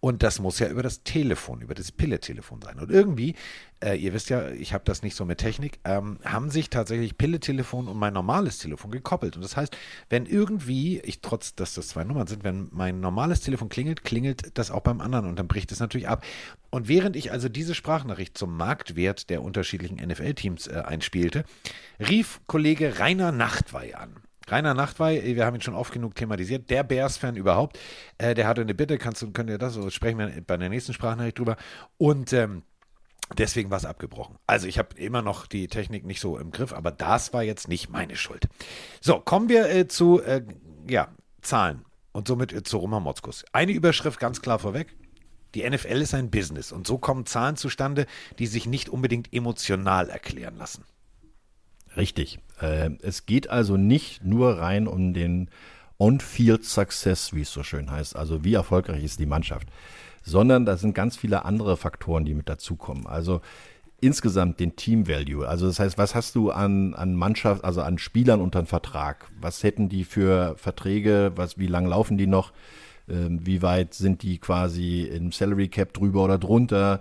[0.00, 2.78] Und das muss ja über das Telefon, über das Pille-Telefon sein.
[2.78, 3.34] Und irgendwie,
[3.82, 7.18] äh, ihr wisst ja, ich habe das nicht so mit Technik, ähm, haben sich tatsächlich
[7.18, 9.34] Pille-Telefon und mein normales Telefon gekoppelt.
[9.34, 9.76] Und das heißt,
[10.08, 14.56] wenn irgendwie, ich trotz, dass das zwei Nummern sind, wenn mein normales Telefon klingelt, klingelt
[14.56, 16.24] das auch beim anderen und dann bricht es natürlich ab.
[16.70, 21.44] Und während ich also diese Sprachnachricht zum Marktwert der unterschiedlichen NFL-Teams äh, einspielte,
[21.98, 24.14] rief Kollege Rainer Nachtwey an.
[24.50, 27.78] Rainer Nachtwey, wir haben ihn schon oft genug thematisiert, der Bears-Fan überhaupt,
[28.18, 30.68] äh, der hatte eine Bitte, kannst du, könnt ihr das, so sprechen wir bei der
[30.68, 31.56] nächsten Sprachnachricht drüber.
[31.96, 32.62] Und ähm,
[33.36, 34.36] deswegen war es abgebrochen.
[34.46, 37.68] Also ich habe immer noch die Technik nicht so im Griff, aber das war jetzt
[37.68, 38.48] nicht meine Schuld.
[39.00, 40.42] So, kommen wir äh, zu äh,
[40.88, 41.08] ja,
[41.42, 43.44] Zahlen und somit äh, zu Roman Motzkus.
[43.52, 44.94] Eine Überschrift ganz klar vorweg.
[45.54, 48.06] Die NFL ist ein Business und so kommen Zahlen zustande,
[48.38, 50.84] die sich nicht unbedingt emotional erklären lassen.
[51.96, 52.38] Richtig.
[52.60, 55.48] Äh, es geht also nicht nur rein um den
[55.98, 59.68] On-Field Success, wie es so schön heißt, also wie erfolgreich ist die Mannschaft,
[60.22, 63.06] sondern da sind ganz viele andere Faktoren, die mit dazukommen.
[63.06, 63.40] Also
[64.00, 65.46] insgesamt den Team Value.
[65.46, 69.30] Also das heißt, was hast du an, an Mannschaft, also an Spielern unter Vertrag?
[69.40, 71.32] Was hätten die für Verträge?
[71.34, 72.52] Was, wie lang laufen die noch?
[73.08, 77.00] Ähm, wie weit sind die quasi im Salary Cap drüber oder drunter?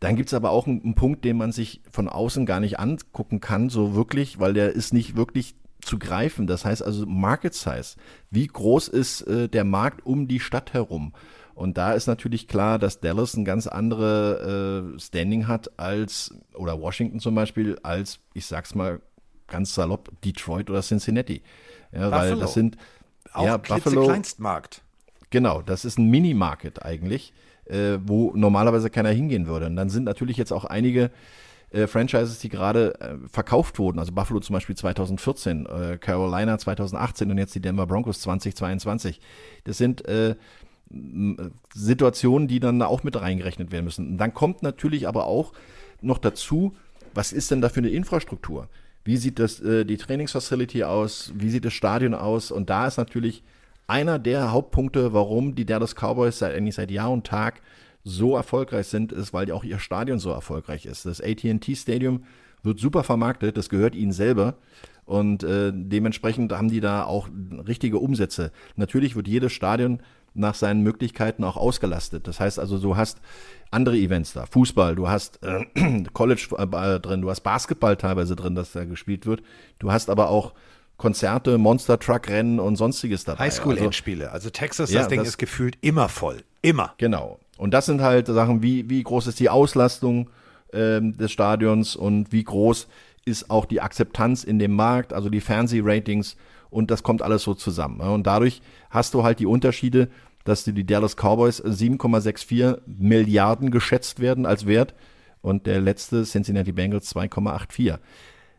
[0.00, 2.78] Dann gibt es aber auch einen, einen Punkt, den man sich von außen gar nicht
[2.78, 6.46] angucken kann, so wirklich, weil der ist nicht wirklich zu greifen.
[6.46, 7.96] Das heißt also Market Size.
[8.30, 11.12] Wie groß ist äh, der Markt um die Stadt herum?
[11.54, 16.78] Und da ist natürlich klar, dass Dallas ein ganz andere äh, Standing hat als, oder
[16.80, 19.00] Washington zum Beispiel, als, ich sag's mal
[19.46, 21.42] ganz salopp, Detroit oder Cincinnati.
[21.92, 22.76] Ja, weil das sind
[23.32, 24.82] Auch ja, Buffalo, Kleinstmarkt.
[25.30, 27.32] Genau, das ist ein Mini-Market eigentlich,
[27.68, 29.66] äh, wo normalerweise keiner hingehen würde.
[29.66, 31.10] Und dann sind natürlich jetzt auch einige
[31.70, 33.98] äh, Franchises, die gerade äh, verkauft wurden.
[33.98, 39.20] Also Buffalo zum Beispiel 2014, äh, Carolina 2018 und jetzt die Denver Broncos 2022.
[39.64, 40.36] Das sind äh,
[40.90, 44.08] m- Situationen, die dann auch mit reingerechnet werden müssen.
[44.10, 45.52] Und dann kommt natürlich aber auch
[46.00, 46.74] noch dazu,
[47.14, 48.68] was ist denn da für eine Infrastruktur?
[49.04, 51.32] Wie sieht das, äh, die Trainingsfacility aus?
[51.34, 52.50] Wie sieht das Stadion aus?
[52.50, 53.42] Und da ist natürlich
[53.86, 57.60] einer der Hauptpunkte, warum die Dallas Cowboys seit, eigentlich seit Jahr und Tag
[58.04, 61.06] so erfolgreich sind, ist, weil auch ihr Stadion so erfolgreich ist.
[61.06, 62.24] Das AT&T Stadium
[62.62, 64.54] wird super vermarktet, das gehört ihnen selber
[65.04, 67.28] und äh, dementsprechend haben die da auch
[67.66, 68.50] richtige Umsätze.
[68.74, 70.00] Natürlich wird jedes Stadion
[70.34, 72.26] nach seinen Möglichkeiten auch ausgelastet.
[72.26, 73.20] Das heißt also, du hast
[73.70, 78.54] andere Events da, Fußball, du hast äh, College äh, drin, du hast Basketball teilweise drin,
[78.54, 79.42] das da gespielt wird.
[79.78, 80.52] Du hast aber auch
[80.96, 83.40] Konzerte, Monster Truck Rennen und sonstiges dabei.
[83.44, 84.30] Also, Highschool-Endspiele.
[84.32, 86.42] Also Texas, Ja, das Ding das- ist gefühlt immer voll.
[86.62, 86.94] Immer.
[86.98, 87.38] Genau.
[87.58, 90.30] Und das sind halt Sachen, wie, wie groß ist die Auslastung
[90.72, 92.88] ähm, des Stadions und wie groß
[93.24, 96.36] ist auch die Akzeptanz in dem Markt, also die Fernsehratings
[96.70, 97.98] und das kommt alles so zusammen.
[97.98, 98.10] ne?
[98.10, 98.60] Und dadurch
[98.90, 100.08] hast du halt die Unterschiede,
[100.44, 104.94] dass die, die Dallas Cowboys 7,64 Milliarden geschätzt werden als Wert
[105.42, 107.98] und der letzte Cincinnati Bengals 2,84.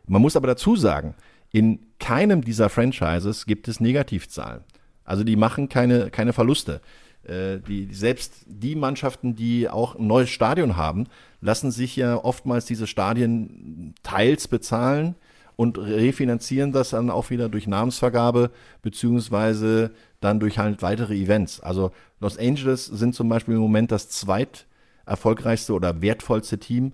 [0.06, 1.14] Man muss aber dazu sagen,
[1.50, 4.62] in keinem dieser Franchises gibt es Negativzahlen.
[5.04, 6.80] Also die machen keine, keine Verluste.
[7.24, 11.06] Äh, die, selbst die Mannschaften, die auch ein neues Stadion haben,
[11.40, 15.14] lassen sich ja oftmals diese Stadien teils bezahlen
[15.56, 18.50] und refinanzieren das dann auch wieder durch Namensvergabe
[18.82, 21.60] beziehungsweise dann durch halt weitere Events.
[21.60, 26.92] Also Los Angeles sind zum Beispiel im Moment das zweiterfolgreichste oder wertvollste Team,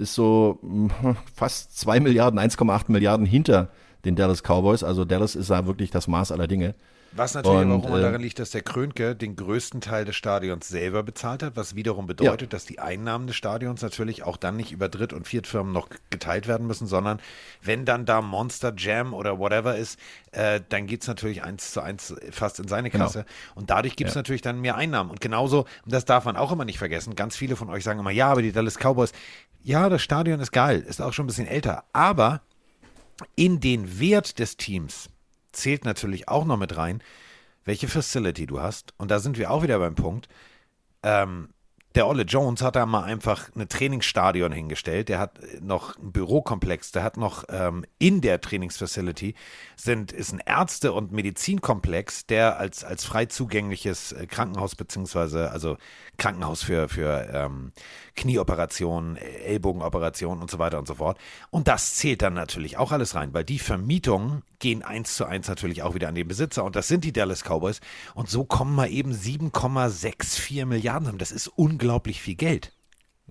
[0.00, 0.90] ist so hm,
[1.34, 3.68] fast 2 Milliarden, 1,8 Milliarden hinter
[4.04, 4.82] den Dallas Cowboys.
[4.82, 6.74] Also Dallas ist da wirklich das Maß aller Dinge.
[7.12, 10.04] Was natürlich und, aber auch immer äh, daran liegt, dass der Krönke den größten Teil
[10.04, 12.46] des Stadions selber bezahlt hat, was wiederum bedeutet, ja.
[12.46, 16.46] dass die Einnahmen des Stadions natürlich auch dann nicht über Dritt- und Viertfirmen noch geteilt
[16.46, 17.20] werden müssen, sondern
[17.62, 19.98] wenn dann da Monster Jam oder whatever ist,
[20.30, 23.06] äh, dann geht es natürlich eins zu eins fast in seine genau.
[23.06, 23.24] Kasse.
[23.24, 23.60] Genau.
[23.60, 24.20] Und dadurch gibt es ja.
[24.20, 25.10] natürlich dann mehr Einnahmen.
[25.10, 27.98] Und genauso, und das darf man auch immer nicht vergessen, ganz viele von euch sagen
[27.98, 29.12] immer, ja, aber die Dallas Cowboys,
[29.62, 32.40] ja, das Stadion ist geil, ist auch schon ein bisschen älter, aber
[33.36, 35.10] in den Wert des Teams
[35.52, 37.02] zählt natürlich auch noch mit rein,
[37.64, 38.94] welche Facility du hast.
[38.96, 40.28] Und da sind wir auch wieder beim Punkt.
[41.02, 41.50] Ähm,
[41.96, 45.08] der Olle Jones hat da mal einfach ein Trainingsstadion hingestellt.
[45.08, 46.92] Der hat noch einen Bürokomplex.
[46.92, 49.34] Der hat noch ähm, in der Trainingsfacility
[49.74, 55.78] sind, ist ein Ärzte- und Medizinkomplex, der als, als frei zugängliches äh, Krankenhaus beziehungsweise also
[56.16, 57.72] Krankenhaus für, für ähm,
[58.14, 61.18] Knieoperationen, Ellbogenoperationen und so weiter und so fort.
[61.50, 65.48] Und das zählt dann natürlich auch alles rein, weil die Vermietungen gehen eins zu eins
[65.48, 67.80] natürlich auch wieder an den Besitzer und das sind die Dallas Cowboys.
[68.14, 71.18] Und so kommen mal eben 7,64 Milliarden zusammen.
[71.18, 72.72] Das ist unglaublich viel Geld.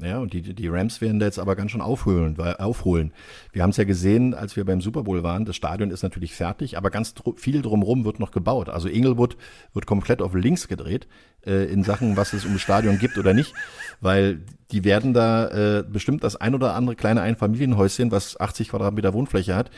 [0.01, 2.37] Ja, und die, die Rams werden da jetzt aber ganz schön aufholen.
[2.37, 3.11] Weil, aufholen.
[3.51, 5.43] Wir haben es ja gesehen, als wir beim Super Bowl waren.
[5.43, 8.69] Das Stadion ist natürlich fertig, aber ganz viel drumherum wird noch gebaut.
[8.69, 9.35] Also Inglewood
[9.73, 11.07] wird komplett auf links gedreht
[11.45, 13.53] äh, in Sachen, was es um das Stadion gibt oder nicht.
[13.99, 14.39] Weil
[14.71, 19.53] die werden da äh, bestimmt das ein oder andere kleine Einfamilienhäuschen, was 80 Quadratmeter Wohnfläche
[19.53, 19.69] hat,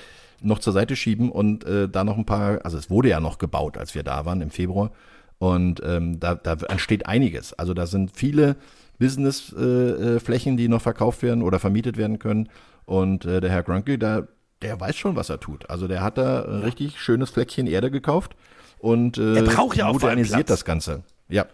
[0.42, 3.38] noch zur Seite schieben und äh, da noch ein paar, also es wurde ja noch
[3.38, 4.92] gebaut, als wir da waren im Februar.
[5.40, 7.54] Und ähm, da, da entsteht einiges.
[7.54, 8.58] Also da sind viele
[9.00, 12.50] Businessflächen, äh, die noch verkauft werden oder vermietet werden können.
[12.86, 14.28] Und äh, der Herr Grunke, der,
[14.62, 15.70] der weiß schon, was er tut.
[15.70, 18.36] Also der hat da ein richtig schönes Fleckchen Erde gekauft
[18.78, 21.04] und äh, er braucht ja auch modernisiert das Ganze.
[21.30, 21.46] Ja.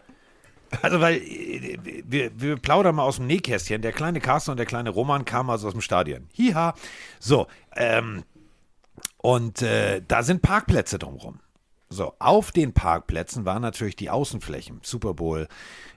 [0.82, 3.82] Also, weil äh, wir, wir plaudern mal aus dem Nähkästchen.
[3.82, 6.28] Der kleine Carsten und der kleine Roman kamen also aus dem Stadion.
[6.34, 6.74] Hiha.
[7.20, 8.24] So, ähm,
[9.18, 11.40] und äh, da sind Parkplätze drumherum.
[11.90, 15.48] So, auf den Parkplätzen waren natürlich die Außenflächen, Super Bowl,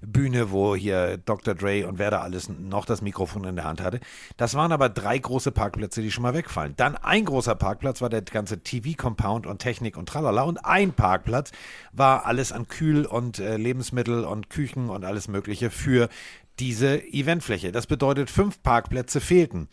[0.00, 1.56] Bühne, wo hier Dr.
[1.56, 3.98] Dre und wer da alles noch das Mikrofon in der Hand hatte.
[4.36, 6.74] Das waren aber drei große Parkplätze, die schon mal wegfallen.
[6.76, 10.42] Dann ein großer Parkplatz war der ganze TV-Compound und Technik und tralala.
[10.42, 11.50] Und ein Parkplatz
[11.92, 16.08] war alles an Kühl- und äh, Lebensmittel und Küchen und alles Mögliche für
[16.60, 17.72] diese Eventfläche.
[17.72, 19.68] Das bedeutet, fünf Parkplätze fehlten.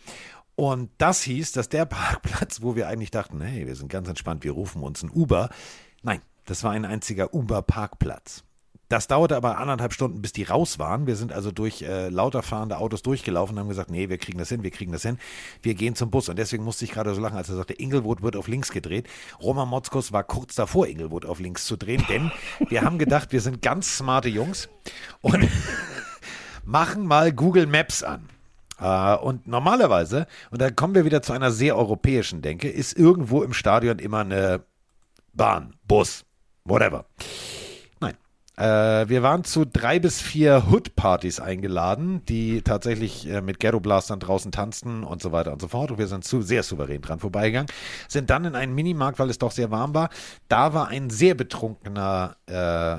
[0.57, 4.43] Und das hieß, dass der Parkplatz, wo wir eigentlich dachten, hey, wir sind ganz entspannt,
[4.43, 5.49] wir rufen uns ein Uber,
[6.03, 8.43] Nein, das war ein einziger Uber-Parkplatz.
[8.89, 11.07] Das dauerte aber anderthalb Stunden, bis die raus waren.
[11.07, 14.37] Wir sind also durch äh, lauter fahrende Autos durchgelaufen und haben gesagt, nee, wir kriegen
[14.37, 15.17] das hin, wir kriegen das hin.
[15.61, 16.29] Wir gehen zum Bus.
[16.29, 19.09] Und deswegen musste ich gerade so lachen, als er sagte, Inglewood wird auf links gedreht.
[19.41, 22.31] Roman Motzkos war kurz davor, Inglewood auf links zu drehen, denn
[22.69, 24.69] wir haben gedacht, wir sind ganz smarte Jungs
[25.19, 25.49] und
[26.63, 28.29] machen mal Google Maps an.
[28.79, 33.41] Uh, und normalerweise, und da kommen wir wieder zu einer sehr europäischen Denke, ist irgendwo
[33.41, 34.61] im Stadion immer eine
[35.33, 36.25] Bahn, Bus,
[36.63, 37.05] whatever.
[37.99, 38.15] Nein.
[38.55, 44.51] Äh, wir waren zu drei bis vier Hood-Partys eingeladen, die tatsächlich äh, mit Ghetto-Blastern draußen
[44.51, 45.91] tanzten und so weiter und so fort.
[45.91, 47.71] Und wir sind zu, sehr souverän dran vorbeigegangen.
[48.07, 50.09] Sind dann in einen Minimarkt, weil es doch sehr warm war.
[50.49, 52.97] Da war ein sehr betrunkener äh,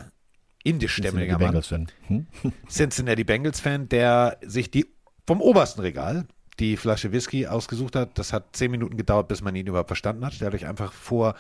[0.68, 1.62] indischstämmiger Mann.
[2.06, 2.26] Hm?
[2.68, 4.97] Cincinnati Bengals-Fan, der sich die
[5.28, 6.24] vom obersten Regal
[6.58, 8.18] die Flasche Whisky ausgesucht hat.
[8.18, 10.40] Das hat zehn Minuten gedauert, bis man ihn überhaupt verstanden hat.
[10.40, 11.34] Hat euch einfach vor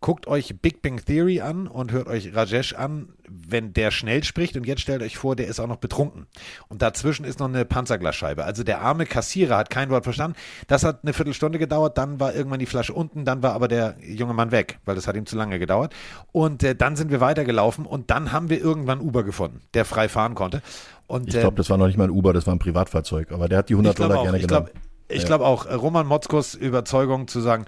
[0.00, 4.56] guckt euch Big Bang Theory an und hört euch Rajesh an, wenn der schnell spricht
[4.56, 6.26] und jetzt stellt euch vor, der ist auch noch betrunken.
[6.68, 8.44] Und dazwischen ist noch eine Panzerglasscheibe.
[8.44, 10.36] Also der arme Kassierer hat kein Wort verstanden.
[10.68, 13.96] Das hat eine Viertelstunde gedauert, dann war irgendwann die Flasche unten, dann war aber der
[14.02, 15.94] junge Mann weg, weil das hat ihm zu lange gedauert.
[16.32, 20.08] Und äh, dann sind wir weitergelaufen und dann haben wir irgendwann Uber gefunden, der frei
[20.08, 20.62] fahren konnte.
[21.10, 23.48] Und, ich glaube, das war noch nicht mal ein Uber, das war ein Privatfahrzeug, aber
[23.48, 24.66] der hat die 100 Dollar auch, gerne ich genommen.
[24.66, 25.26] Glaub, ich ja.
[25.26, 27.64] glaube auch, äh, Roman Motzkos Überzeugung zu sagen,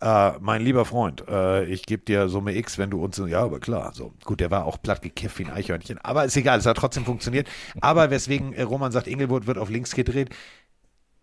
[0.00, 3.60] äh, mein lieber Freund, äh, ich gebe dir Summe X, wenn du uns, ja, aber
[3.60, 4.12] klar, so.
[4.24, 7.04] Gut, der war auch platt gekifft wie ein Eichhörnchen, aber ist egal, es hat trotzdem
[7.04, 7.46] funktioniert.
[7.80, 10.30] Aber weswegen äh, Roman sagt, Engelwood wird auf links gedreht,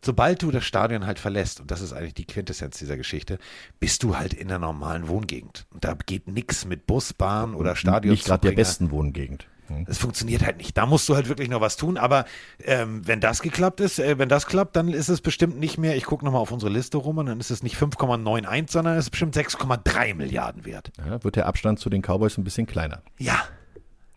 [0.05, 3.39] sobald du das Stadion halt verlässt, und das ist eigentlich die Quintessenz dieser Geschichte,
[3.81, 5.65] bist du halt in der normalen Wohngegend.
[5.73, 8.13] Und da geht nichts mit Bus, Bahn oder Stadion.
[8.13, 9.47] Nicht gerade der besten Wohngegend.
[9.67, 9.85] Hm.
[9.87, 10.77] Es funktioniert halt nicht.
[10.77, 11.97] Da musst du halt wirklich noch was tun.
[11.97, 12.25] Aber
[12.63, 15.95] ähm, wenn das geklappt ist, äh, wenn das klappt, dann ist es bestimmt nicht mehr,
[15.95, 19.05] ich gucke nochmal auf unsere Liste rum und dann ist es nicht 5,91, sondern es
[19.05, 20.91] ist bestimmt 6,3 Milliarden wert.
[20.97, 23.01] Ja, wird der Abstand zu den Cowboys ein bisschen kleiner.
[23.17, 23.43] Ja.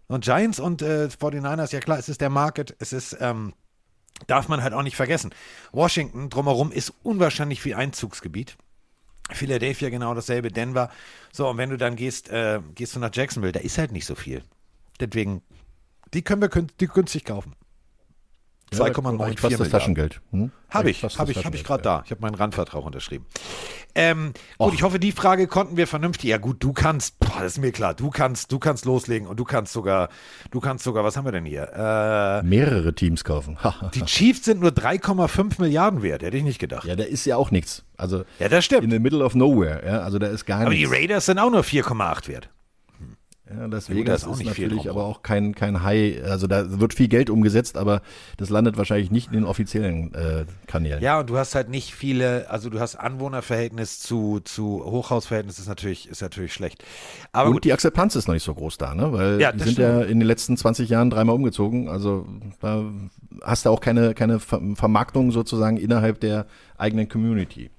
[0.07, 3.55] Und Giants und äh, 49ers, ja klar, es ist der Market, es ist, ähm,
[4.27, 5.31] darf man halt auch nicht vergessen.
[5.73, 8.57] Washington drumherum ist unwahrscheinlich viel Einzugsgebiet.
[9.33, 10.91] Philadelphia genau dasselbe, Denver.
[11.33, 14.07] So, und wenn du dann gehst, äh, gehst du nach Jacksonville, da ist halt nicht
[14.07, 14.43] so viel.
[15.01, 15.43] Deswegen,
[16.15, 17.55] die können wir die günstig kaufen.
[18.73, 20.21] 2,94 ja, das Taschengeld.
[20.31, 20.53] Hm?
[20.69, 21.97] Habe ich, habe ich, habe ich gerade ja.
[21.99, 22.03] da.
[22.05, 23.27] Ich habe meinen Randvertrag unterschrieben.
[23.97, 26.31] Ähm, gut, ich hoffe, die Frage konnten wir vernünftig.
[26.31, 27.95] Ja gut, du kannst, boah, das ist mir klar.
[27.95, 30.09] Du kannst, du kannst loslegen und du kannst sogar,
[30.53, 31.69] du kannst sogar, was haben wir denn hier?
[31.75, 33.59] Äh, Mehrere Teams kaufen.
[33.95, 36.23] die Chiefs sind nur 3,5 Milliarden wert.
[36.23, 36.85] Hätte ich nicht gedacht.
[36.85, 37.85] Ja, da ist ja auch nichts.
[37.97, 38.85] Also ja, das stimmt.
[38.85, 39.85] In the middle of nowhere.
[39.85, 40.87] Ja, also da ist gar Aber nichts.
[40.87, 42.51] Aber die Raiders sind auch nur 4,8 wert.
[43.51, 47.09] Ja, Las Vegas ist, ist natürlich aber auch kein, kein High, also da wird viel
[47.09, 48.01] Geld umgesetzt, aber
[48.37, 51.03] das landet wahrscheinlich nicht in den offiziellen äh, Kanälen.
[51.03, 55.69] Ja, und du hast halt nicht viele, also du hast Anwohnerverhältnis zu, zu Hochhausverhältnis ist
[55.69, 56.85] natürlich, ist natürlich schlecht.
[57.33, 57.65] Aber und gut.
[57.65, 59.13] die Akzeptanz ist noch nicht so groß da, ne?
[59.13, 59.89] Weil ja, die sind stimmt.
[59.89, 62.27] ja in den letzten 20 Jahren dreimal umgezogen, also
[62.61, 62.85] da
[63.43, 66.47] hast du auch keine, keine Vermarktung sozusagen innerhalb der
[66.79, 67.71] eigenen Community.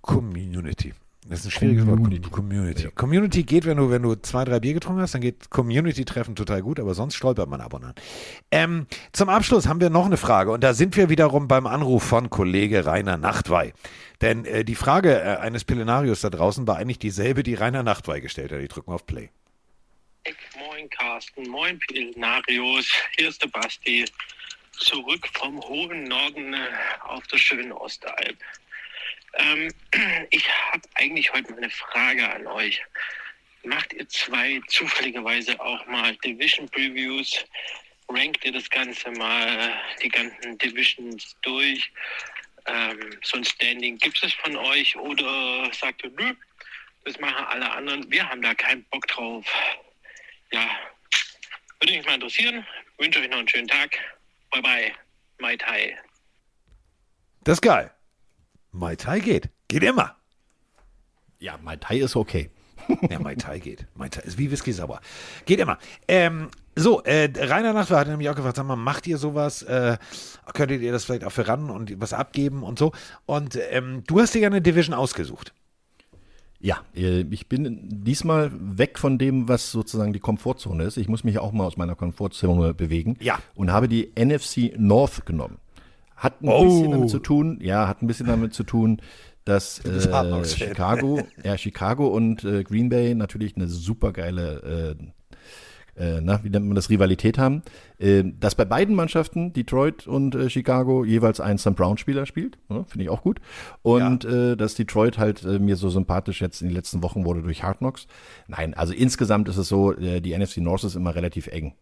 [0.00, 0.94] Community.
[1.28, 2.24] Das ist ein schwieriges Community.
[2.24, 2.32] Wort.
[2.32, 2.82] Community.
[2.84, 2.90] Ja.
[2.90, 6.62] Community geht, wenn du, wenn du zwei, drei Bier getrunken hast, dann geht Community-Treffen total
[6.62, 7.94] gut, aber sonst stolpert man ab und an.
[8.50, 12.02] Ähm, zum Abschluss haben wir noch eine Frage und da sind wir wiederum beim Anruf
[12.02, 13.72] von Kollege Rainer Nachtwey.
[14.20, 18.20] Denn äh, die Frage äh, eines Pillenarius da draußen war eigentlich dieselbe, die Rainer Nachtwey
[18.20, 18.60] gestellt hat.
[18.60, 19.30] Ich drücke mal auf Play.
[20.56, 22.86] Moin Carsten, moin Pillenarius,
[23.16, 24.04] hier ist der Basti.
[24.78, 26.58] Zurück vom hohen Norden äh,
[27.04, 28.36] auf der schönen Ostalb.
[29.34, 29.72] Ähm,
[30.30, 32.82] ich habe eigentlich heute mal eine Frage an euch.
[33.64, 37.44] Macht ihr zwei zufälligerweise auch mal Division Previews?
[38.08, 41.90] Rankt ihr das Ganze mal, die ganzen Divisions durch?
[42.66, 46.34] Ähm, so ein Standing gibt es von euch oder sagt ihr, nö,
[47.04, 49.44] das machen alle anderen, wir haben da keinen Bock drauf.
[50.52, 50.68] Ja,
[51.80, 52.66] würde mich mal interessieren.
[52.98, 53.98] Wünsche euch noch einen schönen Tag.
[54.50, 54.92] Bye bye,
[55.38, 55.98] Mai Tai.
[57.44, 57.92] Das ist geil.
[58.72, 59.50] Mai Tai geht.
[59.68, 60.16] Geht immer.
[61.38, 62.50] Ja, Mai Tai ist okay.
[63.10, 63.86] ja, Mai Tai geht.
[63.94, 65.00] Mai Tai ist wie Whisky sauer.
[65.44, 65.78] Geht immer.
[66.08, 69.62] Ähm, so, äh, Rainer Nachtwer hat nämlich auch gefragt, sag mal, macht ihr sowas?
[69.62, 69.98] Äh,
[70.54, 72.92] könntet ihr das vielleicht auch für ran und was abgeben und so?
[73.26, 75.52] Und ähm, du hast dir ja eine Division ausgesucht.
[76.60, 80.96] Ja, äh, ich bin diesmal weg von dem, was sozusagen die Komfortzone ist.
[80.96, 83.16] Ich muss mich auch mal aus meiner Komfortzone bewegen.
[83.20, 83.38] Ja.
[83.54, 85.58] Und habe die NFC North genommen.
[86.22, 86.62] Hat ein oh.
[86.64, 89.02] bisschen damit zu tun, ja, hat ein bisschen damit zu tun,
[89.44, 94.94] dass äh, Chicago, ja, Chicago und äh, Green Bay natürlich eine super geile,
[95.96, 97.62] äh, äh, na, wie nennt man das, Rivalität haben.
[97.98, 102.84] Äh, dass bei beiden Mannschaften, Detroit und äh, Chicago, jeweils ein Sam Brown-Spieler spielt, ja,
[102.84, 103.40] finde ich auch gut.
[103.82, 104.54] Und ja.
[104.54, 108.06] dass Detroit halt mir so sympathisch jetzt in den letzten Wochen wurde durch Hard Knocks.
[108.46, 111.74] Nein, also insgesamt ist es so, die NFC North ist immer relativ eng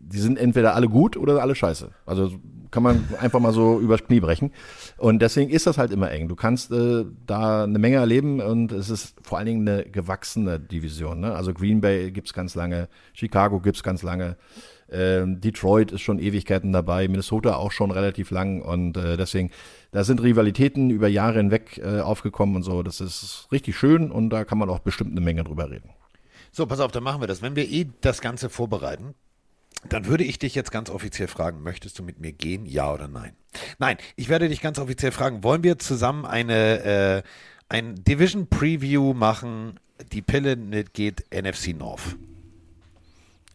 [0.00, 1.90] die sind entweder alle gut oder alle scheiße.
[2.06, 2.32] Also
[2.74, 4.50] kann man einfach mal so übers Knie brechen.
[4.98, 6.26] Und deswegen ist das halt immer eng.
[6.26, 10.58] Du kannst äh, da eine Menge erleben und es ist vor allen Dingen eine gewachsene
[10.58, 11.20] Division.
[11.20, 11.32] Ne?
[11.32, 14.36] Also Green Bay gibt es ganz lange, Chicago gibt es ganz lange,
[14.90, 19.52] ähm, Detroit ist schon Ewigkeiten dabei, Minnesota auch schon relativ lang und äh, deswegen,
[19.92, 22.82] da sind Rivalitäten über Jahre hinweg äh, aufgekommen und so.
[22.82, 25.90] Das ist richtig schön und da kann man auch bestimmt eine Menge drüber reden.
[26.50, 27.40] So, pass auf, dann machen wir das.
[27.40, 29.14] Wenn wir eh das Ganze vorbereiten,
[29.88, 33.08] dann würde ich dich jetzt ganz offiziell fragen, möchtest du mit mir gehen, ja oder
[33.08, 33.32] nein?
[33.78, 37.22] Nein, ich werde dich ganz offiziell fragen, wollen wir zusammen eine äh,
[37.68, 39.80] ein Division Preview machen?
[40.12, 42.16] Die Pille geht NFC North.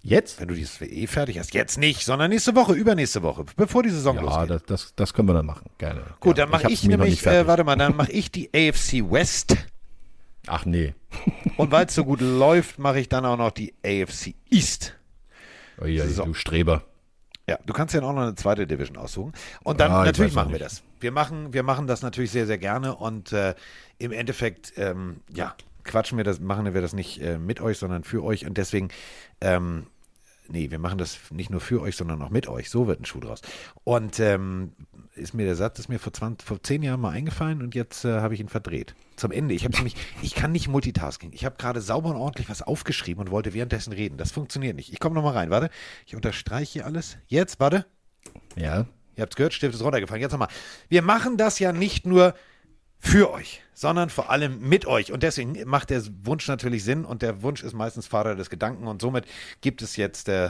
[0.01, 0.39] Jetzt?
[0.39, 1.53] Wenn du dieses eh fertig hast.
[1.53, 4.39] Jetzt nicht, sondern nächste Woche, übernächste Woche, bevor die Saison ja, losgeht.
[4.41, 5.69] Ja, das, das, das, können wir dann machen.
[5.77, 6.03] Gerne.
[6.21, 9.57] Gut, dann mache ich, ich nämlich, äh, warte mal, dann mache ich die AFC West.
[10.47, 10.95] Ach nee.
[11.57, 14.95] Und weil es so gut läuft, mache ich dann auch noch die AFC East.
[15.85, 16.25] Ja, so.
[16.25, 16.83] du Streber.
[17.47, 19.33] Ja, du kannst ja auch noch eine zweite Division aussuchen.
[19.63, 20.83] Und dann ah, natürlich machen wir das.
[20.99, 23.55] Wir machen, wir machen das natürlich sehr, sehr gerne und äh,
[23.97, 28.03] im Endeffekt, ähm, ja, quatschen wir das, machen wir das nicht äh, mit euch, sondern
[28.03, 28.45] für euch.
[28.45, 28.89] Und deswegen
[29.41, 29.87] ähm,
[30.51, 32.69] nee, wir machen das nicht nur für euch, sondern auch mit euch.
[32.69, 33.41] So wird ein Schuh draus.
[33.83, 34.73] Und ähm,
[35.15, 38.05] ist mir der Satz ist mir vor, 20, vor zehn Jahren mal eingefallen und jetzt
[38.05, 38.95] äh, habe ich ihn verdreht.
[39.15, 39.53] Zum Ende.
[39.53, 41.31] Ich habe nämlich, ich kann nicht Multitasking.
[41.33, 44.17] Ich habe gerade sauber und ordentlich was aufgeschrieben und wollte währenddessen reden.
[44.17, 44.91] Das funktioniert nicht.
[44.93, 45.49] Ich komme nochmal rein.
[45.49, 45.69] Warte.
[46.05, 47.17] Ich unterstreiche hier alles.
[47.27, 47.85] Jetzt, warte.
[48.55, 48.85] Ja.
[49.15, 50.21] Ihr habt es gehört, Stift ist runtergefallen.
[50.21, 50.47] Jetzt nochmal.
[50.87, 52.33] Wir machen das ja nicht nur
[52.99, 55.11] für euch, sondern vor allem mit euch.
[55.11, 58.87] Und deswegen macht der Wunsch natürlich Sinn und der Wunsch ist meistens Vater des Gedanken
[58.87, 59.25] und somit
[59.61, 60.49] gibt es jetzt äh,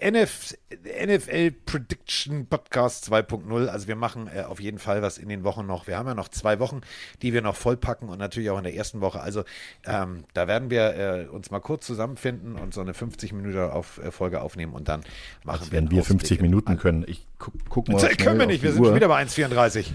[0.00, 0.54] NF,
[0.84, 3.66] NFL Prediction Podcast 2.0.
[3.66, 5.86] Also wir machen äh, auf jeden Fall was in den Wochen noch.
[5.86, 6.82] Wir haben ja noch zwei Wochen,
[7.22, 9.20] die wir noch vollpacken und natürlich auch in der ersten Woche.
[9.20, 9.44] Also
[9.86, 13.98] ähm, da werden wir äh, uns mal kurz zusammenfinden und so eine 50 Minuten auf,
[13.98, 15.00] äh, Folge aufnehmen und dann
[15.44, 17.04] machen Als werden wir 50 Minuten können.
[17.08, 18.00] Ich guck, guck mal.
[18.00, 19.86] Das können wir nicht, wir sind schon wieder bei 1,34.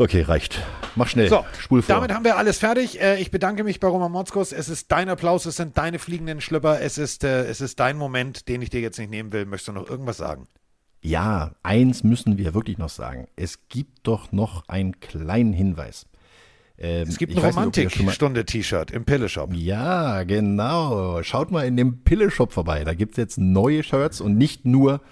[0.00, 0.62] Okay, reicht.
[0.96, 1.28] Mach schnell.
[1.28, 1.96] So, Spul vor.
[1.96, 3.02] damit haben wir alles fertig.
[3.02, 4.50] Äh, ich bedanke mich bei Roman Motzkos.
[4.50, 7.98] Es ist dein Applaus, es sind deine fliegenden Schlüpper, es ist, äh, es ist dein
[7.98, 9.44] Moment, den ich dir jetzt nicht nehmen will.
[9.44, 10.46] Möchtest du noch irgendwas sagen?
[11.02, 13.28] Ja, eins müssen wir wirklich noch sagen.
[13.36, 16.06] Es gibt doch noch einen kleinen Hinweis.
[16.78, 19.52] Ähm, es gibt ein Romantikstunde-T-Shirt im Pille-Shop.
[19.52, 21.22] Ja, genau.
[21.22, 22.84] Schaut mal in dem Pille-Shop vorbei.
[22.84, 25.02] Da gibt es jetzt neue Shirts und nicht nur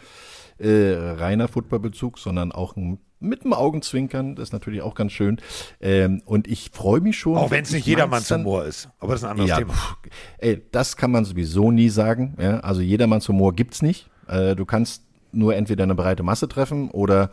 [0.56, 5.38] äh, reiner Football-Bezug, sondern auch ein mit dem Augenzwinkern, das ist natürlich auch ganz schön.
[5.80, 7.36] Ähm, und ich freue mich schon.
[7.36, 9.72] Auch wenn es nicht jedermanns Humor ist, aber das ist ein anderes ja, Thema.
[9.72, 9.96] Pff,
[10.38, 12.36] ey, das kann man sowieso nie sagen.
[12.40, 12.60] Ja?
[12.60, 14.08] Also jedermanns Humor gibt's nicht.
[14.28, 17.30] Äh, du kannst nur entweder eine breite Masse treffen oder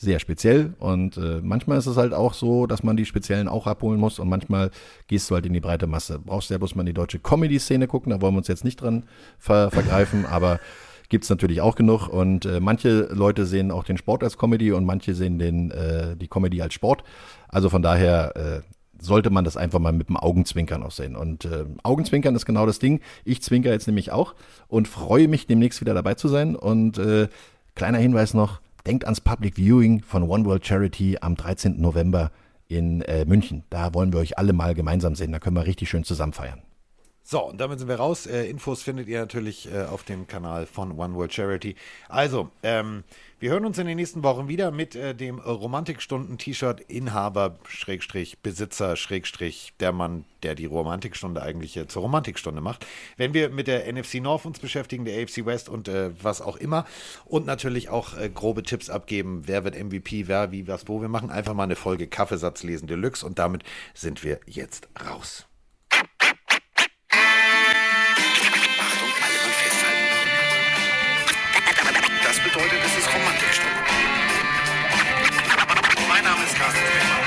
[0.00, 0.74] sehr speziell.
[0.78, 4.18] Und äh, manchmal ist es halt auch so, dass man die Speziellen auch abholen muss
[4.18, 4.70] und manchmal
[5.08, 6.18] gehst du halt in die breite Masse.
[6.18, 8.80] Brauchst ja bloß mal in die deutsche Comedy-Szene gucken, da wollen wir uns jetzt nicht
[8.80, 9.04] dran
[9.38, 10.58] ver vergreifen, aber
[11.10, 12.08] gibt es natürlich auch genug.
[12.08, 16.16] Und äh, manche Leute sehen auch den Sport als Comedy und manche sehen den, äh,
[16.16, 17.04] die Comedy als Sport.
[17.48, 18.60] Also von daher äh,
[19.02, 21.16] sollte man das einfach mal mit dem Augenzwinkern auch sehen.
[21.16, 23.00] Und äh, Augenzwinkern ist genau das Ding.
[23.24, 24.34] Ich zwinker jetzt nämlich auch
[24.68, 26.56] und freue mich demnächst wieder dabei zu sein.
[26.56, 27.28] Und äh,
[27.74, 31.80] kleiner Hinweis noch, denkt ans Public Viewing von One World Charity am 13.
[31.80, 32.30] November
[32.68, 33.64] in äh, München.
[33.68, 35.32] Da wollen wir euch alle mal gemeinsam sehen.
[35.32, 36.62] Da können wir richtig schön zusammen feiern.
[37.30, 38.26] So, und damit sind wir raus.
[38.26, 41.76] Äh, Infos findet ihr natürlich äh, auf dem Kanal von One World Charity.
[42.08, 43.04] Also, ähm,
[43.38, 48.96] wir hören uns in den nächsten Wochen wieder mit äh, dem Romantikstunden-T-Shirt Inhaber, Schrägstrich, Besitzer,
[48.96, 52.84] Schrägstrich, der Mann, der die Romantikstunde eigentlich äh, zur Romantikstunde macht.
[53.16, 56.56] Wenn wir mit der NFC North uns beschäftigen, der AFC West und äh, was auch
[56.56, 56.84] immer.
[57.26, 61.00] Und natürlich auch äh, grobe Tipps abgeben, wer wird MVP, wer, wie, was, wo.
[61.00, 63.62] Wir machen einfach mal eine Folge Kaffeesatz lesen Deluxe und damit
[63.94, 65.46] sind wir jetzt raus.
[72.44, 73.80] Bedeutet, es ist Romantikstunde.
[76.08, 77.19] Mein Name ist Carsten Beckmann.